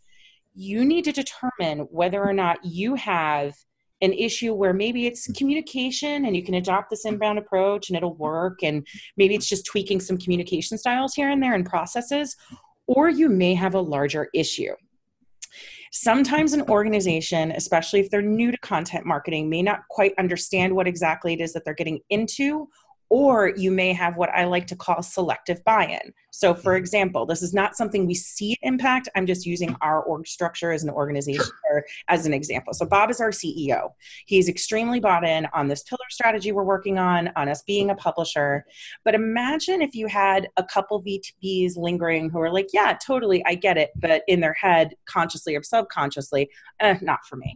you 0.53 0.85
need 0.85 1.03
to 1.03 1.11
determine 1.11 1.79
whether 1.91 2.23
or 2.23 2.33
not 2.33 2.63
you 2.63 2.95
have 2.95 3.53
an 4.01 4.13
issue 4.13 4.53
where 4.53 4.73
maybe 4.73 5.07
it's 5.07 5.31
communication 5.33 6.25
and 6.25 6.35
you 6.35 6.43
can 6.43 6.55
adopt 6.55 6.89
this 6.89 7.05
inbound 7.05 7.39
approach 7.39 7.89
and 7.89 7.97
it'll 7.97 8.15
work 8.15 8.61
and 8.61 8.85
maybe 9.17 9.35
it's 9.35 9.47
just 9.47 9.65
tweaking 9.65 9.99
some 9.99 10.17
communication 10.17 10.77
styles 10.77 11.13
here 11.13 11.29
and 11.29 11.41
there 11.41 11.53
and 11.53 11.65
processes 11.65 12.35
or 12.87 13.09
you 13.09 13.29
may 13.29 13.53
have 13.53 13.75
a 13.75 13.79
larger 13.79 14.29
issue. 14.33 14.73
Sometimes 15.91 16.53
an 16.53 16.63
organization, 16.63 17.51
especially 17.51 18.01
if 18.01 18.09
they're 18.09 18.21
new 18.21 18.51
to 18.51 18.57
content 18.57 19.05
marketing, 19.05 19.49
may 19.49 19.61
not 19.61 19.87
quite 19.89 20.13
understand 20.17 20.75
what 20.75 20.87
exactly 20.87 21.33
it 21.33 21.39
is 21.39 21.53
that 21.53 21.63
they're 21.63 21.73
getting 21.73 22.01
into 22.09 22.67
or 23.15 23.53
you 23.55 23.71
may 23.71 23.93
have 23.93 24.17
what 24.17 24.29
I 24.31 24.43
like 24.43 24.67
to 24.67 24.75
call 24.75 25.01
selective 25.01 25.63
buy 25.63 25.85
in. 25.85 26.13
So, 26.31 26.53
for 26.53 26.73
mm-hmm. 26.73 26.79
example, 26.79 27.25
this 27.25 27.41
is 27.41 27.53
not 27.53 27.77
something 27.77 28.05
we 28.05 28.13
see 28.13 28.57
Impact. 28.61 29.07
I'm 29.15 29.25
just 29.25 29.45
using 29.45 29.73
our 29.79 30.03
org 30.03 30.27
structure 30.27 30.73
as 30.73 30.83
an 30.83 30.89
organization 30.89 31.45
sure. 31.45 31.85
as 32.09 32.25
an 32.25 32.33
example. 32.33 32.73
So, 32.73 32.85
Bob 32.85 33.09
is 33.09 33.21
our 33.21 33.29
CEO. 33.29 33.91
He's 34.25 34.49
extremely 34.49 34.99
bought 34.99 35.23
in 35.23 35.47
on 35.53 35.69
this 35.69 35.83
pillar 35.83 36.03
strategy 36.09 36.51
we're 36.51 36.65
working 36.65 36.99
on, 36.99 37.31
on 37.37 37.47
us 37.47 37.61
being 37.61 37.89
a 37.89 37.95
publisher. 37.95 38.65
But 39.05 39.15
imagine 39.15 39.81
if 39.81 39.95
you 39.95 40.07
had 40.07 40.49
a 40.57 40.63
couple 40.65 41.01
VPs 41.01 41.77
lingering 41.77 42.29
who 42.29 42.41
are 42.41 42.51
like, 42.51 42.67
yeah, 42.73 42.97
totally, 43.01 43.41
I 43.45 43.55
get 43.55 43.77
it. 43.77 43.91
But 43.95 44.23
in 44.27 44.41
their 44.41 44.55
head, 44.55 44.93
consciously 45.05 45.55
or 45.55 45.63
subconsciously, 45.63 46.49
eh, 46.81 46.97
not 47.01 47.23
for 47.25 47.37
me. 47.37 47.55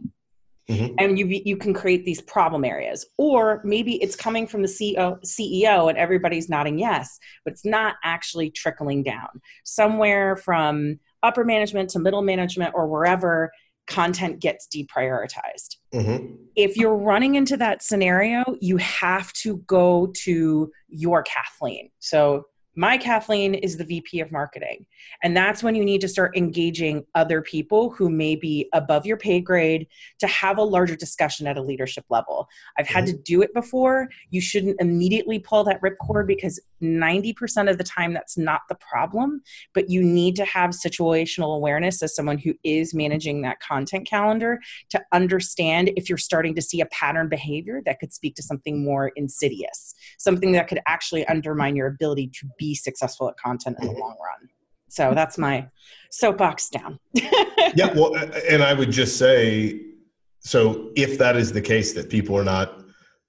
Mm-hmm. 0.70 0.94
And 0.98 1.18
you 1.18 1.26
you 1.26 1.56
can 1.56 1.74
create 1.74 2.04
these 2.04 2.20
problem 2.20 2.64
areas, 2.64 3.06
or 3.18 3.60
maybe 3.64 3.96
it's 4.02 4.14
coming 4.14 4.46
from 4.46 4.62
the 4.62 4.68
CEO, 4.68 5.20
CEO 5.24 5.88
and 5.88 5.98
everybody's 5.98 6.48
nodding 6.48 6.78
yes, 6.78 7.18
but 7.44 7.52
it's 7.52 7.64
not 7.64 7.96
actually 8.04 8.50
trickling 8.50 9.02
down 9.02 9.40
somewhere 9.64 10.36
from 10.36 11.00
upper 11.22 11.44
management 11.44 11.90
to 11.90 11.98
middle 11.98 12.22
management 12.22 12.72
or 12.74 12.86
wherever 12.86 13.50
content 13.86 14.40
gets 14.40 14.68
deprioritized. 14.68 15.76
Mm-hmm. 15.92 16.34
If 16.54 16.76
you're 16.76 16.96
running 16.96 17.34
into 17.34 17.56
that 17.56 17.82
scenario, 17.82 18.44
you 18.60 18.76
have 18.76 19.32
to 19.34 19.58
go 19.66 20.12
to 20.24 20.70
your 20.88 21.22
Kathleen. 21.24 21.90
So 21.98 22.44
my 22.76 22.96
Kathleen 22.96 23.54
is 23.54 23.76
the 23.76 23.84
VP 23.84 24.20
of 24.20 24.30
marketing. 24.30 24.86
And 25.22 25.36
that's 25.36 25.62
when 25.62 25.74
you 25.74 25.84
need 25.84 26.00
to 26.02 26.08
start 26.08 26.36
engaging 26.36 27.04
other 27.14 27.42
people 27.42 27.90
who 27.90 28.08
may 28.08 28.36
be 28.36 28.68
above 28.72 29.04
your 29.04 29.16
pay 29.16 29.40
grade 29.40 29.86
to 30.20 30.26
have 30.26 30.58
a 30.58 30.62
larger 30.62 30.96
discussion 30.96 31.46
at 31.46 31.56
a 31.56 31.62
leadership 31.62 32.04
level. 32.08 32.48
I've 32.78 32.86
had 32.86 33.06
to 33.06 33.12
mm-hmm. 33.12 33.22
do 33.24 33.42
it 33.42 33.52
before. 33.54 34.08
You 34.30 34.40
shouldn't 34.40 34.80
immediately 34.80 35.38
pull 35.38 35.64
that 35.64 35.80
ripcord 35.82 36.26
because 36.26 36.60
90% 36.82 37.70
of 37.70 37.76
the 37.76 37.84
time 37.84 38.14
that's 38.14 38.38
not 38.38 38.62
the 38.68 38.76
problem, 38.76 39.42
but 39.74 39.90
you 39.90 40.02
need 40.02 40.36
to 40.36 40.44
have 40.44 40.70
situational 40.70 41.56
awareness 41.56 42.02
as 42.02 42.14
someone 42.14 42.38
who 42.38 42.54
is 42.64 42.94
managing 42.94 43.42
that 43.42 43.60
content 43.60 44.08
calendar 44.08 44.60
to 44.90 45.02
understand 45.12 45.90
if 45.96 46.08
you're 46.08 46.18
starting 46.18 46.54
to 46.54 46.62
see 46.62 46.80
a 46.80 46.86
pattern 46.86 47.28
behavior 47.28 47.82
that 47.84 47.98
could 47.98 48.12
speak 48.12 48.34
to 48.36 48.42
something 48.42 48.84
more 48.84 49.10
insidious, 49.16 49.94
something 50.18 50.52
that 50.52 50.68
could 50.68 50.80
actually 50.86 51.26
undermine 51.26 51.76
your 51.76 51.88
ability 51.88 52.28
to 52.28 52.48
be 52.58 52.69
successful 52.74 53.28
at 53.28 53.36
content 53.36 53.76
in 53.80 53.86
the 53.86 53.92
mm-hmm. 53.92 54.00
long 54.00 54.16
run. 54.24 54.48
So 54.88 55.14
that's 55.14 55.38
my 55.38 55.68
soapbox 56.10 56.68
down. 56.68 56.98
yeah, 57.14 57.92
well, 57.94 58.14
and 58.48 58.62
I 58.62 58.74
would 58.74 58.90
just 58.90 59.16
say, 59.18 59.80
so 60.40 60.90
if 60.96 61.18
that 61.18 61.36
is 61.36 61.52
the 61.52 61.60
case, 61.60 61.92
that 61.94 62.10
people 62.10 62.36
are 62.36 62.44
not, 62.44 62.80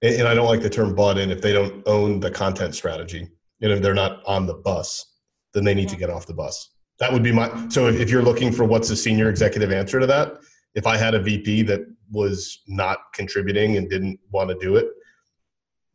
and 0.02 0.26
I 0.26 0.34
don't 0.34 0.46
like 0.46 0.62
the 0.62 0.70
term 0.70 0.94
bought 0.94 1.18
in, 1.18 1.30
if 1.30 1.40
they 1.40 1.52
don't 1.52 1.86
own 1.86 2.18
the 2.18 2.30
content 2.30 2.74
strategy, 2.74 3.28
and 3.60 3.70
if 3.70 3.80
they're 3.80 3.94
not 3.94 4.22
on 4.26 4.46
the 4.46 4.54
bus, 4.54 5.18
then 5.54 5.62
they 5.64 5.74
need 5.74 5.88
to 5.90 5.96
get 5.96 6.10
off 6.10 6.26
the 6.26 6.34
bus. 6.34 6.70
That 6.98 7.12
would 7.12 7.22
be 7.22 7.32
my. 7.32 7.68
So 7.68 7.86
if, 7.86 8.00
if 8.00 8.10
you're 8.10 8.22
looking 8.22 8.50
for 8.50 8.64
what's 8.64 8.90
a 8.90 8.96
senior 8.96 9.28
executive 9.28 9.72
answer 9.72 10.00
to 10.00 10.06
that, 10.06 10.38
if 10.74 10.86
I 10.86 10.96
had 10.96 11.14
a 11.14 11.20
VP 11.20 11.62
that 11.62 11.80
was 12.10 12.62
not 12.66 12.98
contributing 13.14 13.76
and 13.76 13.88
didn't 13.88 14.18
want 14.30 14.50
to 14.50 14.56
do 14.58 14.76
it, 14.76 14.88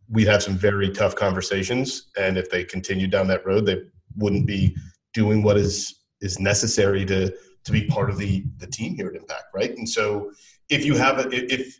we'd 0.10 0.28
have 0.28 0.44
some 0.44 0.56
very 0.56 0.90
tough 0.90 1.16
conversations. 1.16 2.08
And 2.18 2.38
if 2.38 2.50
they 2.50 2.64
continued 2.64 3.12
down 3.12 3.28
that 3.28 3.46
road, 3.46 3.66
they 3.66 3.82
wouldn't 4.16 4.46
be 4.46 4.76
doing 5.14 5.44
what 5.44 5.58
is 5.58 5.96
is 6.22 6.40
necessary 6.40 7.06
to 7.06 7.34
to 7.66 7.72
be 7.72 7.86
part 7.88 8.10
of 8.10 8.18
the 8.18 8.44
the 8.58 8.68
team 8.68 8.96
here 8.96 9.08
at 9.08 9.16
Impact, 9.16 9.46
right? 9.54 9.76
And 9.78 9.88
so 9.88 10.32
if 10.70 10.86
you 10.86 10.96
have 10.96 11.20
a, 11.20 11.30
if 11.32 11.80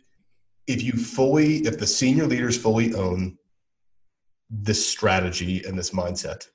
if 0.66 0.82
you 0.82 0.92
fully 0.92 1.58
if 1.58 1.78
the 1.78 1.86
senior 1.86 2.26
leaders 2.26 2.56
fully 2.56 2.94
own 2.94 3.38
this 4.50 4.86
strategy 4.86 5.62
and 5.66 5.78
this 5.78 5.90
mindset, 5.90 6.46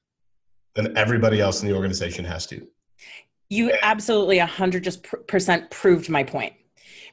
then 0.75 0.95
everybody 0.97 1.39
else 1.41 1.61
in 1.61 1.67
the 1.67 1.75
organization 1.75 2.25
has 2.25 2.45
to. 2.47 2.67
You 3.49 3.71
absolutely 3.81 4.37
hundred 4.39 4.83
just 4.83 5.05
percent 5.27 5.69
proved 5.69 6.09
my 6.09 6.23
point 6.23 6.53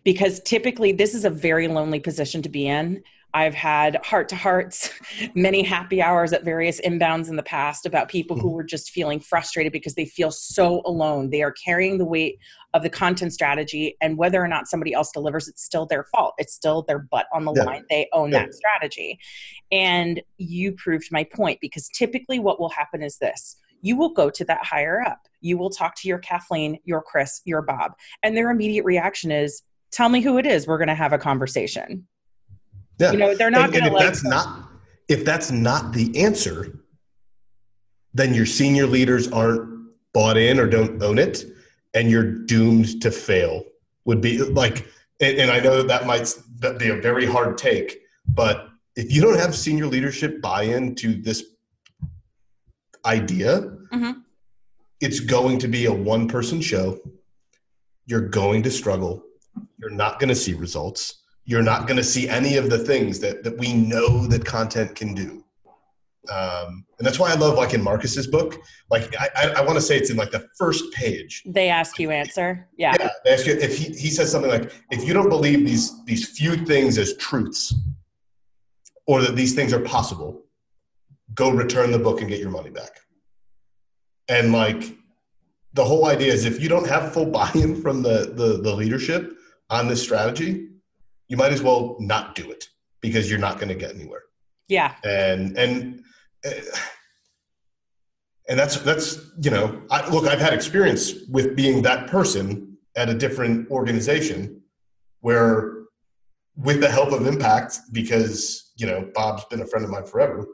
because 0.04 0.40
typically 0.40 0.92
this 0.92 1.14
is 1.14 1.24
a 1.24 1.30
very 1.30 1.68
lonely 1.68 2.00
position 2.00 2.42
to 2.42 2.48
be 2.48 2.66
in 2.66 3.02
I've 3.32 3.54
had 3.54 4.04
heart 4.04 4.28
to 4.30 4.36
hearts, 4.36 4.90
many 5.34 5.62
happy 5.62 6.02
hours 6.02 6.32
at 6.32 6.44
various 6.44 6.80
inbounds 6.80 7.28
in 7.28 7.36
the 7.36 7.42
past 7.42 7.86
about 7.86 8.08
people 8.08 8.36
who 8.36 8.48
mm-hmm. 8.48 8.56
were 8.56 8.64
just 8.64 8.90
feeling 8.90 9.20
frustrated 9.20 9.72
because 9.72 9.94
they 9.94 10.04
feel 10.04 10.30
so 10.30 10.82
alone. 10.84 11.30
They 11.30 11.42
are 11.42 11.52
carrying 11.52 11.98
the 11.98 12.04
weight 12.04 12.38
of 12.74 12.82
the 12.82 12.90
content 12.90 13.32
strategy, 13.32 13.96
and 14.00 14.16
whether 14.16 14.42
or 14.42 14.48
not 14.48 14.68
somebody 14.68 14.92
else 14.92 15.10
delivers, 15.12 15.48
it's 15.48 15.62
still 15.62 15.86
their 15.86 16.04
fault. 16.04 16.34
It's 16.38 16.54
still 16.54 16.82
their 16.82 16.98
butt 16.98 17.26
on 17.32 17.44
the 17.44 17.52
yeah. 17.54 17.64
line. 17.64 17.84
They 17.88 18.08
own 18.12 18.30
yeah. 18.30 18.44
that 18.44 18.54
strategy. 18.54 19.18
And 19.72 20.22
you 20.38 20.72
proved 20.72 21.08
my 21.10 21.24
point 21.24 21.58
because 21.60 21.88
typically 21.88 22.38
what 22.38 22.60
will 22.60 22.70
happen 22.70 23.02
is 23.02 23.18
this 23.18 23.56
you 23.82 23.96
will 23.96 24.12
go 24.12 24.28
to 24.28 24.44
that 24.44 24.62
higher 24.62 25.00
up. 25.00 25.26
You 25.40 25.56
will 25.56 25.70
talk 25.70 25.94
to 25.96 26.08
your 26.08 26.18
Kathleen, 26.18 26.78
your 26.84 27.00
Chris, 27.02 27.40
your 27.44 27.62
Bob, 27.62 27.92
and 28.22 28.36
their 28.36 28.50
immediate 28.50 28.84
reaction 28.84 29.30
is, 29.30 29.62
Tell 29.90 30.08
me 30.08 30.20
who 30.20 30.38
it 30.38 30.46
is. 30.46 30.66
We're 30.66 30.78
going 30.78 30.88
to 30.88 30.94
have 30.94 31.12
a 31.12 31.18
conversation 31.18 32.06
yeah. 33.00 33.12
You 33.12 33.18
know, 33.18 33.34
they're 33.34 33.50
not 33.50 33.72
going 33.72 33.84
to 33.84 33.90
like. 33.90 34.04
That's 34.04 34.24
not 34.24 34.68
if 35.08 35.24
that's 35.24 35.50
not 35.50 35.92
the 35.92 36.16
answer, 36.22 36.80
then 38.14 38.34
your 38.34 38.46
senior 38.46 38.86
leaders 38.86 39.30
aren't 39.32 39.90
bought 40.12 40.36
in 40.36 40.58
or 40.58 40.66
don't 40.66 41.02
own 41.02 41.18
it, 41.18 41.44
and 41.94 42.10
you're 42.10 42.30
doomed 42.30 43.02
to 43.02 43.10
fail. 43.10 43.64
Would 44.04 44.20
be 44.20 44.38
like, 44.38 44.86
and, 45.20 45.38
and 45.38 45.50
I 45.50 45.60
know 45.60 45.82
that 45.82 45.88
that 45.88 46.06
might 46.06 46.32
be 46.78 46.88
a 46.88 46.96
very 46.96 47.26
hard 47.26 47.58
take, 47.58 48.00
but 48.28 48.68
if 48.96 49.12
you 49.12 49.20
don't 49.20 49.38
have 49.38 49.54
senior 49.54 49.86
leadership 49.86 50.40
buy-in 50.40 50.94
to 50.96 51.14
this 51.14 51.44
idea, 53.04 53.60
mm-hmm. 53.92 54.12
it's 55.00 55.20
going 55.20 55.58
to 55.58 55.68
be 55.68 55.86
a 55.86 55.92
one-person 55.92 56.60
show. 56.60 56.98
You're 58.06 58.28
going 58.28 58.62
to 58.64 58.70
struggle 58.70 59.24
you're 59.80 59.90
not 59.90 60.18
going 60.18 60.28
to 60.28 60.34
see 60.34 60.54
results. 60.54 61.19
You're 61.44 61.62
not 61.62 61.86
going 61.86 61.96
to 61.96 62.04
see 62.04 62.28
any 62.28 62.56
of 62.56 62.70
the 62.70 62.78
things 62.78 63.18
that, 63.20 63.42
that 63.44 63.58
we 63.58 63.72
know 63.72 64.26
that 64.26 64.44
content 64.44 64.94
can 64.94 65.14
do. 65.14 65.44
Um, 66.30 66.84
and 66.98 67.06
that's 67.06 67.18
why 67.18 67.30
I 67.30 67.34
love 67.34 67.56
like 67.56 67.72
in 67.72 67.82
Marcus's 67.82 68.26
book, 68.26 68.60
like 68.90 69.12
I, 69.18 69.28
I, 69.34 69.48
I 69.56 69.60
want 69.62 69.76
to 69.76 69.80
say 69.80 69.96
it's 69.96 70.10
in 70.10 70.16
like 70.16 70.30
the 70.30 70.46
first 70.56 70.92
page. 70.92 71.42
They 71.46 71.70
ask 71.70 71.98
you 71.98 72.10
answer. 72.10 72.68
Yeah. 72.76 72.94
Yeah. 73.00 73.08
They 73.24 73.30
ask 73.32 73.46
you 73.46 73.54
if 73.54 73.76
he, 73.76 73.86
he 73.86 74.10
says 74.10 74.30
something 74.30 74.50
like, 74.50 74.70
if 74.90 75.04
you 75.04 75.14
don't 75.14 75.30
believe 75.30 75.64
these, 75.64 76.04
these 76.04 76.28
few 76.28 76.56
things 76.66 76.98
as 76.98 77.16
truths 77.16 77.74
or 79.06 79.22
that 79.22 79.34
these 79.34 79.54
things 79.54 79.72
are 79.72 79.80
possible, 79.80 80.44
go 81.34 81.50
return 81.50 81.90
the 81.90 81.98
book 81.98 82.20
and 82.20 82.28
get 82.28 82.38
your 82.38 82.50
money 82.50 82.70
back. 82.70 83.00
And 84.28 84.52
like 84.52 84.94
the 85.72 85.84
whole 85.84 86.06
idea 86.06 86.32
is 86.32 86.44
if 86.44 86.60
you 86.60 86.68
don't 86.68 86.86
have 86.86 87.12
full 87.12 87.26
buy-in 87.26 87.80
from 87.80 88.02
the, 88.02 88.32
the, 88.36 88.60
the 88.60 88.74
leadership 88.74 89.32
on 89.70 89.88
this 89.88 90.02
strategy, 90.02 90.68
you 91.30 91.36
might 91.36 91.52
as 91.52 91.62
well 91.62 91.96
not 92.00 92.34
do 92.34 92.50
it 92.50 92.66
because 93.00 93.30
you're 93.30 93.38
not 93.38 93.56
going 93.56 93.68
to 93.68 93.74
get 93.74 93.94
anywhere. 93.94 94.22
Yeah. 94.68 94.96
And, 95.04 95.56
and, 95.56 96.02
and 98.48 98.58
that's, 98.58 98.78
that's, 98.80 99.30
you 99.40 99.50
know, 99.50 99.80
I, 99.90 100.10
look, 100.10 100.26
I've 100.26 100.40
had 100.40 100.52
experience 100.52 101.14
with 101.30 101.54
being 101.54 101.82
that 101.82 102.08
person 102.08 102.76
at 102.96 103.08
a 103.08 103.14
different 103.14 103.70
organization 103.70 104.60
where 105.20 105.84
with 106.56 106.80
the 106.80 106.90
help 106.90 107.12
of 107.12 107.28
impact, 107.28 107.78
because, 107.92 108.72
you 108.76 108.86
know, 108.86 109.08
Bob's 109.14 109.44
been 109.44 109.62
a 109.62 109.66
friend 109.66 109.84
of 109.84 109.90
mine 109.90 110.06
forever, 110.06 110.44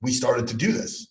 we 0.00 0.12
started 0.12 0.46
to 0.46 0.54
do 0.54 0.70
this 0.70 1.08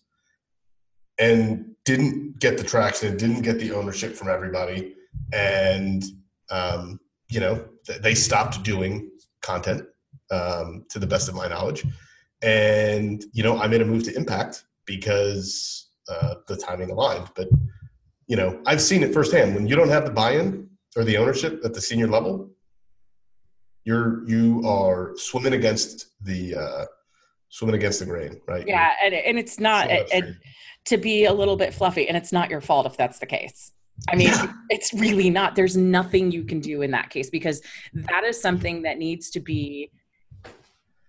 and 1.19 1.75
didn't 1.83 2.39
get 2.39 2.57
the 2.57 2.63
traction, 2.63 3.17
didn't 3.17 3.41
get 3.41 3.59
the 3.59 3.73
ownership 3.73 4.15
from 4.15 4.29
everybody. 4.29 4.95
And, 5.33 6.05
um, 6.49 7.01
you 7.30 7.39
know, 7.39 7.63
they 8.01 8.15
stopped 8.15 8.63
doing 8.63 9.09
content 9.41 9.86
um, 10.32 10.86
to 10.89 10.99
the 10.99 11.07
best 11.07 11.30
of 11.30 11.36
my 11.36 11.47
knowledge. 11.47 11.86
And, 12.41 13.23
you 13.34 13.43
know, 13.43 13.57
I 13.57 13.67
made 13.67 13.82
a 13.82 13.86
move 13.86 14.03
to 14.03 14.15
impact 14.15 14.65
because 14.86 15.89
uh, 16.09 16.36
the 16.47 16.55
timing 16.55 16.91
aligned. 16.91 17.30
But, 17.36 17.49
you 18.28 18.36
know, 18.36 18.61
I've 18.65 18.82
seen 18.82 19.03
it 19.03 19.13
firsthand. 19.13 19.55
When 19.55 19.67
you 19.67 19.75
don't 19.75 19.89
have 19.89 20.05
the 20.05 20.11
buy-in 20.11 20.69
or 20.95 21.03
the 21.03 21.17
ownership 21.17 21.61
at 21.65 21.73
the 21.73 21.82
senior 21.82 22.07
level, 22.07 22.51
you're 23.84 24.28
you 24.28 24.67
are 24.67 25.13
swimming 25.15 25.53
against 25.53 26.07
the 26.21 26.55
uh, 26.55 26.86
swimming 27.49 27.75
against 27.75 27.99
the 27.99 28.05
grain, 28.05 28.41
right? 28.45 28.67
Yeah, 28.67 28.91
and, 29.01 29.13
and 29.13 29.39
it's 29.39 29.59
not 29.59 29.89
it, 29.89 30.07
it, 30.11 30.36
to 30.86 30.97
be 30.97 31.23
a 31.23 31.32
little 31.32 31.55
bit 31.55 31.73
fluffy, 31.73 32.07
and 32.09 32.17
it's 32.17 32.34
not 32.34 32.49
your 32.49 32.59
fault 32.59 32.86
if 32.86 32.97
that's 32.97 33.19
the 33.19 33.25
case. 33.25 33.71
I 34.09 34.15
mean, 34.15 34.27
yeah. 34.27 34.53
it's 34.69 34.93
really 34.93 35.29
not. 35.29 35.55
There's 35.55 35.75
nothing 35.75 36.31
you 36.31 36.43
can 36.43 36.59
do 36.59 36.81
in 36.81 36.91
that 36.91 37.09
case 37.09 37.29
because 37.29 37.61
that 37.93 38.23
is 38.23 38.39
something 38.39 38.83
that 38.83 38.97
needs 38.97 39.29
to 39.31 39.39
be 39.39 39.91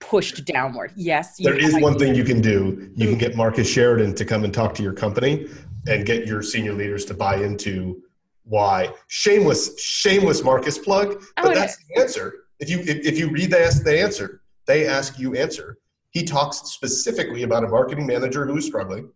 pushed 0.00 0.44
downward. 0.44 0.92
Yes. 0.96 1.36
There 1.38 1.58
is 1.58 1.80
one 1.80 1.98
thing 1.98 2.14
you 2.14 2.24
can 2.24 2.40
do. 2.40 2.90
You 2.96 3.08
can 3.08 3.16
mm. 3.16 3.20
get 3.20 3.36
Marcus 3.36 3.68
Sheridan 3.68 4.14
to 4.14 4.24
come 4.24 4.44
and 4.44 4.52
talk 4.52 4.74
to 4.74 4.82
your 4.82 4.92
company 4.92 5.48
and 5.86 6.06
get 6.06 6.26
your 6.26 6.42
senior 6.42 6.72
leaders 6.72 7.04
to 7.06 7.14
buy 7.14 7.36
into 7.36 8.02
why. 8.44 8.92
Shameless, 9.08 9.80
shameless 9.80 10.42
Marcus 10.42 10.78
plug, 10.78 11.22
but 11.36 11.52
oh, 11.52 11.54
that's 11.54 11.76
the 11.76 12.00
answer. 12.00 12.44
If 12.58 12.70
you 12.70 12.80
if, 12.80 13.06
if 13.06 13.18
you 13.18 13.30
read 13.30 13.50
the 13.50 13.60
ask 13.60 13.84
the 13.84 14.00
answer, 14.00 14.40
they 14.66 14.86
ask 14.86 15.18
you 15.18 15.34
answer. 15.34 15.78
He 16.10 16.24
talks 16.24 16.58
specifically 16.70 17.42
about 17.42 17.64
a 17.64 17.68
marketing 17.68 18.06
manager 18.06 18.46
who 18.46 18.56
is 18.56 18.64
struggling, 18.64 19.10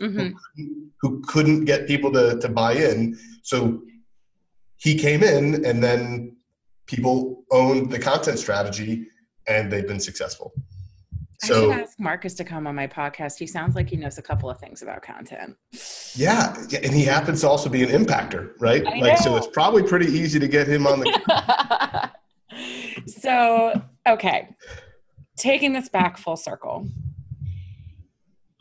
mm-hmm. 0.00 0.34
who, 0.56 0.90
who 1.00 1.22
couldn't 1.26 1.64
get 1.64 1.86
people 1.86 2.12
to, 2.12 2.38
to 2.38 2.48
buy 2.48 2.72
in. 2.72 3.18
So 3.42 3.82
he 4.76 4.96
came 4.96 5.22
in 5.22 5.64
and 5.64 5.82
then 5.82 6.36
people 6.86 7.44
owned 7.50 7.90
the 7.90 7.98
content 7.98 8.38
strategy 8.38 9.06
and 9.46 9.72
they've 9.72 9.86
been 9.86 10.00
successful. 10.00 10.52
So, 11.42 11.72
I 11.72 11.74
should 11.74 11.82
ask 11.82 12.00
Marcus 12.00 12.34
to 12.34 12.44
come 12.44 12.66
on 12.66 12.74
my 12.74 12.86
podcast. 12.86 13.38
He 13.38 13.46
sounds 13.46 13.74
like 13.74 13.88
he 13.88 13.96
knows 13.96 14.18
a 14.18 14.22
couple 14.22 14.48
of 14.48 14.58
things 14.58 14.82
about 14.82 15.02
content. 15.02 15.56
Yeah, 16.14 16.56
and 16.82 16.92
he 16.92 17.02
happens 17.04 17.42
to 17.42 17.48
also 17.48 17.68
be 17.68 17.82
an 17.82 17.90
impactor, 17.90 18.52
right? 18.60 18.86
I 18.86 18.98
like, 18.98 19.00
know. 19.00 19.16
so 19.16 19.36
it's 19.36 19.48
probably 19.48 19.82
pretty 19.82 20.06
easy 20.06 20.38
to 20.38 20.48
get 20.48 20.66
him 20.66 20.86
on 20.86 21.00
the. 21.00 22.10
so, 23.06 23.82
okay, 24.08 24.48
taking 25.36 25.72
this 25.72 25.88
back 25.88 26.16
full 26.16 26.36
circle. 26.36 26.88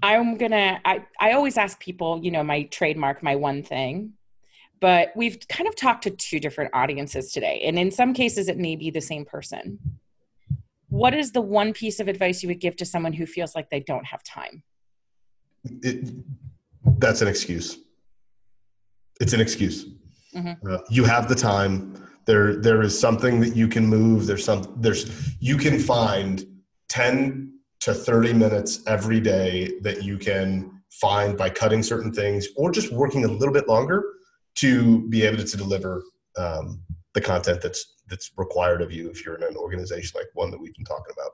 I'm 0.04 0.38
gonna. 0.38 0.80
I 0.86 1.06
I 1.20 1.32
always 1.32 1.58
ask 1.58 1.80
people, 1.80 2.20
you 2.24 2.30
know, 2.30 2.44
my 2.44 2.64
trademark, 2.64 3.24
my 3.24 3.36
one 3.36 3.64
thing. 3.64 4.14
But 4.80 5.14
we've 5.16 5.40
kind 5.48 5.68
of 5.68 5.76
talked 5.76 6.04
to 6.04 6.12
two 6.12 6.40
different 6.40 6.72
audiences 6.74 7.32
today, 7.32 7.62
and 7.66 7.80
in 7.80 7.90
some 7.90 8.14
cases, 8.14 8.48
it 8.48 8.58
may 8.58 8.76
be 8.76 8.92
the 8.92 9.02
same 9.02 9.26
person 9.26 9.80
what 10.94 11.16
is 11.16 11.32
the 11.32 11.42
one 11.42 11.74
piece 11.74 12.00
of 12.00 12.08
advice 12.08 12.44
you 12.44 12.50
would 12.50 12.60
give 12.60 12.76
to 12.76 12.86
someone 12.86 13.14
who 13.14 13.26
feels 13.26 13.56
like 13.56 13.68
they 13.72 13.80
don't 13.80 14.06
have 14.06 14.24
time 14.24 14.62
it, 15.82 16.08
that's 17.00 17.22
an 17.24 17.28
excuse 17.28 17.80
it's 19.20 19.34
an 19.34 19.42
excuse 19.42 19.88
mm-hmm. 20.36 20.54
uh, 20.70 20.78
you 20.92 21.04
have 21.04 21.28
the 21.28 21.36
time 21.36 21.96
there 22.26 22.58
there 22.58 22.84
is 22.84 22.98
something 22.98 23.40
that 23.40 23.56
you 23.56 23.68
can 23.68 23.88
move 23.88 24.28
there's 24.28 24.46
some 24.46 24.72
there's 24.78 25.36
you 25.40 25.58
can 25.58 25.80
find 25.80 26.46
10 26.90 27.53
to 27.84 27.94
30 27.94 28.32
minutes 28.32 28.82
every 28.88 29.20
day 29.20 29.74
that 29.82 30.04
you 30.04 30.18
can 30.18 30.82
find 30.90 31.38
by 31.38 31.50
cutting 31.50 31.84
certain 31.84 32.14
things 32.14 32.48
or 32.56 32.72
just 32.72 32.94
working 32.94 33.26
a 33.26 33.28
little 33.28 33.54
bit 33.54 33.68
longer 33.68 34.04
to 34.56 35.06
be 35.10 35.24
able 35.24 35.36
to, 35.38 35.44
to 35.44 35.58
deliver 35.58 36.02
um, 36.38 36.82
the 37.14 37.20
content 37.20 37.62
that's 37.62 37.96
that's 38.08 38.32
required 38.38 38.82
of 38.82 38.92
you 38.92 39.10
if 39.10 39.26
you're 39.26 39.36
in 39.36 39.44
an 39.44 39.58
organization 39.58 40.18
like 40.18 40.28
one 40.34 40.50
that 40.52 40.60
we've 40.60 40.74
been 40.76 40.86
talking 40.86 41.14
about. 41.14 41.32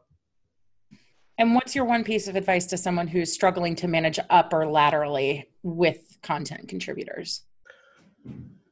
And 1.37 1.53
what's 1.53 1.75
your 1.75 1.85
one 1.85 2.03
piece 2.03 2.27
of 2.27 2.35
advice 2.35 2.65
to 2.67 2.77
someone 2.77 3.07
who's 3.07 3.31
struggling 3.31 3.75
to 3.75 3.87
manage 3.87 4.19
up 4.29 4.51
or 4.51 4.65
laterally 4.65 5.49
with 5.61 6.17
content 6.23 6.67
contributors? 6.67 7.43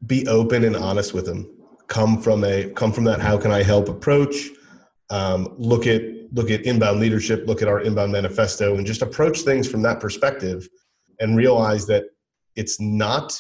Be 0.05 0.28
open 0.28 0.63
and 0.63 0.75
honest 0.75 1.13
with 1.13 1.25
them. 1.25 1.47
Come 1.88 2.21
from 2.21 2.43
a 2.43 2.71
come 2.71 2.91
from 2.91 3.03
that 3.03 3.19
how 3.19 3.38
can 3.38 3.51
I 3.51 3.61
help 3.61 3.88
approach. 3.88 4.36
Um, 5.11 5.53
look 5.57 5.86
at 5.86 6.01
look 6.32 6.49
at 6.49 6.61
inbound 6.61 6.99
leadership. 6.99 7.47
Look 7.47 7.61
at 7.61 7.67
our 7.67 7.82
inbound 7.82 8.11
manifesto, 8.11 8.75
and 8.75 8.86
just 8.86 9.01
approach 9.01 9.41
things 9.41 9.69
from 9.69 9.82
that 9.84 9.99
perspective, 9.99 10.67
and 11.19 11.36
realize 11.36 11.86
that 11.88 12.05
it's 12.55 12.80
not 12.80 13.39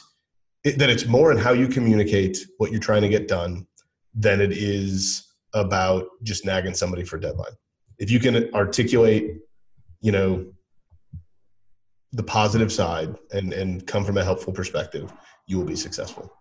that 0.63 0.89
it's 0.89 1.05
more 1.05 1.31
in 1.31 1.37
how 1.37 1.53
you 1.53 1.67
communicate 1.67 2.37
what 2.57 2.71
you're 2.71 2.79
trying 2.79 3.01
to 3.01 3.09
get 3.09 3.27
done 3.27 3.65
than 4.13 4.41
it 4.41 4.51
is 4.51 5.27
about 5.53 6.05
just 6.23 6.45
nagging 6.45 6.73
somebody 6.73 7.03
for 7.03 7.17
a 7.17 7.21
deadline. 7.21 7.53
If 7.99 8.11
you 8.11 8.19
can 8.19 8.53
articulate, 8.53 9.37
you 10.01 10.11
know, 10.11 10.45
the 12.11 12.23
positive 12.23 12.71
side 12.71 13.15
and 13.31 13.53
and 13.53 13.85
come 13.85 14.03
from 14.03 14.17
a 14.17 14.23
helpful 14.23 14.53
perspective, 14.53 15.11
you 15.45 15.57
will 15.57 15.65
be 15.65 15.75
successful. 15.75 16.31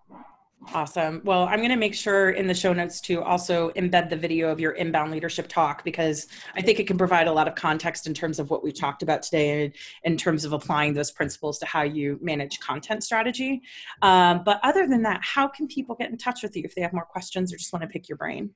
Awesome. 0.75 1.21
Well, 1.25 1.45
I'm 1.45 1.59
going 1.59 1.71
to 1.71 1.77
make 1.77 1.95
sure 1.95 2.31
in 2.31 2.47
the 2.47 2.55
show 2.55 2.73
notes 2.73 3.01
to 3.03 3.23
also 3.23 3.71
embed 3.71 4.11
the 4.11 4.17
video 4.17 4.51
of 4.51 4.59
your 4.59 4.73
inbound 4.73 5.13
leadership 5.13 5.49
talk 5.49 5.85
because 5.85 6.27
I 6.57 6.61
think 6.61 6.81
it 6.81 6.87
can 6.87 6.99
provide 6.99 7.29
a 7.29 7.33
lot 7.33 7.47
of 7.47 7.55
context 7.55 8.07
in 8.07 8.15
terms 8.15 8.39
of 8.39 8.51
what 8.51 8.65
we 8.65 8.73
talked 8.73 9.03
about 9.03 9.23
today 9.23 9.65
and 9.65 9.73
in 10.05 10.17
terms 10.17 10.45
of 10.45 10.53
applying 10.53 10.93
those 10.93 11.11
principles 11.11 11.59
to 11.61 11.67
how 11.67 11.83
you 11.83 12.19
manage 12.21 12.59
content 12.61 13.05
strategy. 13.05 13.63
Um, 14.03 14.43
but 14.45 14.59
other 14.63 14.87
than 14.89 15.03
that, 15.03 15.21
how 15.23 15.47
can 15.47 15.69
people 15.69 15.95
get 15.95 16.11
in 16.11 16.19
touch 16.19 16.43
with 16.43 16.57
you 16.57 16.63
if 16.65 16.75
they 16.75 16.83
have 16.83 16.93
more 16.93 17.05
questions 17.05 17.53
or 17.53 17.57
just 17.57 17.73
want 17.73 17.83
to 17.83 17.89
pick 17.89 18.09
your 18.09 18.19
brain? 18.19 18.51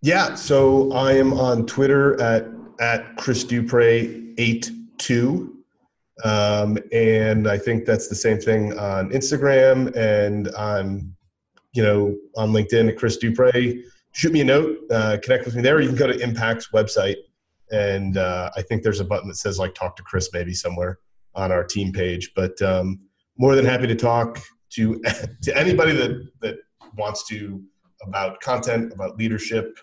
Yeah. 0.00 0.36
So 0.36 0.92
I 0.92 1.12
am 1.14 1.32
on 1.32 1.66
Twitter 1.66 2.20
at, 2.20 2.46
at 2.78 3.16
Chris 3.16 3.44
Duprey 3.44 4.34
82. 4.38 5.54
Um, 6.24 6.78
and 6.92 7.48
I 7.48 7.58
think 7.58 7.84
that's 7.84 8.08
the 8.08 8.14
same 8.14 8.38
thing 8.38 8.78
on 8.78 9.10
Instagram 9.10 9.94
and 9.96 10.48
on 10.54 11.14
you 11.72 11.82
know, 11.82 12.16
on 12.36 12.50
LinkedIn 12.52 12.88
at 12.88 12.96
Chris 12.96 13.18
Duprey. 13.18 13.82
Shoot 14.12 14.32
me 14.32 14.40
a 14.40 14.44
note, 14.44 14.78
uh, 14.90 15.18
connect 15.22 15.44
with 15.44 15.54
me 15.54 15.62
there. 15.62 15.80
You 15.80 15.88
can 15.88 15.96
go 15.96 16.06
to 16.06 16.18
Impact's 16.18 16.68
website, 16.72 17.16
and 17.70 18.16
uh, 18.16 18.50
I 18.56 18.62
think 18.62 18.82
there's 18.82 19.00
a 19.00 19.04
button 19.04 19.28
that 19.28 19.36
says 19.36 19.58
like 19.58 19.74
"Talk 19.74 19.96
to 19.96 20.02
Chris" 20.02 20.30
maybe 20.32 20.54
somewhere 20.54 20.98
on 21.34 21.52
our 21.52 21.62
team 21.62 21.92
page. 21.92 22.32
But 22.34 22.60
um, 22.62 23.00
more 23.36 23.54
than 23.54 23.64
happy 23.64 23.86
to 23.86 23.94
talk 23.94 24.40
to 24.70 25.00
to 25.42 25.56
anybody 25.56 25.92
that 25.92 26.28
that 26.40 26.56
wants 26.96 27.26
to 27.28 27.62
about 28.02 28.40
content, 28.40 28.92
about 28.92 29.16
leadership, 29.16 29.78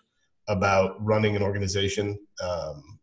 about 0.47 0.95
running 1.03 1.35
an 1.35 1.43
organization, 1.43 2.17
um, 2.43 2.99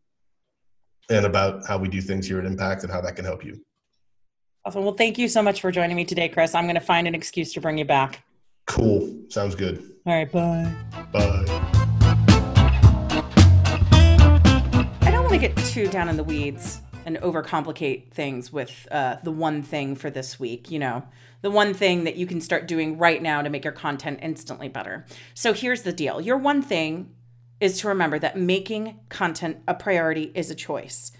and 1.09 1.25
about 1.25 1.65
how 1.67 1.77
we 1.77 1.87
do 1.87 2.01
things 2.01 2.27
here 2.27 2.39
at 2.39 2.45
Impact 2.45 2.83
and 2.83 2.91
how 2.91 3.01
that 3.01 3.15
can 3.15 3.25
help 3.25 3.43
you. 3.45 3.63
Awesome. 4.65 4.83
Well, 4.83 4.93
thank 4.93 5.17
you 5.17 5.27
so 5.27 5.41
much 5.41 5.59
for 5.59 5.71
joining 5.71 5.95
me 5.97 6.05
today, 6.05 6.29
Chris. 6.29 6.55
I'm 6.55 6.65
going 6.65 6.75
to 6.75 6.81
find 6.81 7.07
an 7.07 7.15
excuse 7.15 7.51
to 7.53 7.61
bring 7.61 7.77
you 7.77 7.85
back. 7.85 8.23
Cool. 8.65 9.09
Sounds 9.29 9.55
good. 9.55 9.83
All 10.05 10.13
right. 10.13 10.31
Bye. 10.31 10.73
Bye. 11.11 11.45
I 15.01 15.11
don't 15.11 15.23
want 15.23 15.33
to 15.33 15.39
get 15.39 15.55
too 15.57 15.87
down 15.87 16.09
in 16.09 16.17
the 16.17 16.23
weeds, 16.23 16.81
and 17.05 17.17
overcomplicate 17.17 18.11
things 18.11 18.51
with 18.51 18.87
uh, 18.91 19.17
the 19.23 19.31
one 19.31 19.61
thing 19.61 19.95
for 19.95 20.09
this 20.09 20.39
week, 20.39 20.71
you 20.71 20.79
know, 20.79 21.03
the 21.41 21.51
one 21.51 21.73
thing 21.73 22.05
that 22.05 22.15
you 22.15 22.25
can 22.25 22.41
start 22.41 22.67
doing 22.67 22.97
right 22.97 23.21
now 23.21 23.41
to 23.41 23.49
make 23.49 23.63
your 23.63 23.73
content 23.73 24.19
instantly 24.21 24.69
better. 24.69 25.05
So 25.33 25.53
here's 25.53 25.83
the 25.83 25.93
deal 25.93 26.21
your 26.21 26.37
one 26.37 26.61
thing 26.61 27.13
is 27.59 27.79
to 27.79 27.87
remember 27.87 28.19
that 28.19 28.37
making 28.37 28.99
content 29.09 29.57
a 29.67 29.73
priority 29.73 30.31
is 30.35 30.49
a 30.49 30.55
choice. 30.55 31.11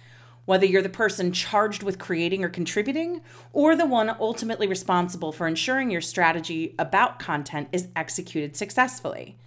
Whether 0.45 0.65
you're 0.65 0.81
the 0.81 0.89
person 0.89 1.31
charged 1.31 1.83
with 1.83 1.99
creating 1.99 2.43
or 2.43 2.49
contributing, 2.49 3.21
or 3.53 3.75
the 3.75 3.85
one 3.85 4.15
ultimately 4.19 4.67
responsible 4.67 5.31
for 5.31 5.47
ensuring 5.47 5.89
your 5.89 6.01
strategy 6.01 6.75
about 6.77 7.19
content 7.19 7.69
is 7.71 7.87
executed 7.95 8.57
successfully. 8.57 9.37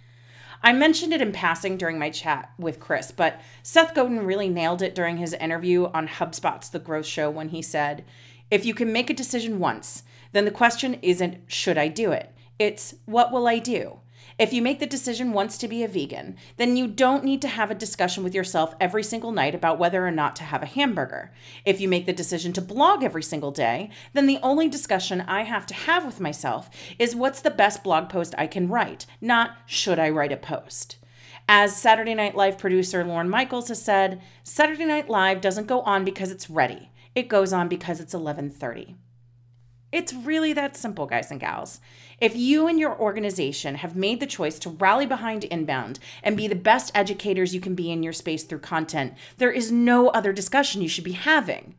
I 0.63 0.73
mentioned 0.73 1.13
it 1.13 1.21
in 1.21 1.31
passing 1.31 1.77
during 1.77 1.99
my 1.99 2.09
chat 2.09 2.51
with 2.57 2.79
Chris, 2.79 3.11
but 3.11 3.39
Seth 3.61 3.93
Godin 3.93 4.25
really 4.25 4.49
nailed 4.49 4.81
it 4.81 4.95
during 4.95 5.17
his 5.17 5.33
interview 5.33 5.85
on 5.93 6.07
HubSpot's 6.07 6.69
The 6.69 6.79
Growth 6.79 7.05
Show 7.05 7.29
when 7.29 7.49
he 7.49 7.61
said, 7.61 8.03
If 8.49 8.65
you 8.65 8.73
can 8.73 8.91
make 8.91 9.11
a 9.11 9.13
decision 9.13 9.59
once, 9.59 10.03
then 10.31 10.45
the 10.45 10.51
question 10.51 10.95
isn't, 11.03 11.37
should 11.45 11.77
I 11.77 11.89
do 11.89 12.11
it? 12.11 12.33
It's, 12.57 12.95
what 13.05 13.31
will 13.31 13.47
I 13.47 13.59
do? 13.59 13.99
If 14.39 14.53
you 14.53 14.61
make 14.61 14.79
the 14.79 14.85
decision 14.85 15.33
once 15.33 15.57
to 15.57 15.67
be 15.67 15.83
a 15.83 15.87
vegan, 15.87 16.35
then 16.57 16.77
you 16.77 16.87
don't 16.87 17.23
need 17.23 17.41
to 17.41 17.47
have 17.47 17.71
a 17.71 17.75
discussion 17.75 18.23
with 18.23 18.35
yourself 18.35 18.75
every 18.79 19.03
single 19.03 19.31
night 19.31 19.55
about 19.55 19.79
whether 19.79 20.05
or 20.05 20.11
not 20.11 20.35
to 20.35 20.43
have 20.43 20.61
a 20.61 20.67
hamburger. 20.67 21.31
If 21.65 21.81
you 21.81 21.87
make 21.87 22.05
the 22.05 22.13
decision 22.13 22.53
to 22.53 22.61
blog 22.61 23.03
every 23.03 23.23
single 23.23 23.49
day, 23.49 23.89
then 24.13 24.27
the 24.27 24.37
only 24.43 24.67
discussion 24.67 25.21
I 25.21 25.41
have 25.41 25.65
to 25.67 25.73
have 25.73 26.05
with 26.05 26.19
myself 26.19 26.69
is 26.99 27.15
what's 27.15 27.41
the 27.41 27.49
best 27.49 27.83
blog 27.83 28.09
post 28.09 28.35
I 28.37 28.45
can 28.45 28.67
write, 28.67 29.07
not 29.19 29.57
should 29.65 29.97
I 29.97 30.09
write 30.09 30.31
a 30.31 30.37
post. 30.37 30.97
As 31.49 31.75
Saturday 31.75 32.13
Night 32.13 32.35
Live 32.35 32.59
producer 32.59 33.03
Lorne 33.03 33.29
Michaels 33.29 33.69
has 33.69 33.81
said, 33.81 34.21
Saturday 34.43 34.85
Night 34.85 35.09
Live 35.09 35.41
doesn't 35.41 35.65
go 35.65 35.81
on 35.81 36.05
because 36.05 36.29
it's 36.29 36.47
ready. 36.47 36.91
It 37.15 37.27
goes 37.27 37.53
on 37.53 37.69
because 37.69 37.99
it's 37.99 38.13
11:30. 38.13 38.97
It's 39.91 40.13
really 40.13 40.51
that 40.53 40.75
simple, 40.75 41.05
guys 41.05 41.31
and 41.31 41.39
gals. 41.39 41.79
If 42.19 42.35
you 42.35 42.65
and 42.65 42.79
your 42.79 42.99
organization 42.99 43.75
have 43.75 43.95
made 43.95 44.19
the 44.19 44.25
choice 44.25 44.57
to 44.59 44.71
rally 44.71 45.05
behind 45.05 45.43
inbound 45.43 45.99
and 46.23 46.35
be 46.35 46.47
the 46.47 46.55
best 46.55 46.91
educators 46.95 47.53
you 47.53 47.61
can 47.61 47.75
be 47.75 47.91
in 47.91 48.01
your 48.01 48.13
space 48.13 48.43
through 48.43 48.59
content, 48.59 49.13
there 49.37 49.51
is 49.51 49.71
no 49.71 50.07
other 50.09 50.33
discussion 50.33 50.81
you 50.81 50.89
should 50.89 51.03
be 51.03 51.11
having. 51.11 51.75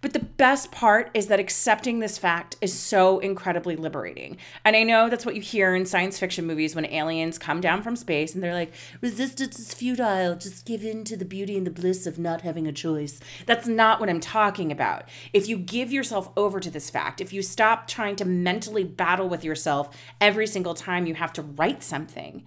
But 0.00 0.12
the 0.12 0.20
best 0.20 0.70
part 0.70 1.10
is 1.14 1.26
that 1.28 1.40
accepting 1.40 1.98
this 1.98 2.18
fact 2.18 2.56
is 2.60 2.78
so 2.78 3.18
incredibly 3.18 3.76
liberating. 3.76 4.36
And 4.64 4.76
I 4.76 4.82
know 4.82 5.08
that's 5.08 5.26
what 5.26 5.34
you 5.34 5.40
hear 5.40 5.74
in 5.74 5.86
science 5.86 6.18
fiction 6.18 6.46
movies 6.46 6.74
when 6.74 6.86
aliens 6.86 7.38
come 7.38 7.60
down 7.60 7.82
from 7.82 7.96
space 7.96 8.34
and 8.34 8.42
they're 8.42 8.54
like, 8.54 8.72
resistance 9.00 9.58
is 9.58 9.74
futile, 9.74 10.36
just 10.36 10.66
give 10.66 10.84
in 10.84 11.04
to 11.04 11.16
the 11.16 11.24
beauty 11.24 11.56
and 11.56 11.66
the 11.66 11.70
bliss 11.70 12.06
of 12.06 12.18
not 12.18 12.42
having 12.42 12.66
a 12.66 12.72
choice. 12.72 13.20
That's 13.46 13.66
not 13.66 14.00
what 14.00 14.10
I'm 14.10 14.20
talking 14.20 14.70
about. 14.70 15.08
If 15.32 15.48
you 15.48 15.56
give 15.56 15.92
yourself 15.92 16.30
over 16.36 16.60
to 16.60 16.70
this 16.70 16.90
fact, 16.90 17.20
if 17.20 17.32
you 17.32 17.42
stop 17.42 17.88
trying 17.88 18.16
to 18.16 18.24
mentally 18.24 18.84
battle 18.84 19.28
with 19.28 19.44
yourself 19.44 19.96
every 20.20 20.46
single 20.46 20.74
time 20.74 21.06
you 21.06 21.14
have 21.14 21.32
to 21.34 21.42
write 21.42 21.82
something, 21.82 22.44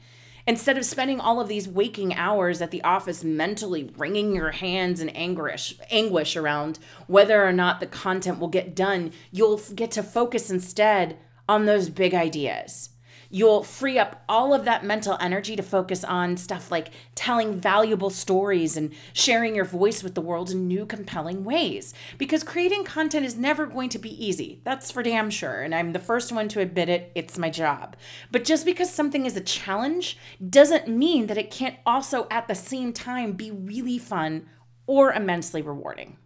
Instead 0.50 0.80
of 0.80 0.84
spending 0.84 1.20
all 1.20 1.40
of 1.40 1.48
these 1.48 1.68
waking 1.68 2.12
hours 2.16 2.60
at 2.60 2.72
the 2.72 2.82
office 2.82 3.24
mentally 3.24 3.94
wringing 3.98 4.34
your 4.34 4.50
hands 4.50 5.00
in 5.00 5.08
anguish, 5.10 5.76
anguish 5.92 6.36
around 6.36 6.80
whether 7.06 7.46
or 7.46 7.54
not 7.54 7.80
the 7.80 7.86
content 7.86 8.40
will 8.40 8.48
get 8.48 8.76
done, 8.76 9.12
you'll 9.30 9.62
get 9.76 9.92
to 9.92 10.02
focus 10.02 10.50
instead 10.50 11.20
on 11.48 11.68
those 11.68 11.92
big 11.92 12.16
ideas 12.16 12.90
you'll 13.30 13.64
free 13.64 14.00
up 14.00 14.24
all 14.28 14.54
of 14.54 14.66
that 14.66 14.84
mental 14.84 15.18
energy 15.20 15.56
to 15.56 15.64
focus 15.64 16.04
on 16.04 16.38
stuff 16.38 16.72
like 16.72 16.90
telling 17.16 17.60
valuable 17.60 18.10
stories 18.10 18.76
and 18.76 18.94
sharing 19.14 19.56
your 19.56 19.66
voice 19.66 20.04
with 20.04 20.16
the 20.16 20.22
world 20.22 20.50
in 20.50 20.68
new, 20.68 20.86
compelling 20.86 21.44
ways. 21.44 21.94
Because 22.18 22.44
creating 22.44 22.84
content 22.84 23.26
is 23.26 23.38
never 23.38 23.66
going 23.66 23.90
to 23.90 24.00
be 24.00 24.26
easy. 24.26 24.62
That's 24.64 24.92
for 24.92 25.04
damn 25.04 25.30
sure. 25.30 25.62
And 25.62 25.76
I'm 25.76 25.94
the 25.94 26.00
first 26.00 26.32
one 26.32 26.48
to 26.50 26.60
admit 26.60 26.90
it, 26.90 27.12
it's 27.16 27.38
my 27.38 27.50
job. 27.50 27.96
But 28.32 28.44
just 28.44 28.66
because 28.66 28.92
something 28.92 29.26
is 29.26 29.38
a 29.38 29.42
challenge 29.42 30.18
doesn't 30.48 30.88
mean 30.88 31.28
that 31.28 31.38
it 31.38 31.52
can't 31.52 31.78
also 31.86 32.28
at 32.32 32.48
the 32.48 32.56
same 32.56 32.94
time 32.94 33.34
be 33.34 33.52
really 33.52 33.98
fun 33.98 34.48
or 34.88 35.14
immensely 35.14 35.62
rewarding. 35.62 36.18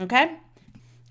Okay? 0.00 0.38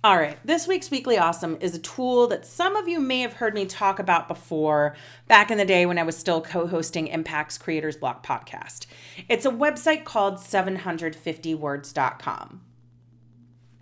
All 0.06 0.18
right, 0.18 0.38
this 0.44 0.68
week's 0.68 0.92
Weekly 0.92 1.18
Awesome 1.18 1.58
is 1.62 1.76
a 1.76 1.80
tool 1.80 2.28
that 2.28 2.46
some 2.46 2.76
of 2.76 2.90
you 2.90 3.00
may 3.00 3.22
have 3.22 3.32
heard 3.32 3.54
me 3.54 3.66
talk 3.66 4.00
about 4.00 4.28
before 4.28 4.98
back 5.30 5.50
in 5.50 5.58
the 5.58 5.64
day 5.64 5.86
when 5.86 5.98
I 5.98 6.04
was 6.04 6.18
still 6.18 6.42
co 6.42 6.68
hosting 6.68 7.08
Impact's 7.08 7.58
Creators 7.58 7.96
Block 7.96 8.22
podcast. 8.22 8.86
It's 9.30 9.46
a 9.46 9.50
website 9.50 10.04
called 10.04 10.40
750words.com. 10.40 12.62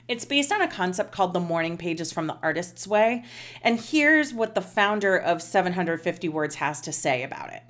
It's 0.08 0.26
based 0.26 0.52
on 0.52 0.62
a 0.62 0.68
concept 0.68 1.12
called 1.12 1.34
the 1.34 1.40
morning 1.40 1.76
pages 1.76 2.14
from 2.14 2.28
the 2.28 2.38
artist's 2.44 2.86
way, 2.86 3.24
and 3.64 3.80
here's 3.80 4.32
what 4.32 4.54
the 4.54 4.62
founder 4.62 5.18
of 5.18 5.42
750 5.42 6.30
Words 6.30 6.54
has 6.58 6.82
to 6.82 6.92
say 6.92 7.24
about 7.24 7.52
it. 7.52 7.64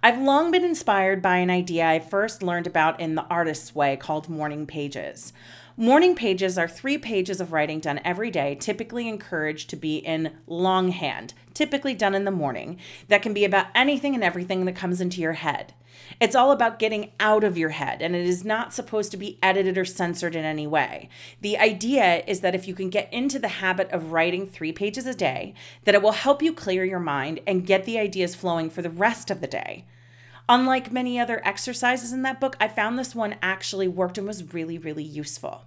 I've 0.00 0.20
long 0.20 0.52
been 0.52 0.64
inspired 0.64 1.20
by 1.20 1.38
an 1.38 1.50
idea 1.50 1.86
I 1.86 1.98
first 1.98 2.40
learned 2.40 2.68
about 2.68 3.00
in 3.00 3.16
the 3.16 3.24
artist's 3.24 3.74
way 3.74 3.96
called 3.96 4.28
morning 4.28 4.66
pages. 4.66 5.32
Morning 5.80 6.14
pages 6.14 6.58
are 6.58 6.68
three 6.68 6.98
pages 6.98 7.40
of 7.40 7.52
writing 7.52 7.80
done 7.80 8.02
every 8.04 8.30
day, 8.30 8.54
typically 8.54 9.08
encouraged 9.08 9.70
to 9.70 9.76
be 9.76 9.96
in 9.96 10.36
longhand, 10.46 11.32
typically 11.54 11.94
done 11.94 12.14
in 12.14 12.26
the 12.26 12.30
morning, 12.30 12.78
that 13.08 13.22
can 13.22 13.32
be 13.32 13.46
about 13.46 13.68
anything 13.74 14.14
and 14.14 14.22
everything 14.22 14.66
that 14.66 14.76
comes 14.76 15.00
into 15.00 15.22
your 15.22 15.32
head. 15.32 15.72
It's 16.20 16.36
all 16.36 16.50
about 16.52 16.78
getting 16.78 17.12
out 17.18 17.44
of 17.44 17.56
your 17.56 17.70
head, 17.70 18.02
and 18.02 18.14
it 18.14 18.26
is 18.26 18.44
not 18.44 18.74
supposed 18.74 19.10
to 19.12 19.16
be 19.16 19.38
edited 19.42 19.78
or 19.78 19.86
censored 19.86 20.36
in 20.36 20.44
any 20.44 20.66
way. 20.66 21.08
The 21.40 21.56
idea 21.56 22.24
is 22.26 22.40
that 22.40 22.54
if 22.54 22.68
you 22.68 22.74
can 22.74 22.90
get 22.90 23.10
into 23.10 23.38
the 23.38 23.48
habit 23.48 23.90
of 23.90 24.12
writing 24.12 24.46
three 24.46 24.72
pages 24.72 25.06
a 25.06 25.14
day, 25.14 25.54
that 25.84 25.94
it 25.94 26.02
will 26.02 26.12
help 26.12 26.42
you 26.42 26.52
clear 26.52 26.84
your 26.84 27.00
mind 27.00 27.40
and 27.46 27.64
get 27.64 27.86
the 27.86 27.98
ideas 27.98 28.34
flowing 28.34 28.68
for 28.68 28.82
the 28.82 28.90
rest 28.90 29.30
of 29.30 29.40
the 29.40 29.46
day. 29.46 29.86
Unlike 30.46 30.92
many 30.92 31.18
other 31.18 31.40
exercises 31.42 32.12
in 32.12 32.20
that 32.22 32.38
book, 32.38 32.56
I 32.60 32.68
found 32.68 32.98
this 32.98 33.14
one 33.14 33.36
actually 33.40 33.88
worked 33.88 34.18
and 34.18 34.26
was 34.26 34.52
really, 34.52 34.76
really 34.76 35.04
useful. 35.04 35.64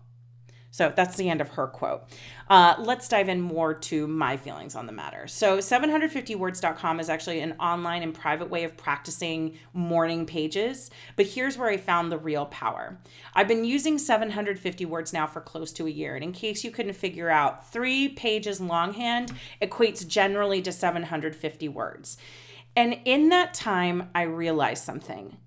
So 0.73 0.91
that's 0.95 1.17
the 1.17 1.29
end 1.29 1.39
of 1.39 1.49
her 1.49 1.67
quote. 1.67 2.05
Uh, 2.49 2.73
let's 2.79 3.07
dive 3.07 3.29
in 3.29 3.39
more 3.39 3.75
to 3.75 4.07
my 4.07 4.37
feelings 4.37 4.73
on 4.73 4.87
the 4.87 4.91
matter. 4.91 5.27
So, 5.27 5.59
750words.com 5.59 6.99
is 6.99 7.09
actually 7.09 7.41
an 7.41 7.53
online 7.59 8.01
and 8.01 8.11
private 8.11 8.49
way 8.49 8.63
of 8.63 8.75
practicing 8.75 9.55
morning 9.73 10.25
pages, 10.25 10.89
but 11.15 11.27
here's 11.27 11.59
where 11.59 11.69
I 11.69 11.77
found 11.77 12.11
the 12.11 12.17
real 12.17 12.47
power. 12.47 12.97
I've 13.35 13.47
been 13.47 13.65
using 13.65 13.99
750 13.99 14.83
words 14.85 15.13
now 15.13 15.27
for 15.27 15.41
close 15.41 15.71
to 15.73 15.85
a 15.85 15.91
year, 15.91 16.15
and 16.15 16.23
in 16.23 16.31
case 16.31 16.63
you 16.63 16.71
couldn't 16.71 16.93
figure 16.93 17.29
out, 17.29 17.71
three 17.71 18.09
pages 18.09 18.59
longhand 18.59 19.31
equates 19.61 20.07
generally 20.07 20.63
to 20.63 20.71
750 20.71 21.69
words. 21.69 22.17
And 22.75 22.97
in 23.05 23.29
that 23.29 23.53
time, 23.53 24.09
I 24.15 24.23
realized 24.23 24.83
something 24.83 25.37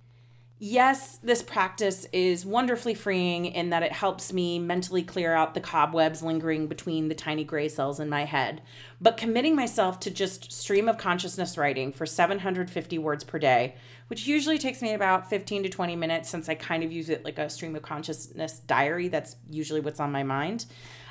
yes, 0.59 1.19
this 1.19 1.43
practice 1.43 2.07
is 2.13 2.47
wonderfully 2.47 2.95
freeing 2.95 3.47
in 3.47 3.71
that 3.71 3.83
it 3.83 3.93
helps 3.93 4.33
me 4.33 4.59
mentally 4.59 5.03
clear 5.03 5.35
out 5.35 5.55
the 5.55 5.61
cobwebs 5.61 6.23
lingering 6.23 6.67
between 6.67 7.09
the 7.09 7.15
tiny 7.15 7.45
gray 7.45 7.69
cells 7.69 8.01
in 8.01 8.09
my 8.09 8.25
head. 8.25 8.63
But 9.01 9.19
committing 9.19 9.55
myself 9.55 10.01
to 10.01 10.11
just 10.11 10.53
stream 10.53 10.89
of 10.89 10.97
consciousness 10.97 11.59
writing 11.59 11.93
for 11.93 12.07
750 12.07 12.99
words 12.99 13.23
per 13.23 13.39
day, 13.39 13.75
which 14.09 14.27
usually 14.27 14.59
takes 14.59 14.81
me 14.81 14.95
about 14.95 15.29
15 15.29 15.65
to 15.65 15.69
20 15.69 15.97
minutes 15.97 16.31
since 16.31 16.49
I 16.49 16.55
kind 16.55 16.83
of 16.83 16.93
use 16.93 17.11
it 17.11 17.25
like 17.25 17.39
a 17.39 17.51
stream 17.51 17.77
of 17.77 17.83
consciousness 17.83 18.61
diary, 18.61 19.09
that's 19.09 19.37
usually 19.51 19.81
what's 19.81 20.01
on 20.01 20.11
my 20.11 20.23
mind. 20.23 20.67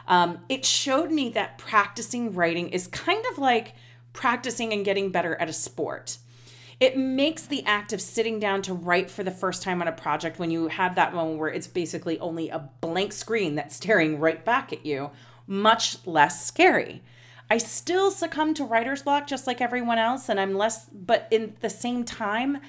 Um, 0.08 0.40
it 0.50 0.66
showed 0.66 1.12
me 1.12 1.30
that 1.30 1.58
practicing 1.58 2.34
writing 2.34 2.70
is 2.70 2.88
kind 2.88 3.24
of 3.32 3.38
like 3.38 3.74
practicing 4.14 4.74
and 4.74 4.86
getting 4.86 5.12
better 5.12 5.36
at 5.36 5.50
a 5.50 5.54
sport 5.54 6.18
it 6.80 6.98
makes 6.98 7.46
the 7.46 7.64
act 7.66 7.94
of 7.94 8.02
sitting 8.02 8.40
down 8.40 8.62
to 8.64 8.74
write 8.74 9.10
for 9.10 9.24
the 9.24 9.32
first 9.32 9.62
time 9.62 9.82
on 9.82 9.88
a 9.88 9.94
project 9.94 10.40
when 10.40 10.52
you 10.52 10.68
have 10.68 10.96
that 10.96 11.14
moment 11.14 11.40
where 11.40 11.50
it's 11.50 11.68
basically 11.68 12.20
only 12.20 12.50
a 12.50 12.70
blank 12.82 13.14
screen 13.14 13.56
that's 13.56 13.76
staring 13.76 14.20
right 14.20 14.44
back 14.44 14.74
at 14.74 14.86
you 14.86 15.12
much 15.48 16.06
less 16.06 16.46
scary. 16.46 17.02
I 17.50 17.60
still 17.60 18.12
succumb 18.12 18.54
to 18.56 18.66
writer's 18.66 19.04
block 19.04 19.28
just 19.28 19.46
like 19.46 19.62
everyone 19.62 20.00
else, 20.00 20.30
and 20.30 20.40
I'm 20.40 20.56
less, 20.56 20.86
but 20.92 21.28
in 21.30 21.56
the 21.62 21.70
same 21.70 22.04
time, 22.04 22.60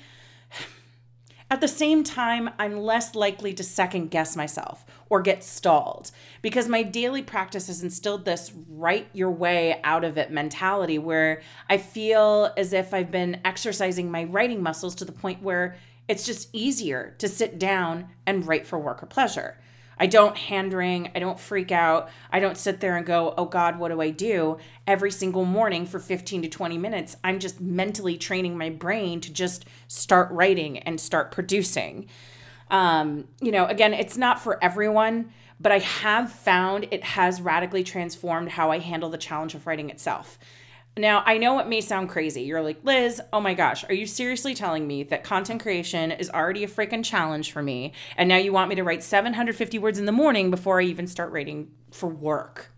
at 1.51 1.61
the 1.61 1.69
same 1.69 2.05
time, 2.05 2.51
I'm 2.59 2.77
less 2.77 3.15
likely 3.15 3.55
to 3.55 3.65
second 3.65 4.11
guess 4.11 4.37
myself 4.37 4.85
or 5.09 5.21
get 5.21 5.45
stalled 5.45 6.11
because 6.43 6.69
my 6.69 6.83
daily 6.83 7.23
practice 7.23 7.69
has 7.69 7.83
instilled 7.83 8.25
this 8.25 8.53
write 8.69 9.09
your 9.13 9.31
way 9.31 9.81
out 9.85 10.05
of 10.05 10.19
it 10.19 10.31
mentality 10.31 10.99
where 10.99 11.43
I 11.69 11.79
feel 11.79 12.53
as 12.57 12.73
if 12.73 12.93
I've 12.93 13.11
been 13.11 13.41
exercising 13.45 14.11
my 14.11 14.25
writing 14.25 14.63
muscles 14.63 14.95
to 14.97 15.05
the 15.05 15.13
point 15.13 15.43
where 15.43 15.77
it's 16.09 16.27
just 16.27 16.49
easier 16.53 17.15
to 17.19 17.29
sit 17.29 17.59
down 17.59 18.09
and 18.27 18.47
write 18.47 18.67
for 18.67 18.79
work 18.79 19.03
or 19.03 19.07
pleasure. 19.07 19.59
I 19.99 20.07
don't 20.07 20.37
hand 20.37 20.73
wring. 20.75 21.11
I 21.15 21.19
don't 21.19 21.41
freak 21.41 21.73
out. 21.73 22.11
I 22.31 22.39
don't 22.39 22.59
sit 22.59 22.81
there 22.81 22.97
and 22.97 23.07
go, 23.07 23.33
oh 23.39 23.47
God, 23.47 23.79
what 23.79 23.91
do 23.91 24.01
I 24.01 24.11
do? 24.11 24.59
Every 24.87 25.11
single 25.11 25.45
morning 25.45 25.87
for 25.87 25.99
15 25.99 26.43
to 26.43 26.49
20 26.49 26.77
minutes, 26.77 27.17
I'm 27.25 27.39
just 27.39 27.61
mentally 27.61 28.19
training 28.19 28.59
my 28.59 28.69
brain 28.69 29.21
to 29.23 29.33
just 29.33 29.65
start 29.89 30.31
writing 30.31 30.79
and 30.81 31.01
start 31.01 31.33
producing. 31.33 32.09
Um, 32.71 33.29
you 33.41 33.53
know, 33.53 33.67
again, 33.67 33.95
it's 33.95 34.17
not 34.17 34.41
for 34.41 34.63
everyone, 34.63 35.33
but 35.61 35.73
I 35.73 35.79
have 35.79 36.33
found 36.33 36.89
it 36.91 37.05
has 37.05 37.41
radically 37.41 37.85
transformed 37.85 38.51
how 38.51 38.71
I 38.71 38.79
handle 38.79 39.09
the 39.09 39.19
challenge 39.19 39.55
of 39.55 39.67
writing 39.67 39.91
itself. 39.91 40.39
Now, 40.99 41.23
I 41.27 41.37
know 41.37 41.59
it 41.59 41.69
may 41.69 41.83
sound 41.83 42.09
crazy. 42.09 42.43
You're 42.43 42.63
like, 42.63 42.79
Liz, 42.83 43.21
oh 43.31 43.41
my 43.41 43.53
gosh, 43.53 43.85
are 43.85 43.93
you 43.93 44.07
seriously 44.07 44.55
telling 44.55 44.87
me 44.87 45.03
that 45.05 45.25
content 45.25 45.61
creation 45.61 46.11
is 46.11 46.31
already 46.31 46.65
a 46.65 46.69
freaking 46.69 47.05
challenge 47.05 47.53
for 47.53 47.63
me? 47.63 47.93
And 48.17 48.31
now 48.31 48.39
you 48.39 48.51
want 48.51 48.71
me 48.71 48.77
to 48.77 48.85
write 48.85 49.03
750 49.03 49.79
words 49.79 49.99
in 49.99 50.07
the 50.07 50.13
morning 50.13 50.51
before 50.51 50.81
I 50.81 50.85
even 50.85 51.07
start 51.07 51.33
writing 51.33 51.71
for 51.91 52.09
work? 52.09 52.71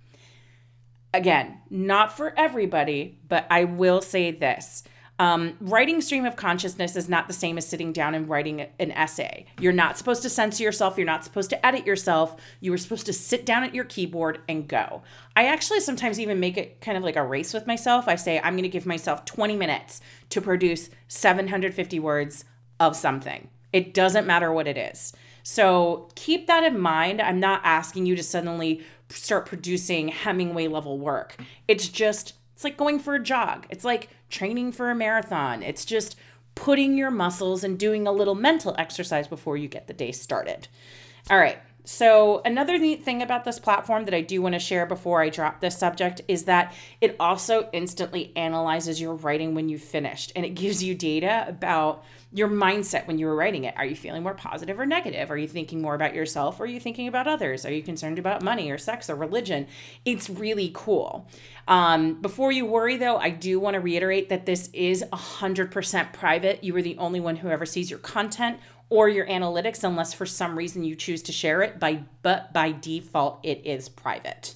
Again, 1.15 1.61
not 1.71 2.17
for 2.17 2.35
everybody, 2.37 3.21
but 3.29 3.47
I 3.51 3.65
will 3.65 4.03
say 4.03 4.33
this 4.33 4.83
um, 5.19 5.57
writing 5.61 6.01
stream 6.01 6.25
of 6.25 6.37
consciousness 6.37 6.95
is 6.95 7.09
not 7.09 7.27
the 7.27 7.35
same 7.35 7.59
as 7.59 7.67
sitting 7.67 7.93
down 7.93 8.15
and 8.15 8.29
writing 8.29 8.67
an 8.79 8.93
essay. 8.93 9.47
You're 9.59 9.73
not 9.73 9.99
supposed 9.99 10.23
to 10.23 10.31
censor 10.31 10.63
yourself. 10.63 10.97
You're 10.97 11.07
not 11.07 11.25
supposed 11.25 11.51
to 11.51 11.67
edit 11.67 11.87
yourself. 11.87 12.37
You 12.61 12.71
were 12.71 12.79
supposed 12.79 13.07
to 13.07 13.13
sit 13.13 13.45
down 13.45 13.65
at 13.65 13.75
your 13.75 13.85
keyboard 13.85 14.41
and 14.49 14.69
go. 14.69 15.03
I 15.35 15.47
actually 15.47 15.81
sometimes 15.81 16.21
even 16.21 16.39
make 16.39 16.57
it 16.57 16.81
kind 16.81 16.97
of 16.97 17.03
like 17.03 17.17
a 17.17 17.25
race 17.25 17.53
with 17.53 17.67
myself. 17.67 18.07
I 18.07 18.15
say, 18.15 18.39
I'm 18.39 18.55
going 18.55 18.63
to 18.63 18.69
give 18.69 18.87
myself 18.87 19.25
20 19.25 19.57
minutes 19.57 20.01
to 20.31 20.41
produce 20.41 20.89
750 21.09 21.99
words 21.99 22.45
of 22.79 22.95
something. 22.95 23.49
It 23.73 23.93
doesn't 23.93 24.27
matter 24.27 24.53
what 24.53 24.69
it 24.69 24.77
is. 24.77 25.13
So 25.43 26.09
keep 26.15 26.47
that 26.47 26.63
in 26.63 26.79
mind. 26.79 27.21
I'm 27.21 27.41
not 27.41 27.61
asking 27.65 28.07
you 28.07 28.15
to 28.17 28.23
suddenly 28.23 28.83
start 29.09 29.47
producing 29.47 30.09
Hemingway 30.09 30.69
level 30.69 30.99
work. 30.99 31.37
It's 31.67 31.89
just 31.89 32.35
it's 32.59 32.65
like 32.65 32.77
going 32.77 32.99
for 32.99 33.15
a 33.15 33.23
jog. 33.23 33.69
It's 33.71 33.85
like 33.85 34.09
training 34.31 34.73
for 34.73 34.91
a 34.91 34.95
marathon. 34.97 35.63
It's 35.63 35.85
just 35.85 36.17
putting 36.57 36.99
your 36.99 37.09
muscles 37.09 37.63
and 37.63 37.79
doing 37.79 38.05
a 38.05 38.11
little 38.11 38.35
mental 38.35 38.75
exercise 38.77 39.29
before 39.29 39.57
you 39.57 39.69
get 39.69 39.87
the 39.87 39.93
day 39.93 40.11
started. 40.11 40.67
All 41.31 41.39
right. 41.39 41.61
So, 41.91 42.43
another 42.45 42.77
neat 42.77 43.03
thing 43.03 43.23
about 43.23 43.45
this 43.45 43.59
platform 43.59 44.05
that 44.05 44.13
I 44.13 44.21
do 44.21 44.43
want 44.43 44.53
to 44.53 44.59
share 44.59 44.85
before 44.85 45.23
I 45.23 45.31
drop 45.31 45.63
this 45.63 45.79
subject 45.79 46.21
is 46.29 46.45
that 46.45 46.75
it 47.01 47.17
also 47.19 47.71
instantly 47.73 48.31
analyzes 48.37 49.01
your 49.01 49.15
writing 49.15 49.55
when 49.55 49.71
you've 49.71 49.81
finished 49.81 50.31
and 50.37 50.45
it 50.45 50.51
gives 50.51 50.85
you 50.85 50.95
data 50.95 51.47
about 51.49 52.05
your 52.31 52.49
mindset 52.49 53.07
when 53.07 53.19
you 53.19 53.25
were 53.25 53.35
writing 53.35 53.65
it. 53.65 53.75
Are 53.75 53.87
you 53.87 53.97
feeling 53.97 54.23
more 54.23 54.35
positive 54.35 54.79
or 54.79 54.85
negative? 54.85 55.31
Are 55.31 55.39
you 55.39 55.49
thinking 55.49 55.81
more 55.81 55.95
about 55.95 56.15
yourself 56.15 56.61
or 56.61 56.65
are 56.65 56.67
you 56.67 56.79
thinking 56.79 57.09
about 57.09 57.27
others? 57.27 57.65
Are 57.65 57.73
you 57.73 57.83
concerned 57.83 58.19
about 58.19 58.43
money 58.43 58.71
or 58.71 58.77
sex 58.77 59.09
or 59.09 59.17
religion? 59.17 59.67
It's 60.05 60.29
really 60.29 60.71
cool. 60.75 61.27
Um, 61.69 62.21
before 62.21 62.53
you 62.53 62.67
worry, 62.67 62.99
though, 62.99 63.17
I 63.17 63.31
do 63.31 63.59
want 63.59 63.75
to 63.75 63.81
reiterate 63.81 64.29
that 64.29 64.45
this 64.45 64.69
is 64.75 65.03
100% 65.11 66.13
private. 66.13 66.63
You 66.63 66.77
are 66.77 66.83
the 66.83 66.99
only 66.99 67.21
one 67.21 67.37
who 67.37 67.49
ever 67.49 67.65
sees 67.65 67.89
your 67.89 67.99
content 67.99 68.59
or 68.91 69.09
your 69.09 69.27
analytics 69.27 69.85
unless 69.85 70.13
for 70.13 70.27
some 70.27 70.57
reason 70.57 70.85
you 70.85 70.95
choose 70.95 71.23
to 71.23 71.33
share 71.33 71.63
it 71.63 71.79
by 71.79 72.03
but 72.23 72.53
by 72.53 72.73
default 72.73 73.41
it 73.43 73.63
is 73.65 73.89
private 73.89 74.55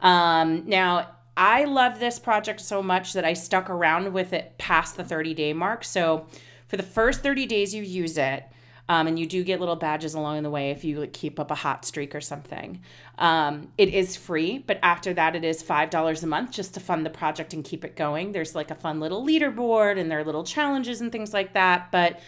um, 0.00 0.68
now 0.68 1.08
i 1.36 1.64
love 1.64 1.98
this 1.98 2.18
project 2.18 2.60
so 2.60 2.82
much 2.82 3.12
that 3.12 3.24
i 3.24 3.32
stuck 3.32 3.70
around 3.70 4.12
with 4.12 4.32
it 4.32 4.56
past 4.58 4.96
the 4.96 5.04
30 5.04 5.34
day 5.34 5.52
mark 5.52 5.84
so 5.84 6.26
for 6.74 6.76
the 6.76 6.82
first 6.82 7.22
30 7.22 7.46
days 7.46 7.74
you 7.74 7.84
use 7.84 8.18
it, 8.18 8.44
um, 8.88 9.06
and 9.06 9.16
you 9.16 9.26
do 9.26 9.44
get 9.44 9.60
little 9.60 9.76
badges 9.76 10.14
along 10.14 10.42
the 10.42 10.50
way 10.50 10.70
if 10.70 10.82
you 10.82 10.98
like, 10.98 11.12
keep 11.12 11.38
up 11.38 11.52
a 11.52 11.54
hot 11.54 11.84
streak 11.84 12.14
or 12.14 12.20
something. 12.20 12.82
Um, 13.16 13.68
it 13.78 13.94
is 13.94 14.16
free, 14.16 14.58
but 14.58 14.80
after 14.82 15.14
that, 15.14 15.36
it 15.36 15.44
is 15.44 15.62
$5 15.62 16.22
a 16.22 16.26
month 16.26 16.50
just 16.50 16.74
to 16.74 16.80
fund 16.80 17.06
the 17.06 17.10
project 17.10 17.54
and 17.54 17.64
keep 17.64 17.84
it 17.84 17.94
going. 17.94 18.32
There's 18.32 18.54
like 18.54 18.72
a 18.72 18.74
fun 18.74 18.98
little 18.98 19.24
leaderboard 19.24 19.98
and 19.98 20.10
there 20.10 20.18
are 20.18 20.24
little 20.24 20.42
challenges 20.42 21.00
and 21.00 21.12
things 21.12 21.32
like 21.32 21.54
that. 21.54 21.92
But 21.92 22.20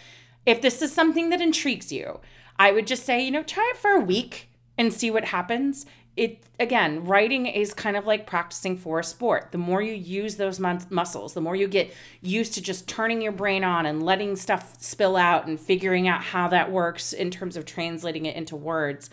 if 0.47 0.61
this 0.61 0.81
is 0.81 0.93
something 0.93 1.29
that 1.29 1.41
intrigues 1.41 1.91
you, 1.91 2.21
I 2.57 2.71
would 2.71 2.87
just 2.87 3.05
say, 3.05 3.23
you 3.23 3.29
know, 3.29 3.43
try 3.43 3.69
it 3.75 3.77
for 3.77 3.91
a 3.91 3.99
week 3.99 4.49
and 4.77 4.93
see 4.93 5.11
what 5.11 5.25
happens. 5.25 5.85
It 6.15 6.41
again 6.59 7.05
writing 7.05 7.45
is 7.45 7.75
kind 7.75 7.95
of 7.95 8.07
like 8.07 8.25
practicing 8.25 8.75
for 8.75 8.99
a 8.99 9.03
sport. 9.03 9.51
The 9.51 9.59
more 9.59 9.83
you 9.83 9.93
use 9.93 10.37
those 10.37 10.59
muscles 10.59 11.35
the 11.35 11.41
more 11.41 11.55
you 11.55 11.67
get 11.67 11.93
used 12.21 12.55
to 12.55 12.61
just 12.61 12.87
turning 12.87 13.21
your 13.21 13.33
brain 13.33 13.63
on 13.63 13.85
and 13.85 14.01
letting 14.01 14.35
stuff 14.35 14.81
spill 14.81 15.15
out 15.15 15.45
and 15.45 15.59
figuring 15.59 16.07
out 16.07 16.23
how 16.23 16.47
that 16.47 16.71
works 16.71 17.13
in 17.13 17.29
terms 17.29 17.55
of 17.55 17.65
translating 17.65 18.25
it 18.25 18.35
into 18.35 18.55
words 18.55 19.11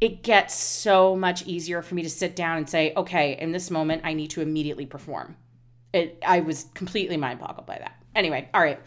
it 0.00 0.22
gets 0.22 0.54
so 0.54 1.16
much 1.16 1.44
easier 1.44 1.82
for 1.82 1.94
me 1.96 2.02
to 2.02 2.10
sit 2.10 2.36
down 2.36 2.56
and 2.56 2.70
say 2.70 2.92
okay 2.96 3.36
in 3.40 3.50
this 3.50 3.68
moment 3.68 4.02
i 4.04 4.12
need 4.12 4.30
to 4.30 4.40
immediately 4.40 4.86
perform. 4.86 5.36
It 5.92 6.22
i 6.24 6.38
was 6.38 6.66
completely 6.74 7.16
mind 7.16 7.40
boggled 7.40 7.66
by 7.66 7.78
that. 7.78 7.96
Anyway 8.14 8.48
all 8.54 8.60
right. 8.60 8.78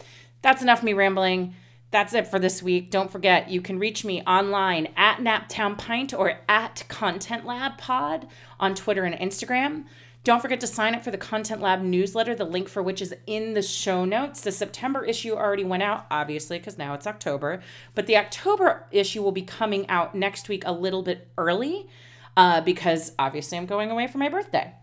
That's 0.41 0.61
enough 0.61 0.83
me 0.83 0.93
rambling 0.93 1.53
that's 1.91 2.13
it 2.13 2.27
for 2.27 2.39
this 2.39 2.61
week. 2.61 2.91
Don't 2.91 3.11
forget, 3.11 3.49
you 3.49 3.61
can 3.61 3.79
reach 3.79 4.03
me 4.03 4.21
online 4.23 4.89
at 4.97 5.19
Naptown 5.19 5.77
Pint 5.77 6.13
or 6.13 6.39
at 6.49 6.83
Content 6.89 7.45
Lab 7.45 7.77
Pod 7.77 8.27
on 8.59 8.75
Twitter 8.75 9.03
and 9.03 9.15
Instagram. 9.15 9.85
Don't 10.23 10.41
forget 10.41 10.59
to 10.59 10.67
sign 10.67 10.93
up 10.93 11.05
for 11.05 11.11
the 11.11 11.17
Content 11.17 11.61
Lab 11.61 11.81
newsletter, 11.81 12.35
the 12.35 12.43
link 12.43 12.67
for 12.67 12.83
which 12.83 13.01
is 13.01 13.15
in 13.25 13.53
the 13.53 13.61
show 13.61 14.03
notes. 14.03 14.41
The 14.41 14.51
September 14.51 15.05
issue 15.05 15.33
already 15.33 15.63
went 15.63 15.83
out, 15.83 16.05
obviously, 16.11 16.57
because 16.57 16.77
now 16.77 16.93
it's 16.93 17.07
October. 17.07 17.61
But 17.95 18.07
the 18.07 18.17
October 18.17 18.87
issue 18.91 19.21
will 19.21 19.31
be 19.31 19.43
coming 19.43 19.87
out 19.89 20.15
next 20.15 20.49
week 20.49 20.63
a 20.65 20.73
little 20.73 21.01
bit 21.01 21.29
early 21.37 21.87
uh, 22.35 22.59
because 22.59 23.13
obviously 23.17 23.57
I'm 23.57 23.65
going 23.65 23.89
away 23.89 24.07
for 24.07 24.17
my 24.17 24.27
birthday. 24.27 24.73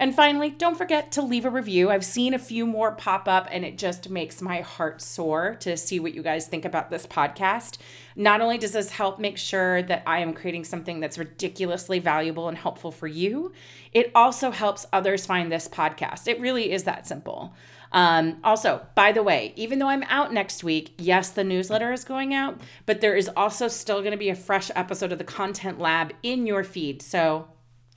And 0.00 0.14
finally, 0.14 0.50
don't 0.50 0.78
forget 0.78 1.10
to 1.12 1.22
leave 1.22 1.44
a 1.44 1.50
review. 1.50 1.90
I've 1.90 2.04
seen 2.04 2.32
a 2.32 2.38
few 2.38 2.66
more 2.66 2.92
pop 2.92 3.26
up, 3.26 3.48
and 3.50 3.64
it 3.64 3.76
just 3.76 4.08
makes 4.08 4.40
my 4.40 4.60
heart 4.60 5.02
soar 5.02 5.56
to 5.60 5.76
see 5.76 5.98
what 5.98 6.14
you 6.14 6.22
guys 6.22 6.46
think 6.46 6.64
about 6.64 6.88
this 6.88 7.04
podcast. 7.04 7.78
Not 8.14 8.40
only 8.40 8.58
does 8.58 8.72
this 8.72 8.90
help 8.90 9.18
make 9.18 9.36
sure 9.36 9.82
that 9.82 10.04
I 10.06 10.20
am 10.20 10.34
creating 10.34 10.64
something 10.64 11.00
that's 11.00 11.18
ridiculously 11.18 11.98
valuable 11.98 12.48
and 12.48 12.56
helpful 12.56 12.92
for 12.92 13.08
you, 13.08 13.52
it 13.92 14.12
also 14.14 14.52
helps 14.52 14.86
others 14.92 15.26
find 15.26 15.50
this 15.50 15.66
podcast. 15.66 16.28
It 16.28 16.40
really 16.40 16.70
is 16.70 16.84
that 16.84 17.08
simple. 17.08 17.54
Um, 17.90 18.38
also, 18.44 18.86
by 18.94 19.12
the 19.12 19.22
way, 19.22 19.52
even 19.56 19.78
though 19.78 19.88
I'm 19.88 20.02
out 20.04 20.32
next 20.32 20.62
week, 20.62 20.94
yes, 20.98 21.30
the 21.30 21.42
newsletter 21.42 21.92
is 21.92 22.04
going 22.04 22.34
out, 22.34 22.60
but 22.86 23.00
there 23.00 23.16
is 23.16 23.30
also 23.36 23.66
still 23.66 24.00
going 24.00 24.12
to 24.12 24.18
be 24.18 24.28
a 24.28 24.36
fresh 24.36 24.70
episode 24.76 25.10
of 25.10 25.18
the 25.18 25.24
Content 25.24 25.80
Lab 25.80 26.12
in 26.22 26.46
your 26.46 26.62
feed. 26.62 27.02
So, 27.02 27.48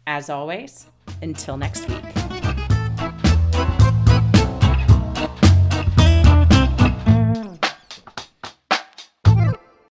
as 0.07 0.29
always, 0.29 0.87
until 1.21 1.57
next 1.57 1.87
week. 1.89 2.40